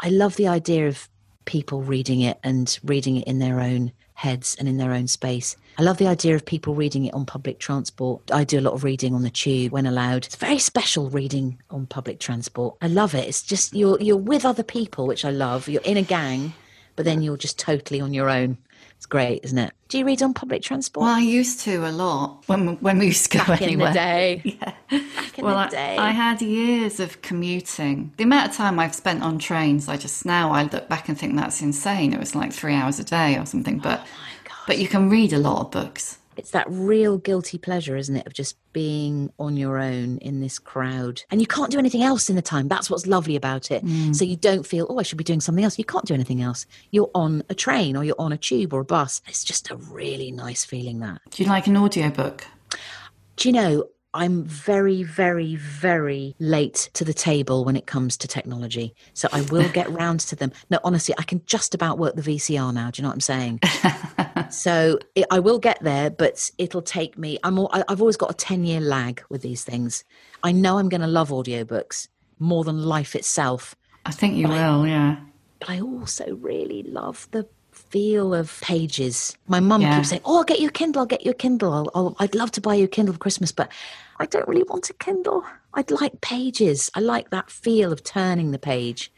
I 0.00 0.08
love 0.08 0.36
the 0.36 0.48
idea 0.48 0.88
of 0.88 1.08
people 1.44 1.82
reading 1.82 2.20
it 2.20 2.38
and 2.42 2.78
reading 2.84 3.16
it 3.16 3.26
in 3.26 3.38
their 3.38 3.60
own 3.60 3.92
heads 4.14 4.56
and 4.58 4.68
in 4.68 4.76
their 4.76 4.92
own 4.92 5.06
space. 5.06 5.56
I 5.78 5.82
love 5.82 5.98
the 5.98 6.06
idea 6.06 6.34
of 6.34 6.44
people 6.44 6.74
reading 6.74 7.04
it 7.04 7.14
on 7.14 7.26
public 7.26 7.58
transport. 7.58 8.22
I 8.30 8.44
do 8.44 8.58
a 8.58 8.62
lot 8.62 8.74
of 8.74 8.84
reading 8.84 9.14
on 9.14 9.22
the 9.22 9.30
tube 9.30 9.72
when 9.72 9.86
allowed. 9.86 10.26
It's 10.26 10.36
very 10.36 10.58
special 10.58 11.10
reading 11.10 11.60
on 11.70 11.86
public 11.86 12.20
transport. 12.20 12.76
I 12.80 12.86
love 12.86 13.14
it. 13.14 13.28
It's 13.28 13.42
just 13.42 13.74
you're 13.74 14.00
you're 14.00 14.16
with 14.16 14.44
other 14.44 14.62
people, 14.62 15.06
which 15.06 15.24
I 15.24 15.30
love. 15.30 15.68
You're 15.68 15.82
in 15.82 15.96
a 15.96 16.02
gang, 16.02 16.54
but 16.96 17.04
then 17.04 17.22
you're 17.22 17.36
just 17.36 17.58
totally 17.58 18.00
on 18.00 18.14
your 18.14 18.30
own. 18.30 18.58
It's 19.04 19.10
great, 19.10 19.44
isn't 19.44 19.58
it? 19.58 19.74
Do 19.88 19.98
you 19.98 20.06
read 20.06 20.22
on 20.22 20.32
public 20.32 20.62
transport? 20.62 21.04
Well, 21.04 21.14
I 21.14 21.20
used 21.20 21.60
to 21.60 21.86
a 21.86 21.92
lot 21.92 22.42
when 22.46 22.76
when 22.76 22.98
we 22.98 23.08
used 23.08 23.30
to 23.30 23.36
go 23.36 23.44
Back 23.44 23.60
in 23.60 23.68
anywhere. 23.68 23.88
the 23.90 23.94
day. 23.98 24.42
Yeah. 24.62 24.72
Back 24.88 25.38
in 25.38 25.44
well, 25.44 25.56
the 25.56 25.60
I, 25.60 25.68
day. 25.68 25.96
I 25.98 26.10
had 26.10 26.40
years 26.40 27.00
of 27.00 27.20
commuting. 27.20 28.12
The 28.16 28.24
amount 28.24 28.48
of 28.48 28.56
time 28.56 28.78
I've 28.78 28.94
spent 28.94 29.22
on 29.22 29.38
trains, 29.38 29.90
I 29.90 29.98
just 29.98 30.24
now 30.24 30.52
I 30.52 30.62
look 30.62 30.88
back 30.88 31.10
and 31.10 31.18
think 31.18 31.36
that's 31.36 31.60
insane. 31.60 32.14
It 32.14 32.18
was 32.18 32.34
like 32.34 32.50
three 32.54 32.74
hours 32.74 32.98
a 32.98 33.04
day 33.04 33.36
or 33.36 33.44
something. 33.44 33.78
But 33.78 34.00
Oh 34.00 34.06
but 34.66 34.78
you 34.78 34.88
can 34.88 35.10
read 35.10 35.34
a 35.34 35.38
lot 35.38 35.60
of 35.60 35.70
books. 35.70 36.16
It's 36.38 36.50
that 36.50 36.66
real 36.68 37.18
guilty 37.18 37.58
pleasure, 37.58 37.96
isn't 37.96 38.16
it, 38.16 38.26
of 38.26 38.32
just 38.32 38.56
being 38.72 39.32
on 39.38 39.56
your 39.56 39.78
own 39.78 40.18
in 40.18 40.40
this 40.40 40.58
crowd. 40.58 41.22
And 41.30 41.40
you 41.40 41.46
can't 41.46 41.70
do 41.70 41.78
anything 41.78 42.02
else 42.02 42.28
in 42.28 42.36
the 42.36 42.42
time. 42.42 42.68
That's 42.68 42.90
what's 42.90 43.06
lovely 43.06 43.36
about 43.36 43.70
it. 43.70 43.82
Hmm. 43.82 44.12
So 44.12 44.24
you 44.24 44.36
don't 44.36 44.66
feel, 44.66 44.86
oh, 44.88 44.98
I 44.98 45.02
should 45.02 45.18
be 45.18 45.24
doing 45.24 45.40
something 45.40 45.64
else. 45.64 45.78
You 45.78 45.84
can't 45.84 46.04
do 46.04 46.14
anything 46.14 46.42
else. 46.42 46.66
You're 46.90 47.10
on 47.14 47.42
a 47.48 47.54
train 47.54 47.96
or 47.96 48.04
you're 48.04 48.14
on 48.18 48.32
a 48.32 48.38
tube 48.38 48.72
or 48.72 48.80
a 48.80 48.84
bus. 48.84 49.22
It's 49.26 49.44
just 49.44 49.70
a 49.70 49.76
really 49.76 50.30
nice 50.30 50.64
feeling 50.64 51.00
that. 51.00 51.20
Do 51.30 51.42
you 51.42 51.48
like 51.48 51.66
an 51.66 51.76
audiobook? 51.76 52.46
Do 53.36 53.48
you 53.48 53.52
know, 53.52 53.84
I'm 54.14 54.44
very, 54.44 55.02
very, 55.02 55.56
very 55.56 56.36
late 56.38 56.88
to 56.94 57.04
the 57.04 57.12
table 57.12 57.64
when 57.64 57.76
it 57.76 57.86
comes 57.86 58.16
to 58.18 58.28
technology. 58.28 58.94
So 59.12 59.28
I 59.32 59.42
will 59.42 59.68
get 59.72 59.90
round 59.90 60.20
to 60.20 60.36
them. 60.36 60.52
No, 60.70 60.78
honestly, 60.84 61.14
I 61.18 61.24
can 61.24 61.42
just 61.46 61.74
about 61.74 61.98
work 61.98 62.14
the 62.14 62.22
VCR 62.22 62.72
now. 62.72 62.90
Do 62.90 63.00
you 63.00 63.02
know 63.02 63.08
what 63.08 63.14
I'm 63.14 63.20
saying? 63.20 63.60
so 64.54 64.98
it, 65.14 65.26
I 65.30 65.38
will 65.40 65.58
get 65.58 65.78
there, 65.82 66.10
but 66.10 66.50
it'll 66.58 66.82
take 66.82 67.18
me. 67.18 67.38
I'm. 67.44 67.58
al- 67.58 67.70
I- 67.72 67.84
I've 67.88 68.00
always 68.00 68.16
got 68.16 68.30
a 68.30 68.34
ten 68.34 68.64
year 68.64 68.80
lag 68.80 69.22
with 69.28 69.42
these 69.42 69.64
things. 69.64 70.04
I 70.42 70.52
know 70.52 70.78
I'm 70.78 70.88
going 70.88 71.00
to 71.00 71.06
love 71.06 71.30
audiobooks 71.30 72.08
more 72.38 72.64
than 72.64 72.82
life 72.84 73.14
itself, 73.14 73.74
I 74.06 74.10
think 74.12 74.34
you 74.36 74.48
will. 74.48 74.86
Yeah. 74.86 75.16
but 75.60 75.70
I 75.70 75.80
also 75.80 76.34
really 76.36 76.82
love 76.82 77.28
the 77.30 77.46
feel 77.72 78.34
of 78.34 78.60
pages. 78.60 79.36
My 79.48 79.60
mum 79.60 79.80
Yeah. 79.82 79.96
keeps 79.96 80.10
saying, 80.10 80.22
"Oh, 80.24 80.38
I'll 80.38 80.44
get 80.44 80.60
you 80.60 80.68
a 80.68 80.72
Kindle. 80.72 81.00
I'll 81.00 81.06
get 81.06 81.24
you 81.24 81.30
a 81.30 81.34
Kindle. 81.34 81.72
I'll, 81.72 81.90
I'll, 81.94 82.16
I'd 82.18 82.34
love 82.34 82.50
to 82.52 82.60
buy 82.60 82.74
you 82.74 82.84
a 82.84 82.88
Kindle 82.88 83.12
for 83.14 83.18
Christmas, 83.20 83.52
but 83.52 83.68
I 84.18 84.26
don't 84.26 84.46
really 84.46 84.62
want 84.62 84.90
a 84.90 84.94
Kindle. 84.94 85.44
I'd 85.74 85.90
like 85.90 86.20
pages. 86.20 86.90
I 86.94 87.00
like 87.00 87.30
that 87.30 87.50
feel 87.50 87.92
of 87.92 88.04
turning 88.04 88.52
the 88.52 88.58
page. 88.58 89.12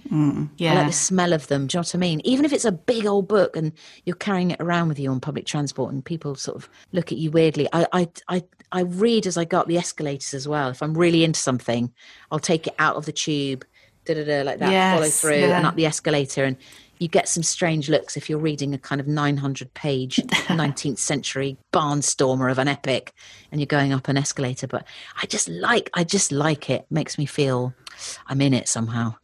Yeah. 0.57 0.73
I 0.73 0.75
like 0.77 0.87
the 0.87 0.93
smell 0.93 1.33
of 1.33 1.49
them. 1.49 1.67
Do 1.67 1.77
you 1.77 1.79
know 1.79 1.83
what 1.83 1.95
I 1.95 1.99
mean? 1.99 2.21
Even 2.25 2.45
if 2.45 2.53
it's 2.53 2.65
a 2.65 2.73
big 2.73 3.05
old 3.05 3.29
book 3.29 3.57
and 3.57 3.73
you're 4.05 4.17
carrying 4.17 4.53
it 4.53 4.61
around 4.61 4.89
with 4.89 4.99
you 4.99 5.11
on 5.11 5.21
public 5.21 5.45
transport 5.45 5.93
and 5.93 6.05
people 6.05 6.35
sort 6.35 6.57
of 6.57 6.69
look 6.93 7.13
at 7.13 7.19
you 7.19 7.31
weirdly, 7.31 7.69
I, 7.73 7.87
I, 7.93 8.09
I, 8.29 8.45
I 8.73 8.81
read 8.83 9.27
as 9.27 9.37
I 9.37 9.45
go 9.45 9.61
up 9.61 9.67
the 9.67 9.77
escalators 9.77 10.33
as 10.33 10.49
well. 10.49 10.71
If 10.71 10.83
I'm 10.83 10.97
really 10.97 11.25
into 11.25 11.41
something, 11.41 11.93
I'll 12.31 12.39
take 12.39 12.67
it 12.67 12.75
out 12.79 12.97
of 12.97 13.05
the 13.05 13.13
tube, 13.13 13.67
da 14.07 14.15
da 14.15 14.25
da, 14.25 14.43
like 14.43 14.59
that, 14.61 14.97
follow 14.97 15.11
through 15.11 15.41
yeah. 15.41 15.59
and 15.59 15.67
up 15.67 15.77
the 15.77 15.87
escalator. 15.87 16.45
And 16.45 16.57
you 16.99 17.09
get 17.09 17.29
some 17.29 17.43
strange 17.43 17.89
looks 17.89 18.17
if 18.17 18.29
you're 18.29 18.39
reading 18.39 18.75
a 18.75 18.79
kind 18.79 19.01
of 19.01 19.07
900 19.07 19.73
page 19.75 20.17
19th 20.49 20.99
century 20.99 21.57
barnstormer 21.73 22.51
of 22.51 22.59
an 22.59 22.69
epic 22.69 23.13
and 23.51 23.61
you're 23.61 23.67
going 23.67 23.93
up 23.93 24.09
an 24.09 24.17
escalator. 24.17 24.67
But 24.67 24.87
I 25.23 25.27
just 25.27 25.49
like, 25.49 25.91
I 25.95 26.05
just 26.05 26.33
like 26.33 26.71
it. 26.71 26.87
Makes 26.91 27.19
me 27.19 27.27
feel 27.27 27.75
I'm 28.27 28.41
in 28.41 28.55
it 28.55 28.69
somehow. 28.69 29.15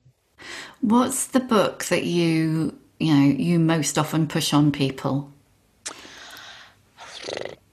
What's 0.81 1.27
the 1.29 1.41
book 1.41 1.85
that 1.85 2.05
you 2.05 2.79
you 2.99 3.15
know 3.15 3.37
you 3.37 3.59
most 3.59 3.99
often 3.99 4.27
push 4.27 4.53
on 4.53 4.73
people? 4.73 5.33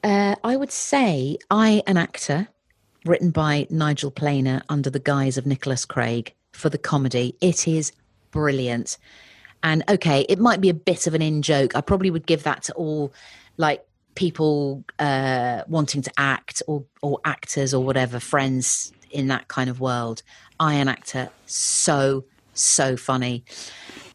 Uh, 0.03 0.35
I 0.43 0.55
would 0.55 0.71
say 0.71 1.37
I, 1.51 1.83
an 1.85 1.97
actor, 1.97 2.47
written 3.05 3.31
by 3.31 3.67
Nigel 3.69 4.11
Planer 4.11 4.61
under 4.69 4.89
the 4.89 4.99
guise 4.99 5.37
of 5.37 5.45
Nicholas 5.45 5.85
Craig 5.85 6.33
for 6.53 6.69
the 6.69 6.77
comedy. 6.77 7.35
It 7.41 7.67
is 7.67 7.91
brilliant. 8.31 8.97
And 9.63 9.83
okay, 9.89 10.25
it 10.29 10.39
might 10.39 10.61
be 10.61 10.69
a 10.69 10.73
bit 10.73 11.07
of 11.07 11.13
an 11.13 11.21
in 11.21 11.41
joke. 11.41 11.75
I 11.75 11.81
probably 11.81 12.11
would 12.11 12.25
give 12.25 12.43
that 12.43 12.63
to 12.63 12.73
all 12.73 13.13
like 13.57 13.85
people 14.15 14.83
uh, 14.99 15.63
wanting 15.67 16.01
to 16.01 16.11
act 16.17 16.61
or, 16.67 16.83
or 17.01 17.19
actors 17.25 17.73
or 17.73 17.83
whatever, 17.83 18.19
friends 18.19 18.91
in 19.11 19.27
that 19.27 19.47
kind 19.47 19.69
of 19.69 19.79
world. 19.79 20.21
I, 20.59 20.73
an 20.75 20.87
actor, 20.87 21.29
so, 21.45 22.25
so 22.53 22.97
funny. 22.97 23.43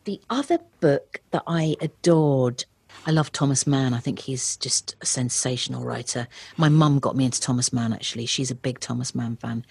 The 0.05 0.21
other 0.29 0.59
book 0.81 1.21
that 1.31 1.43
I 1.47 1.77
adored, 1.81 2.65
I 3.07 3.11
love 3.11 3.33
Thomas 3.33 3.67
Mann. 3.67 3.95
I 3.95 3.99
think 3.99 4.19
he's 4.19 4.57
just 4.59 4.95
a 5.01 5.07
sensational 5.07 5.85
writer. 5.85 6.29
My 6.59 6.69
mum 6.69 6.99
got 6.99 7.17
me 7.17 7.25
into 7.25 7.41
Thomas 7.41 7.73
Mann, 7.73 7.93
actually. 7.93 8.27
She's 8.27 8.51
a 8.51 8.55
big 8.55 8.81
Thomas 8.81 9.15
Mann 9.15 9.37
fan. 9.37 9.65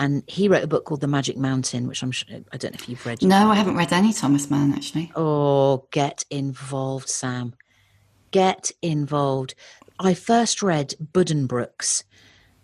And 0.00 0.24
he 0.26 0.48
wrote 0.48 0.64
a 0.64 0.66
book 0.66 0.86
called 0.86 1.02
The 1.02 1.06
Magic 1.06 1.36
Mountain, 1.36 1.86
which 1.86 2.02
I'm 2.02 2.10
sure, 2.10 2.26
I 2.52 2.56
don't 2.56 2.72
know 2.72 2.78
if 2.80 2.88
you've 2.88 3.04
read. 3.04 3.22
No, 3.22 3.50
I 3.50 3.54
haven't 3.54 3.76
read 3.76 3.92
any 3.92 4.14
Thomas 4.14 4.50
Mann, 4.50 4.72
actually. 4.72 5.12
Oh, 5.14 5.84
get 5.90 6.24
involved, 6.30 7.10
Sam. 7.10 7.52
Get 8.30 8.72
involved. 8.80 9.54
I 9.98 10.14
first 10.14 10.62
read 10.62 10.94
Buddenbrooks, 11.12 12.04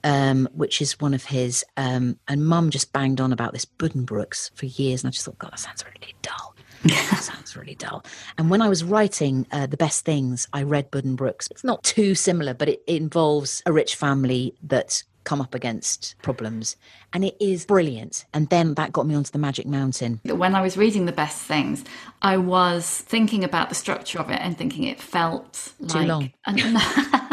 um, 0.02 0.48
which 0.54 0.80
is 0.80 0.98
one 0.98 1.12
of 1.12 1.24
his, 1.24 1.62
um, 1.76 2.18
and 2.26 2.46
mum 2.46 2.70
just 2.70 2.94
banged 2.94 3.20
on 3.20 3.34
about 3.34 3.52
this 3.52 3.66
Buddenbrooks 3.66 4.50
for 4.54 4.64
years. 4.64 5.04
And 5.04 5.08
I 5.08 5.10
just 5.10 5.26
thought, 5.26 5.38
God, 5.38 5.52
that 5.52 5.60
sounds 5.60 5.84
really 5.84 6.14
dull. 6.22 6.54
that 6.84 7.20
sounds 7.22 7.54
really 7.54 7.74
dull. 7.74 8.02
And 8.38 8.48
when 8.48 8.62
I 8.62 8.70
was 8.70 8.82
writing 8.82 9.46
uh, 9.52 9.66
The 9.66 9.76
Best 9.76 10.06
Things, 10.06 10.48
I 10.54 10.62
read 10.62 10.90
Buddenbrooks. 10.90 11.50
It's 11.50 11.64
not 11.64 11.82
too 11.82 12.14
similar, 12.14 12.54
but 12.54 12.70
it, 12.70 12.82
it 12.86 12.96
involves 12.96 13.62
a 13.66 13.74
rich 13.74 13.94
family 13.94 14.54
that 14.62 15.02
come 15.26 15.42
up 15.42 15.54
against 15.54 16.14
problems. 16.22 16.76
And 17.12 17.22
it 17.24 17.36
is 17.38 17.66
brilliant. 17.66 18.24
And 18.32 18.48
then 18.48 18.74
that 18.74 18.92
got 18.92 19.06
me 19.06 19.14
onto 19.14 19.30
the 19.30 19.38
magic 19.38 19.66
mountain. 19.66 20.20
When 20.24 20.54
i 20.54 20.62
was 20.62 20.76
reading 20.76 21.06
the 21.06 21.12
best 21.12 21.42
things 21.42 21.84
i 22.22 22.36
was 22.36 23.00
thinking 23.00 23.44
about 23.44 23.68
the 23.68 23.74
structure 23.74 24.18
of 24.18 24.30
it 24.30 24.40
and 24.40 24.56
thinking 24.56 24.84
it 24.84 25.00
felt 25.00 25.72
too 25.88 25.98
like 25.98 26.08
long 26.08 26.32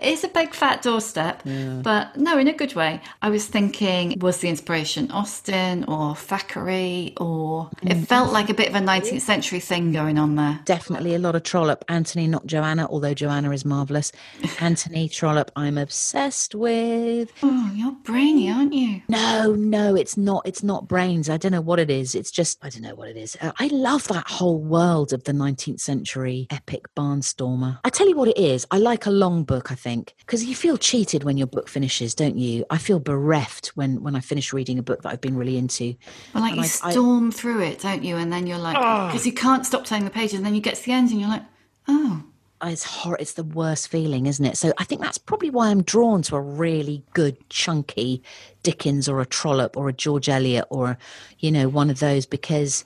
it's 0.00 0.24
a 0.24 0.28
big 0.28 0.54
fat 0.54 0.82
doorstep, 0.82 1.42
yeah. 1.44 1.80
but 1.82 2.16
no, 2.16 2.38
in 2.38 2.48
a 2.48 2.52
good 2.52 2.74
way. 2.74 3.00
I 3.20 3.30
was 3.30 3.46
thinking, 3.46 4.18
was 4.20 4.38
the 4.38 4.48
inspiration 4.48 5.10
Austen 5.10 5.84
or 5.84 6.16
Thackeray, 6.16 7.14
or 7.18 7.70
it 7.82 7.96
mm. 7.96 8.06
felt 8.06 8.32
like 8.32 8.50
a 8.50 8.54
bit 8.54 8.68
of 8.68 8.74
a 8.74 8.80
19th 8.80 9.20
century 9.20 9.60
thing 9.60 9.92
going 9.92 10.18
on 10.18 10.36
there. 10.36 10.60
Definitely 10.64 11.14
a 11.14 11.18
lot 11.18 11.34
of 11.34 11.42
Trollope. 11.42 11.84
Anthony, 11.88 12.26
not 12.26 12.46
Joanna, 12.46 12.86
although 12.90 13.14
Joanna 13.14 13.50
is 13.50 13.64
marvellous. 13.64 14.12
Anthony 14.60 15.08
Trollope, 15.08 15.50
I'm 15.56 15.78
obsessed 15.78 16.54
with. 16.54 17.32
Oh, 17.42 17.70
you're 17.74 17.92
brainy, 17.92 18.50
aren't 18.50 18.72
you? 18.72 19.02
No, 19.08 19.54
no, 19.54 19.94
it's 19.94 20.16
not. 20.16 20.46
It's 20.46 20.62
not 20.62 20.88
brains. 20.88 21.28
I 21.28 21.36
don't 21.36 21.52
know 21.52 21.60
what 21.60 21.78
it 21.78 21.90
is. 21.90 22.14
It's 22.14 22.30
just, 22.30 22.58
I 22.62 22.68
don't 22.68 22.82
know 22.82 22.94
what 22.94 23.08
it 23.08 23.16
is. 23.16 23.36
Uh, 23.40 23.52
I 23.58 23.66
love 23.68 24.06
that 24.08 24.28
whole 24.28 24.58
world 24.58 25.12
of 25.12 25.24
the 25.24 25.32
19th 25.32 25.80
century 25.80 26.46
epic 26.50 26.86
barnstormer. 26.96 27.78
I 27.84 27.90
tell 27.90 28.08
you 28.08 28.16
what 28.16 28.28
it 28.28 28.38
is. 28.38 28.66
I 28.70 28.78
like 28.78 29.06
a 29.06 29.10
long 29.10 29.44
book, 29.44 29.71
I 29.72 29.74
think, 29.74 30.14
because 30.18 30.44
you 30.44 30.54
feel 30.54 30.76
cheated 30.76 31.24
when 31.24 31.38
your 31.38 31.46
book 31.46 31.66
finishes, 31.66 32.14
don't 32.14 32.36
you? 32.36 32.66
I 32.68 32.76
feel 32.76 33.00
bereft 33.00 33.68
when 33.68 34.02
when 34.02 34.14
I 34.14 34.20
finish 34.20 34.52
reading 34.52 34.78
a 34.78 34.82
book 34.82 35.00
that 35.02 35.08
I've 35.08 35.20
been 35.22 35.34
really 35.34 35.56
into. 35.56 35.96
Well, 36.34 36.42
like 36.42 36.52
and 36.52 36.58
you 36.58 36.64
I, 36.82 36.90
storm 36.90 37.28
I, 37.28 37.30
through 37.30 37.62
it, 37.62 37.80
don't 37.80 38.04
you? 38.04 38.16
And 38.16 38.30
then 38.30 38.46
you're 38.46 38.58
like, 38.58 38.76
ah. 38.76 39.08
because 39.08 39.26
oh. 39.26 39.30
you 39.30 39.32
can't 39.32 39.64
stop 39.64 39.86
turning 39.86 40.04
the 40.04 40.10
pages, 40.10 40.34
and 40.34 40.44
then 40.44 40.54
you 40.54 40.60
get 40.60 40.74
to 40.74 40.84
the 40.84 40.92
end, 40.92 41.10
and 41.10 41.18
you're 41.18 41.30
like, 41.30 41.42
oh. 41.88 42.22
Ah, 42.60 42.68
it's 42.68 42.84
hor- 42.84 43.16
It's 43.18 43.32
the 43.32 43.42
worst 43.42 43.88
feeling, 43.88 44.26
isn't 44.26 44.44
it? 44.44 44.56
So 44.56 44.72
I 44.78 44.84
think 44.84 45.00
that's 45.00 45.18
probably 45.18 45.50
why 45.50 45.68
I'm 45.68 45.82
drawn 45.82 46.22
to 46.22 46.36
a 46.36 46.40
really 46.40 47.02
good, 47.14 47.36
chunky 47.48 48.22
Dickens 48.62 49.08
or 49.08 49.20
a 49.20 49.26
Trollope 49.26 49.76
or 49.76 49.88
a 49.88 49.92
George 49.92 50.28
Eliot 50.28 50.66
or, 50.70 50.96
you 51.38 51.50
know, 51.50 51.68
one 51.68 51.90
of 51.90 51.98
those 51.98 52.24
because 52.24 52.84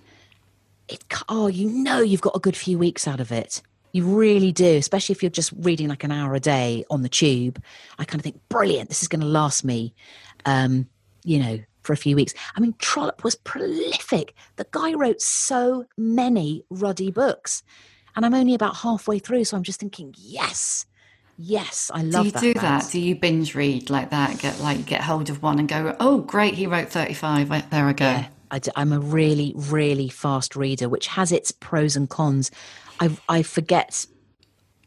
it. 0.89 1.05
Oh, 1.28 1.49
you 1.49 1.68
know, 1.68 2.01
you've 2.01 2.22
got 2.22 2.37
a 2.37 2.41
good 2.41 2.57
few 2.57 2.78
weeks 2.78 3.07
out 3.07 3.20
of 3.20 3.30
it. 3.32 3.61
You 3.97 4.05
really 4.05 4.53
do, 4.53 4.76
especially 4.76 5.14
if 5.14 5.22
you're 5.22 5.30
just 5.30 5.55
reading 5.57 5.88
like 5.88 6.05
an 6.05 6.12
hour 6.12 6.34
a 6.34 6.40
day 6.40 6.84
on 6.90 7.01
the 7.01 7.09
tube. 7.09 7.62
I 7.99 8.05
kind 8.05 8.20
of 8.20 8.24
think, 8.24 8.38
brilliant, 8.51 8.90
this 8.90 9.01
is 9.01 9.09
going 9.09 9.22
to 9.22 9.26
last 9.26 9.64
me, 9.64 9.94
um, 10.44 10.86
you 11.24 11.38
know, 11.38 11.61
for 11.80 11.94
a 11.94 11.97
few 11.97 12.14
weeks. 12.14 12.34
I 12.55 12.61
mean, 12.61 12.74
Trollope 12.78 13.24
was 13.24 13.36
prolific. 13.36 14.34
The 14.57 14.66
guy 14.70 14.92
wrote 14.92 15.22
so 15.22 15.86
many 15.97 16.62
ruddy 16.68 17.11
books. 17.11 17.62
And 18.14 18.26
I'm 18.26 18.34
only 18.34 18.53
about 18.53 18.76
halfway 18.76 19.18
through, 19.18 19.44
so 19.44 19.57
I'm 19.57 19.62
just 19.62 19.80
thinking, 19.80 20.14
yes, 20.18 20.84
yes, 21.38 21.90
I 21.94 22.03
love 22.03 22.32
that. 22.32 22.40
Do 22.40 22.49
you 22.49 22.55
do 22.55 22.61
that? 22.61 22.88
Do 22.90 23.01
you 23.01 23.14
binge 23.14 23.55
read 23.55 23.88
like 23.88 24.11
that? 24.11 24.38
Get 24.40 24.61
like 24.61 24.84
get 24.84 25.01
hold 25.01 25.30
of 25.30 25.42
one 25.42 25.59
and 25.59 25.68
go, 25.68 25.97
oh, 26.01 26.18
great, 26.18 26.53
he 26.53 26.66
wrote 26.66 26.90
35. 26.90 27.70
There 27.70 27.86
I 27.86 27.92
go. 27.94 28.05
Yeah, 28.05 28.28
I 28.51 28.61
am 28.76 28.92
a 28.92 29.01
really, 29.01 29.53
really 29.57 30.09
fast 30.09 30.55
reader, 30.55 30.88
which 30.88 31.07
has 31.09 31.32
its 31.32 31.51
pros 31.51 31.97
and 31.97 32.09
cons. 32.09 32.51
I 33.01 33.16
I 33.28 33.42
forget 33.42 34.07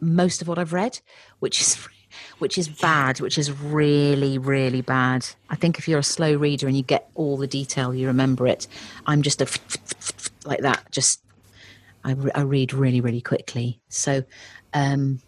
most 0.01 0.41
of 0.41 0.47
what 0.47 0.57
I've 0.57 0.73
read, 0.73 0.99
which 1.39 1.61
is 1.61 1.87
which 2.39 2.57
is 2.57 2.67
bad, 2.67 3.19
which 3.21 3.37
is 3.37 3.51
really 3.51 4.37
really 4.37 4.81
bad. 4.81 5.27
I 5.49 5.55
think 5.55 5.77
if 5.77 5.87
you're 5.87 5.99
a 5.99 6.03
slow 6.03 6.35
reader 6.35 6.67
and 6.67 6.75
you 6.75 6.83
get 6.83 7.09
all 7.15 7.37
the 7.37 7.47
detail, 7.47 7.93
you 7.93 8.07
remember 8.07 8.47
it. 8.47 8.67
I'm 9.05 9.21
just 9.21 9.41
a 9.41 9.47
like 10.45 10.61
that. 10.61 10.91
Just 10.91 11.21
I, 12.03 12.15
I 12.35 12.41
read 12.41 12.73
really 12.73 13.01
really 13.01 13.21
quickly. 13.21 13.79
So. 13.89 14.23
Um, 14.73 15.21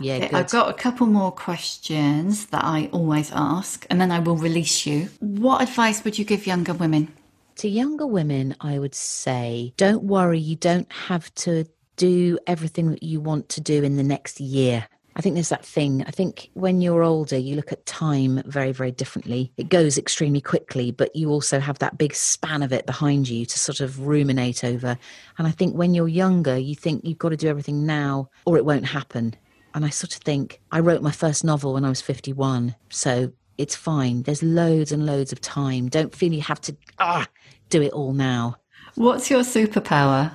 yeah, 0.00 0.16
okay, 0.16 0.30
I've 0.32 0.50
got 0.50 0.70
a 0.70 0.74
couple 0.74 1.06
more 1.06 1.32
questions 1.32 2.46
that 2.46 2.64
I 2.64 2.88
always 2.92 3.30
ask, 3.32 3.86
and 3.90 4.00
then 4.00 4.10
I 4.10 4.20
will 4.20 4.36
release 4.36 4.86
you. 4.86 5.08
What 5.20 5.62
advice 5.62 6.04
would 6.04 6.18
you 6.18 6.24
give 6.24 6.46
younger 6.46 6.72
women? 6.72 7.12
To 7.56 7.68
younger 7.68 8.06
women, 8.06 8.56
I 8.60 8.78
would 8.78 8.94
say, 8.94 9.74
don't 9.76 10.04
worry, 10.04 10.38
you 10.38 10.56
don't 10.56 10.90
have 10.92 11.34
to 11.36 11.66
do 12.02 12.36
everything 12.48 12.90
that 12.90 13.04
you 13.04 13.20
want 13.20 13.48
to 13.48 13.60
do 13.60 13.84
in 13.84 13.94
the 13.94 14.02
next 14.02 14.40
year. 14.40 14.88
I 15.14 15.20
think 15.20 15.34
there's 15.34 15.50
that 15.50 15.64
thing. 15.64 16.02
I 16.04 16.10
think 16.10 16.50
when 16.54 16.80
you're 16.80 17.04
older, 17.04 17.38
you 17.38 17.54
look 17.54 17.70
at 17.70 17.86
time 17.86 18.42
very, 18.44 18.72
very 18.72 18.90
differently. 18.90 19.52
It 19.56 19.68
goes 19.68 19.96
extremely 19.96 20.40
quickly, 20.40 20.90
but 20.90 21.14
you 21.14 21.30
also 21.30 21.60
have 21.60 21.78
that 21.78 21.98
big 21.98 22.12
span 22.12 22.64
of 22.64 22.72
it 22.72 22.86
behind 22.86 23.28
you 23.28 23.46
to 23.46 23.58
sort 23.58 23.78
of 23.78 24.04
ruminate 24.04 24.64
over. 24.64 24.98
And 25.38 25.46
I 25.46 25.52
think 25.52 25.76
when 25.76 25.94
you're 25.94 26.08
younger, 26.08 26.58
you 26.58 26.74
think 26.74 27.04
you've 27.04 27.18
got 27.18 27.28
to 27.28 27.36
do 27.36 27.46
everything 27.46 27.86
now 27.86 28.30
or 28.46 28.56
it 28.56 28.64
won't 28.64 28.86
happen. 28.86 29.36
And 29.74 29.84
I 29.84 29.90
sort 29.90 30.16
of 30.16 30.22
think 30.22 30.60
I 30.72 30.80
wrote 30.80 31.02
my 31.02 31.12
first 31.12 31.44
novel 31.44 31.74
when 31.74 31.84
I 31.84 31.88
was 31.88 32.00
51. 32.00 32.74
So 32.90 33.32
it's 33.58 33.76
fine. 33.76 34.24
There's 34.24 34.42
loads 34.42 34.90
and 34.90 35.06
loads 35.06 35.30
of 35.30 35.40
time. 35.40 35.88
Don't 35.88 36.12
feel 36.12 36.32
you 36.32 36.42
have 36.42 36.60
to 36.62 36.76
ah, 36.98 37.28
do 37.68 37.80
it 37.80 37.92
all 37.92 38.12
now. 38.12 38.56
What's 38.96 39.30
your 39.30 39.42
superpower? 39.42 40.34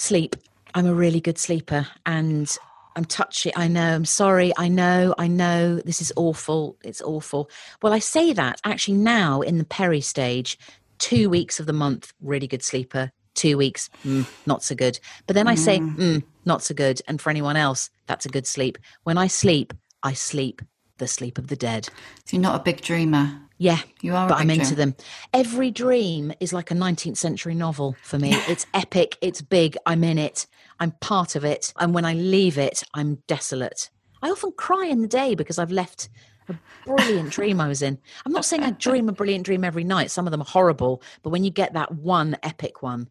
Sleep. 0.00 0.34
I'm 0.74 0.86
a 0.86 0.94
really 0.94 1.20
good 1.20 1.36
sleeper 1.36 1.86
and 2.06 2.50
I'm 2.96 3.04
touchy. 3.04 3.54
I 3.54 3.68
know. 3.68 3.94
I'm 3.96 4.06
sorry. 4.06 4.50
I 4.56 4.66
know. 4.66 5.14
I 5.18 5.26
know. 5.26 5.76
This 5.76 6.00
is 6.00 6.10
awful. 6.16 6.78
It's 6.82 7.02
awful. 7.02 7.50
Well, 7.82 7.92
I 7.92 7.98
say 7.98 8.32
that 8.32 8.62
actually 8.64 8.96
now 8.96 9.42
in 9.42 9.58
the 9.58 9.64
peri 9.66 10.00
stage, 10.00 10.58
two 10.96 11.28
weeks 11.28 11.60
of 11.60 11.66
the 11.66 11.74
month, 11.74 12.14
really 12.22 12.46
good 12.46 12.62
sleeper. 12.62 13.12
Two 13.34 13.58
weeks, 13.58 13.90
mm, 14.02 14.26
not 14.46 14.62
so 14.62 14.74
good. 14.74 14.98
But 15.26 15.34
then 15.34 15.46
I 15.46 15.54
say, 15.54 15.78
mm. 15.78 15.96
mm, 15.96 16.22
not 16.46 16.62
so 16.62 16.74
good. 16.74 17.02
And 17.06 17.20
for 17.20 17.28
anyone 17.28 17.56
else, 17.56 17.90
that's 18.06 18.24
a 18.24 18.30
good 18.30 18.46
sleep. 18.46 18.78
When 19.02 19.18
I 19.18 19.26
sleep, 19.26 19.74
I 20.02 20.14
sleep 20.14 20.62
the 21.00 21.08
sleep 21.08 21.36
of 21.38 21.48
the 21.48 21.56
dead. 21.56 21.86
So 22.24 22.36
you're 22.36 22.42
not 22.42 22.60
a 22.60 22.62
big 22.62 22.80
dreamer. 22.80 23.40
Yeah, 23.58 23.80
you 24.00 24.14
are. 24.14 24.28
But 24.28 24.38
I'm 24.38 24.48
into 24.48 24.74
them. 24.74 24.94
Every 25.34 25.70
dream 25.70 26.32
is 26.40 26.52
like 26.52 26.70
a 26.70 26.74
19th 26.74 27.18
century 27.18 27.54
novel 27.54 27.96
for 28.02 28.18
me. 28.18 28.32
it's 28.48 28.66
epic. 28.72 29.18
It's 29.20 29.42
big. 29.42 29.76
I'm 29.84 30.02
in 30.04 30.16
it. 30.16 30.46
I'm 30.78 30.92
part 30.92 31.36
of 31.36 31.44
it. 31.44 31.74
And 31.78 31.92
when 31.92 32.04
I 32.04 32.14
leave 32.14 32.56
it, 32.56 32.84
I'm 32.94 33.16
desolate. 33.26 33.90
I 34.22 34.30
often 34.30 34.52
cry 34.52 34.86
in 34.86 35.02
the 35.02 35.08
day 35.08 35.34
because 35.34 35.58
I've 35.58 35.72
left 35.72 36.08
a 36.48 36.58
brilliant 36.86 37.32
dream 37.32 37.60
I 37.60 37.68
was 37.68 37.82
in. 37.82 37.98
I'm 38.24 38.32
not 38.32 38.44
saying 38.44 38.62
I 38.62 38.70
dream 38.70 39.08
a 39.08 39.12
brilliant 39.12 39.44
dream 39.44 39.64
every 39.64 39.84
night. 39.84 40.10
Some 40.10 40.26
of 40.26 40.30
them 40.30 40.42
are 40.42 40.46
horrible, 40.46 41.02
but 41.22 41.30
when 41.30 41.44
you 41.44 41.50
get 41.50 41.74
that 41.74 41.92
one 41.92 42.36
epic 42.42 42.82
one. 42.82 43.08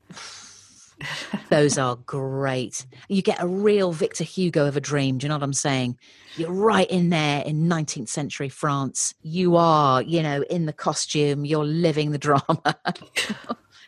Those 1.50 1.78
are 1.78 1.95
great. 1.95 2.86
You 3.08 3.22
get 3.22 3.41
a 3.41 3.47
real 3.47 3.91
Victor 3.91 4.24
Hugo 4.24 4.68
of 4.68 4.78
a 4.78 4.82
dream. 4.82 5.18
Do 5.18 5.26
you 5.26 5.30
know 5.30 5.36
what 5.36 5.43
I'm 5.43 5.54
saying? 5.54 5.97
You're 6.36 6.52
right 6.52 6.89
in 6.89 7.10
there 7.10 7.41
in 7.41 7.68
19th 7.68 8.10
century 8.10 8.50
France. 8.50 9.14
You 9.22 9.56
are, 9.56 10.02
you 10.02 10.22
know, 10.22 10.43
in 10.50 10.66
the 10.66 10.74
costume. 10.74 11.45
You're 11.45 11.66
living 11.66 12.12
the 12.12 12.18
drama. 12.20 12.76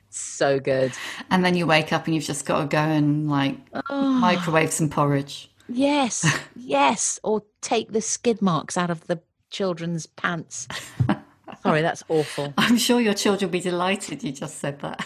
so 0.09 0.59
good. 0.59 0.91
And 1.29 1.45
then 1.45 1.55
you 1.55 1.67
wake 1.67 1.93
up 1.93 2.05
and 2.05 2.15
you've 2.15 2.23
just 2.23 2.45
got 2.45 2.61
to 2.61 2.67
go 2.67 2.79
and 2.79 3.29
like 3.29 3.57
oh. 3.89 4.11
microwave 4.13 4.71
some 4.71 4.89
porridge. 4.89 5.51
Yes, 5.69 6.25
yes. 6.55 7.19
Or 7.23 7.43
take 7.61 7.91
the 7.91 8.01
skid 8.01 8.41
marks 8.41 8.77
out 8.77 8.89
of 8.89 9.07
the 9.07 9.21
children's 9.49 10.05
pants. 10.05 10.67
Sorry, 11.63 11.81
that's 11.81 12.03
awful. 12.09 12.53
I'm 12.57 12.77
sure 12.77 12.99
your 12.99 13.13
children 13.13 13.49
will 13.49 13.53
be 13.53 13.59
delighted 13.59 14.23
you 14.23 14.31
just 14.31 14.57
said 14.57 14.79
that. 14.79 15.05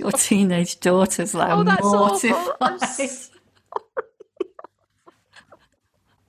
Your 0.00 0.12
teenage 0.12 0.80
daughter's 0.80 1.34
like 1.34 1.50
oh, 1.52 1.62
that's 1.62 1.82
mortified. 1.82 2.80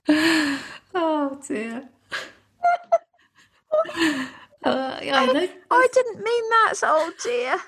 oh 0.94 1.40
dear. 1.48 1.88
Uh, 4.62 5.00
yeah, 5.02 5.26
I, 5.26 5.50
I, 5.70 5.88
didn't 5.90 6.22
mean 6.22 6.50
that. 6.50 6.74
Oh 6.82 7.10
dear. 7.24 7.58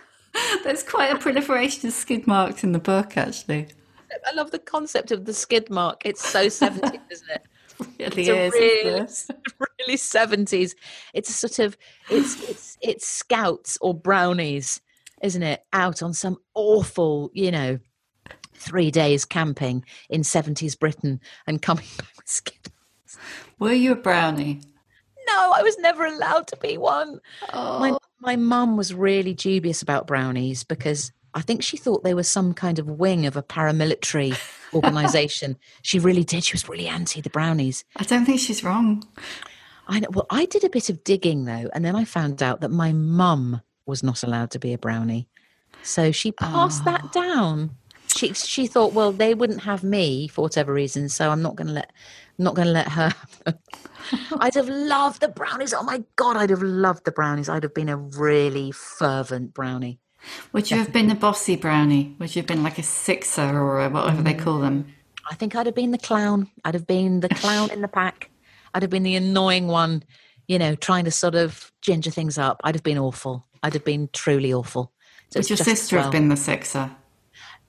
There's 0.62 0.82
quite 0.82 1.10
a 1.10 1.18
proliferation 1.18 1.88
of 1.88 1.94
skid 1.94 2.26
marks 2.26 2.62
in 2.62 2.72
the 2.72 2.78
book, 2.78 3.16
actually. 3.16 3.68
I 4.30 4.34
love 4.34 4.50
the 4.50 4.58
concept 4.58 5.10
of 5.10 5.24
the 5.24 5.32
skid 5.32 5.70
mark. 5.70 6.02
It's 6.04 6.22
so 6.22 6.48
70s, 6.48 7.00
isn't 7.10 7.30
it? 7.30 7.42
It 7.98 8.14
really 8.14 8.28
it's 8.28 8.54
is, 8.56 9.30
really, 9.30 9.58
really 9.80 9.96
70s. 9.96 10.74
It's 11.14 11.30
a 11.30 11.32
sort 11.32 11.60
of 11.60 11.78
it's 12.10 12.42
it's 12.50 12.78
it's 12.82 13.08
scouts 13.08 13.78
or 13.80 13.94
brownies 13.94 14.82
isn't 15.24 15.42
it? 15.42 15.64
Out 15.72 16.02
on 16.02 16.12
some 16.12 16.36
awful, 16.54 17.30
you 17.32 17.50
know, 17.50 17.78
three 18.52 18.90
days 18.90 19.24
camping 19.24 19.84
in 20.10 20.20
70s 20.20 20.78
Britain 20.78 21.20
and 21.46 21.60
coming 21.60 21.86
back 21.98 22.12
with 22.16 22.28
Skittles. 22.28 23.18
Were 23.58 23.72
you 23.72 23.92
a 23.92 23.96
brownie? 23.96 24.60
No, 25.26 25.52
I 25.56 25.62
was 25.62 25.78
never 25.78 26.04
allowed 26.04 26.46
to 26.48 26.56
be 26.58 26.76
one. 26.76 27.20
My 27.52 27.92
oh. 27.92 27.98
my 28.20 28.36
mum 28.36 28.76
was 28.76 28.92
really 28.92 29.32
dubious 29.32 29.80
about 29.80 30.06
brownies 30.06 30.64
because 30.64 31.12
I 31.32 31.40
think 31.40 31.62
she 31.62 31.78
thought 31.78 32.04
they 32.04 32.12
were 32.12 32.22
some 32.22 32.52
kind 32.52 32.78
of 32.78 32.86
wing 32.86 33.24
of 33.24 33.36
a 33.36 33.42
paramilitary 33.42 34.36
organization. 34.74 35.56
she 35.80 35.98
really 35.98 36.24
did. 36.24 36.44
She 36.44 36.54
was 36.54 36.68
really 36.68 36.88
anti 36.88 37.22
the 37.22 37.30
brownies. 37.30 37.84
I 37.96 38.04
don't 38.04 38.26
think 38.26 38.40
she's 38.40 38.62
wrong. 38.62 39.02
I 39.88 40.00
know. 40.00 40.08
Well, 40.12 40.26
I 40.28 40.44
did 40.44 40.64
a 40.64 40.68
bit 40.68 40.90
of 40.90 41.02
digging 41.04 41.46
though, 41.46 41.70
and 41.72 41.84
then 41.84 41.96
I 41.96 42.04
found 42.04 42.42
out 42.42 42.60
that 42.60 42.70
my 42.70 42.92
mum 42.92 43.62
was 43.86 44.02
not 44.02 44.22
allowed 44.22 44.50
to 44.52 44.58
be 44.58 44.72
a 44.72 44.78
brownie. 44.78 45.28
So 45.82 46.12
she 46.12 46.32
passed 46.32 46.84
that 46.84 47.02
ah. 47.04 47.10
down. 47.12 47.70
She 48.16 48.32
she 48.32 48.66
thought, 48.66 48.92
well, 48.92 49.12
they 49.12 49.34
wouldn't 49.34 49.62
have 49.62 49.82
me 49.82 50.28
for 50.28 50.42
whatever 50.42 50.72
reason, 50.72 51.08
so 51.08 51.30
I'm 51.30 51.42
not 51.42 51.56
going 51.56 51.68
to 51.68 51.72
let 51.72 51.92
not 52.38 52.54
going 52.54 52.66
to 52.66 52.72
let 52.72 52.88
her. 52.88 53.12
I'd 54.40 54.54
have 54.54 54.68
loved 54.68 55.20
the 55.20 55.28
brownies. 55.28 55.72
Oh 55.72 55.82
my 55.82 56.02
god, 56.16 56.36
I'd 56.36 56.50
have 56.50 56.62
loved 56.62 57.04
the 57.04 57.12
brownies. 57.12 57.48
I'd 57.48 57.62
have 57.62 57.74
been 57.74 57.88
a 57.88 57.96
really 57.96 58.70
fervent 58.72 59.54
brownie. 59.54 59.98
Would 60.52 60.70
you 60.70 60.78
have 60.78 60.92
been 60.92 61.10
a 61.10 61.14
bossy 61.14 61.56
brownie? 61.56 62.16
Would 62.18 62.34
you 62.34 62.40
have 62.42 62.46
been 62.46 62.62
like 62.62 62.78
a 62.78 62.82
sixer 62.82 63.42
or 63.42 63.88
whatever 63.88 64.22
they 64.22 64.34
call 64.34 64.60
them? 64.60 64.84
Mm. 64.84 64.90
I 65.30 65.34
think 65.34 65.56
I'd 65.56 65.66
have 65.66 65.74
been 65.74 65.90
the 65.90 65.98
clown. 65.98 66.50
I'd 66.64 66.74
have 66.74 66.86
been 66.86 67.20
the 67.20 67.28
clown 67.28 67.70
in 67.70 67.80
the 67.80 67.88
pack. 67.88 68.30
I'd 68.74 68.82
have 68.82 68.90
been 68.90 69.04
the 69.04 69.16
annoying 69.16 69.68
one, 69.68 70.02
you 70.48 70.58
know, 70.58 70.74
trying 70.74 71.04
to 71.04 71.10
sort 71.10 71.34
of 71.34 71.72
ginger 71.80 72.10
things 72.10 72.36
up. 72.36 72.60
I'd 72.64 72.74
have 72.74 72.82
been 72.82 72.98
awful. 72.98 73.46
I'd 73.64 73.72
have 73.72 73.84
been 73.84 74.10
truly 74.12 74.52
awful. 74.52 74.92
So 75.30 75.40
Would 75.40 75.48
your 75.48 75.56
sister 75.56 75.96
well. 75.96 76.04
have 76.04 76.12
been 76.12 76.28
the 76.28 76.36
sixer? 76.36 76.90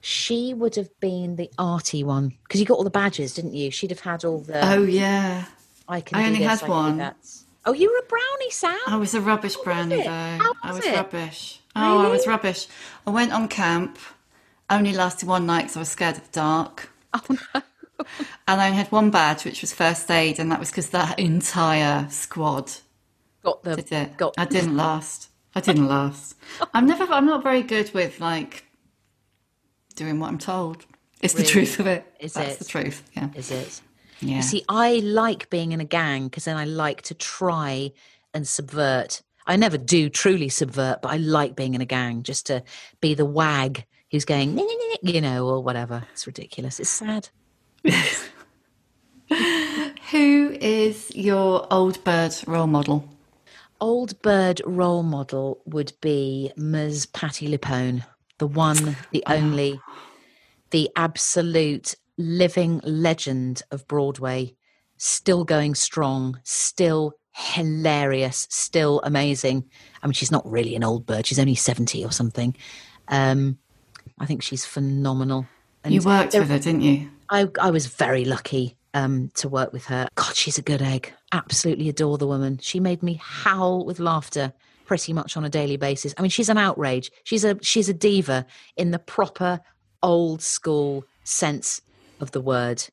She 0.02 0.52
would 0.52 0.76
have 0.76 0.90
been 1.00 1.36
the 1.36 1.50
arty 1.58 2.04
one 2.04 2.34
because 2.42 2.60
you 2.60 2.66
got 2.66 2.74
all 2.74 2.84
the 2.84 2.90
badges, 2.90 3.32
didn't 3.34 3.54
you? 3.54 3.70
She'd 3.70 3.90
have 3.90 4.00
had 4.00 4.22
all 4.24 4.40
the. 4.40 4.60
Oh 4.74 4.82
yeah. 4.82 5.46
I 5.88 6.02
can. 6.02 6.18
I 6.18 6.26
only 6.26 6.40
this, 6.40 6.60
had 6.60 6.68
I 6.68 6.68
one. 6.68 7.14
Oh, 7.64 7.72
you 7.72 7.90
were 7.90 7.98
a 7.98 8.08
brownie, 8.08 8.50
Sam. 8.50 8.78
I 8.86 8.96
was 8.98 9.14
a 9.14 9.20
rubbish 9.22 9.56
was 9.56 9.64
brownie 9.64 9.96
though. 10.02 10.38
How 10.38 10.52
I 10.62 10.68
was 10.68 10.76
was 10.76 10.86
it? 10.86 10.94
rubbish. 10.96 11.60
Oh, 11.74 12.06
I 12.06 12.08
was 12.08 12.26
rubbish. 12.26 12.68
I 13.06 13.10
went 13.10 13.32
on 13.32 13.48
camp. 13.48 13.98
Only 14.68 14.92
lasted 14.92 15.28
one 15.28 15.46
night 15.46 15.62
because 15.62 15.76
I 15.76 15.80
was 15.80 15.88
scared 15.88 16.16
of 16.18 16.24
the 16.24 16.32
dark. 16.32 16.90
Oh 17.14 17.22
no. 17.30 17.62
And 18.46 18.60
I 18.60 18.66
only 18.66 18.76
had 18.76 18.92
one 18.92 19.10
badge, 19.10 19.46
which 19.46 19.62
was 19.62 19.72
first 19.72 20.10
aid, 20.10 20.38
and 20.38 20.52
that 20.52 20.60
was 20.60 20.70
because 20.70 20.90
that 20.90 21.18
entire 21.18 22.06
squad 22.10 22.70
Got 23.42 23.62
the. 23.64 23.76
did 23.76 23.90
it. 23.90 24.16
Got. 24.18 24.34
I 24.36 24.44
didn't 24.44 24.76
last. 24.76 25.30
I 25.56 25.60
didn't 25.60 25.88
last. 25.88 26.36
I'm 26.74 26.86
never. 26.86 27.04
I'm 27.04 27.24
not 27.24 27.42
very 27.42 27.62
good 27.62 27.92
with 27.94 28.20
like 28.20 28.66
doing 29.94 30.20
what 30.20 30.28
I'm 30.28 30.36
told. 30.36 30.84
It's 31.22 31.32
the 31.32 31.42
truth 31.42 31.80
of 31.80 31.86
it. 31.86 32.04
Is 32.20 32.34
That's 32.34 32.56
it? 32.56 32.58
the 32.58 32.66
truth. 32.66 33.02
Yeah. 33.16 33.30
Is 33.34 33.50
it? 33.50 33.80
Yeah. 34.20 34.36
You 34.36 34.42
see, 34.42 34.64
I 34.68 34.96
like 35.02 35.48
being 35.48 35.72
in 35.72 35.80
a 35.80 35.84
gang 35.84 36.24
because 36.24 36.44
then 36.44 36.58
I 36.58 36.66
like 36.66 37.00
to 37.02 37.14
try 37.14 37.90
and 38.34 38.46
subvert. 38.46 39.22
I 39.46 39.56
never 39.56 39.78
do 39.78 40.10
truly 40.10 40.50
subvert, 40.50 41.00
but 41.00 41.08
I 41.08 41.16
like 41.16 41.56
being 41.56 41.72
in 41.72 41.80
a 41.80 41.86
gang 41.86 42.22
just 42.22 42.44
to 42.46 42.62
be 43.00 43.14
the 43.14 43.24
wag 43.24 43.86
who's 44.10 44.26
going, 44.26 44.58
you 45.02 45.22
know, 45.22 45.48
or 45.48 45.62
whatever. 45.62 46.04
It's 46.12 46.26
ridiculous. 46.26 46.78
It's 46.80 46.90
sad. 46.90 47.30
Who 50.10 50.56
is 50.60 51.10
your 51.14 51.66
old 51.72 52.04
bird 52.04 52.34
role 52.46 52.66
model? 52.66 53.08
Old 53.80 54.20
bird 54.22 54.62
role 54.64 55.02
model 55.02 55.60
would 55.66 55.92
be 56.00 56.50
Ms. 56.56 57.06
Patti 57.06 57.48
LuPone, 57.48 58.04
the 58.38 58.46
one, 58.46 58.96
the 59.10 59.22
only, 59.26 59.80
the 60.70 60.90
absolute 60.96 61.94
living 62.16 62.80
legend 62.84 63.62
of 63.70 63.86
Broadway, 63.86 64.54
still 64.96 65.44
going 65.44 65.74
strong, 65.74 66.40
still 66.42 67.14
hilarious, 67.34 68.46
still 68.50 69.00
amazing. 69.04 69.64
I 70.02 70.06
mean, 70.06 70.14
she's 70.14 70.32
not 70.32 70.50
really 70.50 70.74
an 70.74 70.82
old 70.82 71.04
bird; 71.04 71.26
she's 71.26 71.38
only 71.38 71.54
seventy 71.54 72.02
or 72.02 72.12
something. 72.12 72.56
Um, 73.08 73.58
I 74.18 74.24
think 74.24 74.42
she's 74.42 74.64
phenomenal. 74.64 75.46
And 75.84 75.92
You 75.92 76.00
worked 76.00 76.32
with 76.32 76.48
her, 76.48 76.58
didn't 76.58 76.80
you? 76.80 77.10
I, 77.28 77.48
I 77.60 77.70
was 77.70 77.86
very 77.86 78.24
lucky 78.24 78.76
um, 78.96 79.30
to 79.34 79.48
work 79.48 79.72
with 79.74 79.84
her. 79.84 80.08
God, 80.14 80.34
she's 80.34 80.56
a 80.56 80.62
good 80.62 80.80
egg. 80.80 81.12
Absolutely 81.30 81.88
adore 81.90 82.16
the 82.16 82.26
woman. 82.26 82.58
She 82.62 82.80
made 82.80 83.02
me 83.02 83.20
howl 83.22 83.84
with 83.84 84.00
laughter 84.00 84.54
pretty 84.86 85.12
much 85.12 85.36
on 85.36 85.44
a 85.44 85.50
daily 85.50 85.76
basis. 85.76 86.14
I 86.16 86.22
mean, 86.22 86.30
she's 86.30 86.48
an 86.48 86.56
outrage. 86.56 87.10
She's 87.24 87.44
a 87.44 87.58
she's 87.62 87.90
a 87.90 87.94
diva 87.94 88.46
in 88.76 88.92
the 88.92 88.98
proper 88.98 89.60
old 90.02 90.40
school 90.40 91.04
sense 91.24 91.82
of 92.20 92.30
the 92.30 92.40
word. 92.40 92.84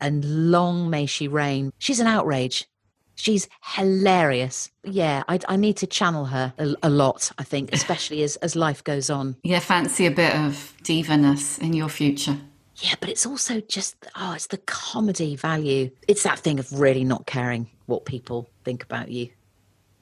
And 0.00 0.50
long 0.50 0.90
may 0.90 1.06
she 1.06 1.28
reign. 1.28 1.72
She's 1.78 2.00
an 2.00 2.08
outrage. 2.08 2.66
She's 3.14 3.48
hilarious. 3.76 4.70
Yeah, 4.82 5.22
I, 5.28 5.38
I 5.48 5.54
need 5.54 5.76
to 5.76 5.86
channel 5.86 6.24
her 6.24 6.52
a, 6.58 6.74
a 6.82 6.90
lot. 6.90 7.30
I 7.38 7.44
think, 7.44 7.72
especially 7.72 8.24
as 8.24 8.34
as 8.36 8.56
life 8.56 8.82
goes 8.82 9.08
on. 9.08 9.36
Yeah, 9.44 9.60
fancy 9.60 10.06
a 10.06 10.10
bit 10.10 10.34
of 10.34 10.74
divaness 10.82 11.60
in 11.60 11.74
your 11.74 11.88
future. 11.88 12.38
Yeah, 12.82 12.96
but 12.98 13.08
it's 13.08 13.24
also 13.26 13.60
just 13.60 13.94
oh, 14.16 14.32
it's 14.32 14.48
the 14.48 14.58
comedy 14.58 15.36
value. 15.36 15.90
It's 16.08 16.24
that 16.24 16.40
thing 16.40 16.58
of 16.58 16.80
really 16.80 17.04
not 17.04 17.26
caring 17.26 17.70
what 17.86 18.04
people 18.04 18.50
think 18.64 18.82
about 18.82 19.08
you. 19.08 19.30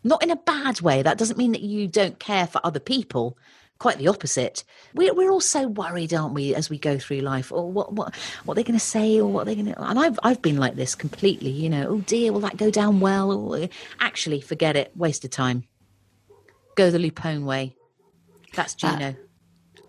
Not 0.02 0.22
in 0.22 0.30
a 0.30 0.36
bad 0.36 0.80
way. 0.80 1.02
That 1.02 1.18
doesn't 1.18 1.36
mean 1.36 1.52
that 1.52 1.60
you 1.60 1.86
don't 1.86 2.18
care 2.18 2.46
for 2.46 2.58
other 2.64 2.80
people. 2.80 3.36
Quite 3.78 3.98
the 3.98 4.08
opposite. 4.08 4.64
We're 4.94 5.12
we're 5.12 5.30
all 5.30 5.42
so 5.42 5.68
worried, 5.68 6.14
aren't 6.14 6.32
we, 6.32 6.54
as 6.54 6.70
we 6.70 6.78
go 6.78 6.98
through 6.98 7.20
life? 7.20 7.52
Or 7.52 7.70
what 7.70 7.92
what 7.92 8.14
what 8.46 8.54
they're 8.54 8.64
going 8.64 8.78
to 8.78 8.84
say, 8.84 9.20
or 9.20 9.26
what 9.26 9.44
they're 9.44 9.54
going 9.54 9.74
to. 9.74 9.82
And 9.82 9.98
I've 9.98 10.18
I've 10.22 10.40
been 10.40 10.56
like 10.56 10.76
this 10.76 10.94
completely. 10.94 11.50
You 11.50 11.68
know, 11.68 11.86
oh 11.86 11.98
dear, 11.98 12.32
will 12.32 12.40
that 12.40 12.56
go 12.56 12.70
down 12.70 13.00
well? 13.00 13.30
Or, 13.30 13.68
actually, 14.00 14.40
forget 14.40 14.74
it. 14.76 14.96
Waste 14.96 15.24
of 15.26 15.30
time. 15.30 15.64
Go 16.76 16.90
the 16.90 16.98
LuPone 16.98 17.44
way. 17.44 17.76
That's 18.54 18.74
Juno. 18.74 19.10
Uh, 19.10 19.12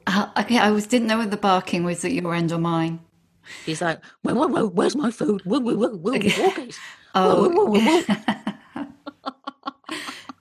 Uh, 0.07 0.27
okay, 0.39 0.57
I 0.57 0.71
was 0.71 0.87
didn't 0.87 1.07
know 1.07 1.17
whether 1.19 1.29
the 1.31 1.37
barking 1.37 1.83
was 1.83 2.03
at 2.05 2.11
your 2.11 2.33
end 2.33 2.51
or 2.51 2.57
mine. 2.57 2.99
He's 3.65 3.81
like, 3.81 3.99
whoa, 4.21 4.33
whoa, 4.33 4.47
whoa, 4.47 4.67
where's 4.67 4.95
my 4.95 5.11
food? 5.11 5.41
Whoa, 5.45 5.59
whoa, 5.59 5.75
whoa, 5.75 5.89
whoa, 5.97 6.11
walkies. 6.19 6.77
Oh. 7.13 7.49
Whoa, 7.49 7.65
whoa, 7.65 7.65
whoa, 7.65 8.01
whoa. 8.01 8.85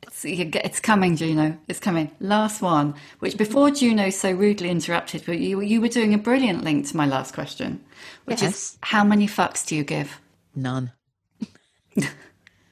It's, 0.03 0.23
get- 0.51 0.65
it's 0.65 0.79
coming, 0.79 1.17
Juno. 1.17 1.59
It's 1.67 1.81
coming. 1.81 2.13
Last 2.21 2.63
one, 2.63 2.95
which 3.19 3.37
before 3.37 3.71
Juno 3.73 4.11
so 4.11 4.31
rudely 4.31 4.71
interrupted, 4.71 5.25
but 5.27 5.41
you 5.41 5.61
you 5.63 5.81
were 5.81 5.89
doing 5.89 6.15
a 6.15 6.19
brilliant 6.19 6.63
link 6.63 6.87
to 6.89 6.97
my 6.97 7.07
last 7.07 7.35
question, 7.35 7.83
which 8.27 8.43
Yes. 8.43 8.55
is 8.55 8.79
how 8.83 9.03
many 9.03 9.27
fucks 9.27 9.67
do 9.67 9.75
you 9.75 9.83
give? 9.85 10.21
None. 10.55 10.93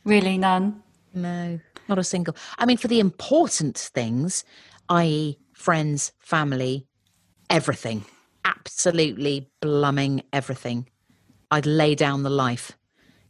Really, 0.05 0.39
none. 0.39 0.82
No, 1.12 1.61
not 1.89 1.99
a 1.99 2.05
single. 2.05 2.34
I 2.59 2.64
mean, 2.64 2.78
for 2.78 2.89
the 2.89 2.99
important 3.01 3.76
things, 3.76 4.43
i.e., 4.89 5.39
friends, 5.69 6.12
family, 6.19 6.87
everything, 7.51 8.03
absolutely 8.47 9.51
blumming 9.61 10.23
everything, 10.33 10.89
I'd 11.51 11.66
lay 11.66 11.95
down 11.95 12.23
the 12.23 12.31
life, 12.31 12.73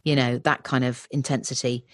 you 0.04 0.14
know, 0.14 0.38
that 0.38 0.62
kind 0.62 0.84
of 0.84 1.08
intensity. 1.10 1.84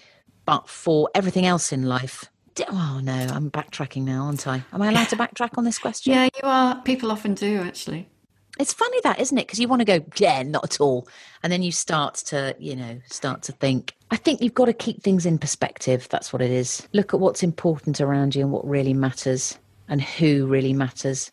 But 0.45 0.69
for 0.69 1.09
everything 1.15 1.47
else 1.47 1.73
in 1.73 1.85
life, 1.85 2.27
oh 2.69 3.01
no, 3.03 3.15
I'm 3.15 3.51
backtracking 3.51 4.03
now, 4.03 4.25
aren't 4.25 4.47
I? 4.47 4.63
Am 4.71 4.83
I 4.83 4.91
allowed 4.91 5.09
to 5.09 5.17
backtrack 5.17 5.57
on 5.57 5.65
this 5.65 5.79
question? 5.79 6.13
Yeah, 6.13 6.25
you 6.25 6.43
are. 6.43 6.79
People 6.83 7.11
often 7.11 7.33
do 7.33 7.63
actually. 7.63 8.11
It's 8.59 8.75
funny 8.75 9.01
that, 9.03 9.19
isn't 9.21 9.39
it? 9.39 9.47
Because 9.47 9.59
you 9.59 9.67
want 9.67 9.81
to 9.81 9.87
go, 9.87 10.05
yeah, 10.19 10.43
not 10.43 10.63
at 10.63 10.79
all. 10.79 11.09
And 11.43 11.51
then 11.51 11.63
you 11.63 11.73
start 11.73 12.17
to, 12.27 12.55
you 12.59 12.77
know, 12.77 13.01
start 13.07 13.43
to 13.45 13.53
think. 13.53 13.95
I 14.11 14.17
think 14.17 14.43
you've 14.43 14.53
got 14.53 14.67
to 14.67 14.75
keep 14.75 15.03
things 15.03 15.25
in 15.25 15.39
perspective. 15.39 16.07
That's 16.11 16.35
what 16.35 16.43
it 16.43 16.51
is. 16.51 16.87
Look 16.93 17.15
at 17.15 17.21
what's 17.21 17.43
important 17.43 18.03
around 18.03 18.35
you 18.35 18.43
and 18.43 18.53
what 18.53 18.69
really 18.69 18.93
matters 18.93 19.59
and 19.89 20.03
who 20.03 20.47
really 20.47 20.73
matters. 20.73 21.31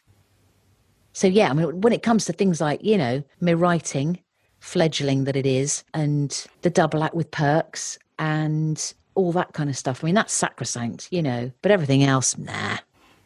So, 1.13 1.27
yeah, 1.27 1.49
I 1.49 1.53
mean, 1.53 1.81
when 1.81 1.93
it 1.93 2.03
comes 2.03 2.25
to 2.25 2.33
things 2.33 2.61
like, 2.61 2.83
you 2.83 2.97
know, 2.97 3.23
me 3.41 3.53
writing, 3.53 4.19
fledgling 4.59 5.25
that 5.25 5.35
it 5.35 5.45
is, 5.45 5.83
and 5.93 6.45
the 6.61 6.69
double 6.69 7.03
act 7.03 7.15
with 7.15 7.31
perks 7.31 7.99
and 8.17 8.93
all 9.15 9.31
that 9.33 9.53
kind 9.53 9.69
of 9.69 9.77
stuff, 9.77 10.03
I 10.03 10.05
mean, 10.05 10.15
that's 10.15 10.33
sacrosanct, 10.33 11.09
you 11.11 11.21
know, 11.21 11.51
but 11.61 11.71
everything 11.71 12.03
else, 12.03 12.37
nah, 12.37 12.77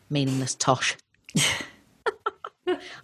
meaningless 0.10 0.56
tosh. 0.56 0.98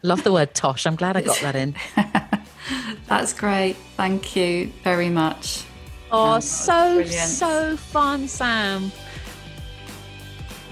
Love 0.01 0.23
the 0.23 0.33
word 0.33 0.53
tosh. 0.55 0.87
I'm 0.87 0.95
glad 0.95 1.15
I 1.15 1.21
got 1.21 1.39
that 1.41 1.55
in. 1.55 1.75
That's 3.07 3.33
great. 3.33 3.75
Thank 3.97 4.35
you 4.35 4.71
very 4.83 5.09
much. 5.09 5.63
Oh, 6.11 6.33
um, 6.33 6.41
so, 6.41 6.95
brilliant. 6.95 7.29
so 7.29 7.77
fun, 7.77 8.27
Sam. 8.27 8.91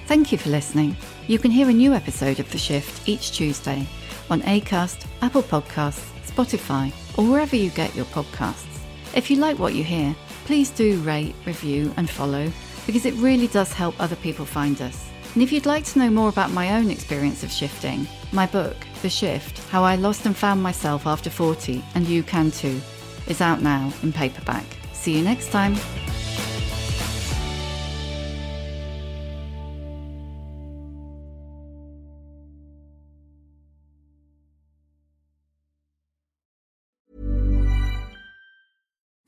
Thank 0.09 0.31
you 0.31 0.39
for 0.39 0.49
listening. 0.49 0.97
You 1.27 1.37
can 1.37 1.51
hear 1.51 1.69
a 1.69 1.71
new 1.71 1.93
episode 1.93 2.39
of 2.39 2.49
The 2.51 2.57
Shift 2.57 3.07
each 3.07 3.31
Tuesday 3.31 3.85
on 4.31 4.41
Acast, 4.41 5.05
Apple 5.21 5.43
Podcasts, 5.43 6.09
Spotify, 6.25 6.91
or 7.15 7.29
wherever 7.29 7.55
you 7.55 7.69
get 7.69 7.95
your 7.95 8.05
podcasts. 8.05 8.79
If 9.13 9.29
you 9.29 9.37
like 9.37 9.59
what 9.59 9.75
you 9.75 9.83
hear, 9.83 10.15
please 10.45 10.71
do 10.71 10.99
rate, 11.01 11.35
review, 11.45 11.93
and 11.95 12.09
follow 12.09 12.51
because 12.87 13.05
it 13.05 13.13
really 13.17 13.45
does 13.49 13.71
help 13.71 14.01
other 14.01 14.15
people 14.15 14.47
find 14.47 14.81
us. 14.81 15.11
And 15.35 15.43
if 15.43 15.51
you'd 15.51 15.67
like 15.67 15.83
to 15.85 15.99
know 15.99 16.09
more 16.09 16.29
about 16.29 16.49
my 16.49 16.75
own 16.75 16.89
experience 16.89 17.43
of 17.43 17.51
shifting, 17.51 18.07
my 18.31 18.47
book, 18.47 18.77
The 19.03 19.11
Shift 19.11 19.59
How 19.69 19.83
I 19.83 19.95
Lost 19.95 20.25
and 20.25 20.35
Found 20.35 20.63
Myself 20.63 21.05
After 21.05 21.29
40, 21.29 21.83
and 21.93 22.07
You 22.07 22.23
Can 22.23 22.49
Too, 22.49 22.81
is 23.27 23.41
out 23.41 23.61
now 23.61 23.93
in 24.01 24.11
paperback. 24.11 24.65
See 24.91 25.15
you 25.15 25.23
next 25.23 25.51
time. 25.51 25.75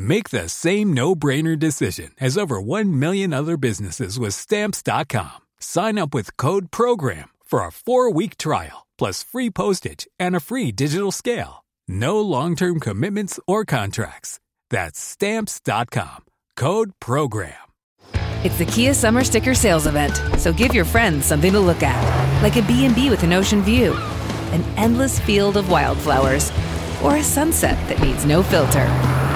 Make 0.00 0.30
the 0.30 0.48
same 0.48 0.94
no-brainer 0.94 1.58
decision 1.58 2.12
as 2.22 2.38
over 2.38 2.58
1 2.58 2.98
million 2.98 3.34
other 3.34 3.58
businesses 3.58 4.18
with 4.18 4.32
stamps.com. 4.32 5.36
Sign 5.60 5.98
up 5.98 6.14
with 6.14 6.38
code 6.38 6.70
program 6.70 7.28
for 7.44 7.60
a 7.60 7.68
4-week 7.68 8.38
trial 8.38 8.86
plus 8.96 9.22
free 9.22 9.50
postage 9.50 10.08
and 10.18 10.34
a 10.34 10.40
free 10.40 10.72
digital 10.72 11.12
scale. 11.12 11.66
No 11.86 12.18
long-term 12.18 12.80
commitments 12.80 13.38
or 13.46 13.66
contracts. 13.66 14.40
That's 14.70 14.98
stamps.com. 14.98 16.24
Code 16.56 16.92
program. 16.98 17.60
It's 18.42 18.56
the 18.56 18.64
Kia 18.64 18.94
Summer 18.94 19.22
Sticker 19.22 19.54
Sales 19.54 19.86
Event, 19.86 20.16
so 20.40 20.50
give 20.50 20.74
your 20.74 20.86
friends 20.86 21.26
something 21.26 21.52
to 21.52 21.60
look 21.60 21.82
at, 21.82 22.42
like 22.42 22.56
a 22.56 22.62
B&B 22.62 23.10
with 23.10 23.22
an 23.22 23.34
ocean 23.34 23.60
view, 23.60 23.92
an 24.52 24.62
endless 24.78 25.20
field 25.20 25.58
of 25.58 25.70
wildflowers, 25.70 26.50
or 27.04 27.16
a 27.16 27.22
sunset 27.22 27.76
that 27.88 28.00
needs 28.00 28.24
no 28.24 28.42
filter. 28.42 29.19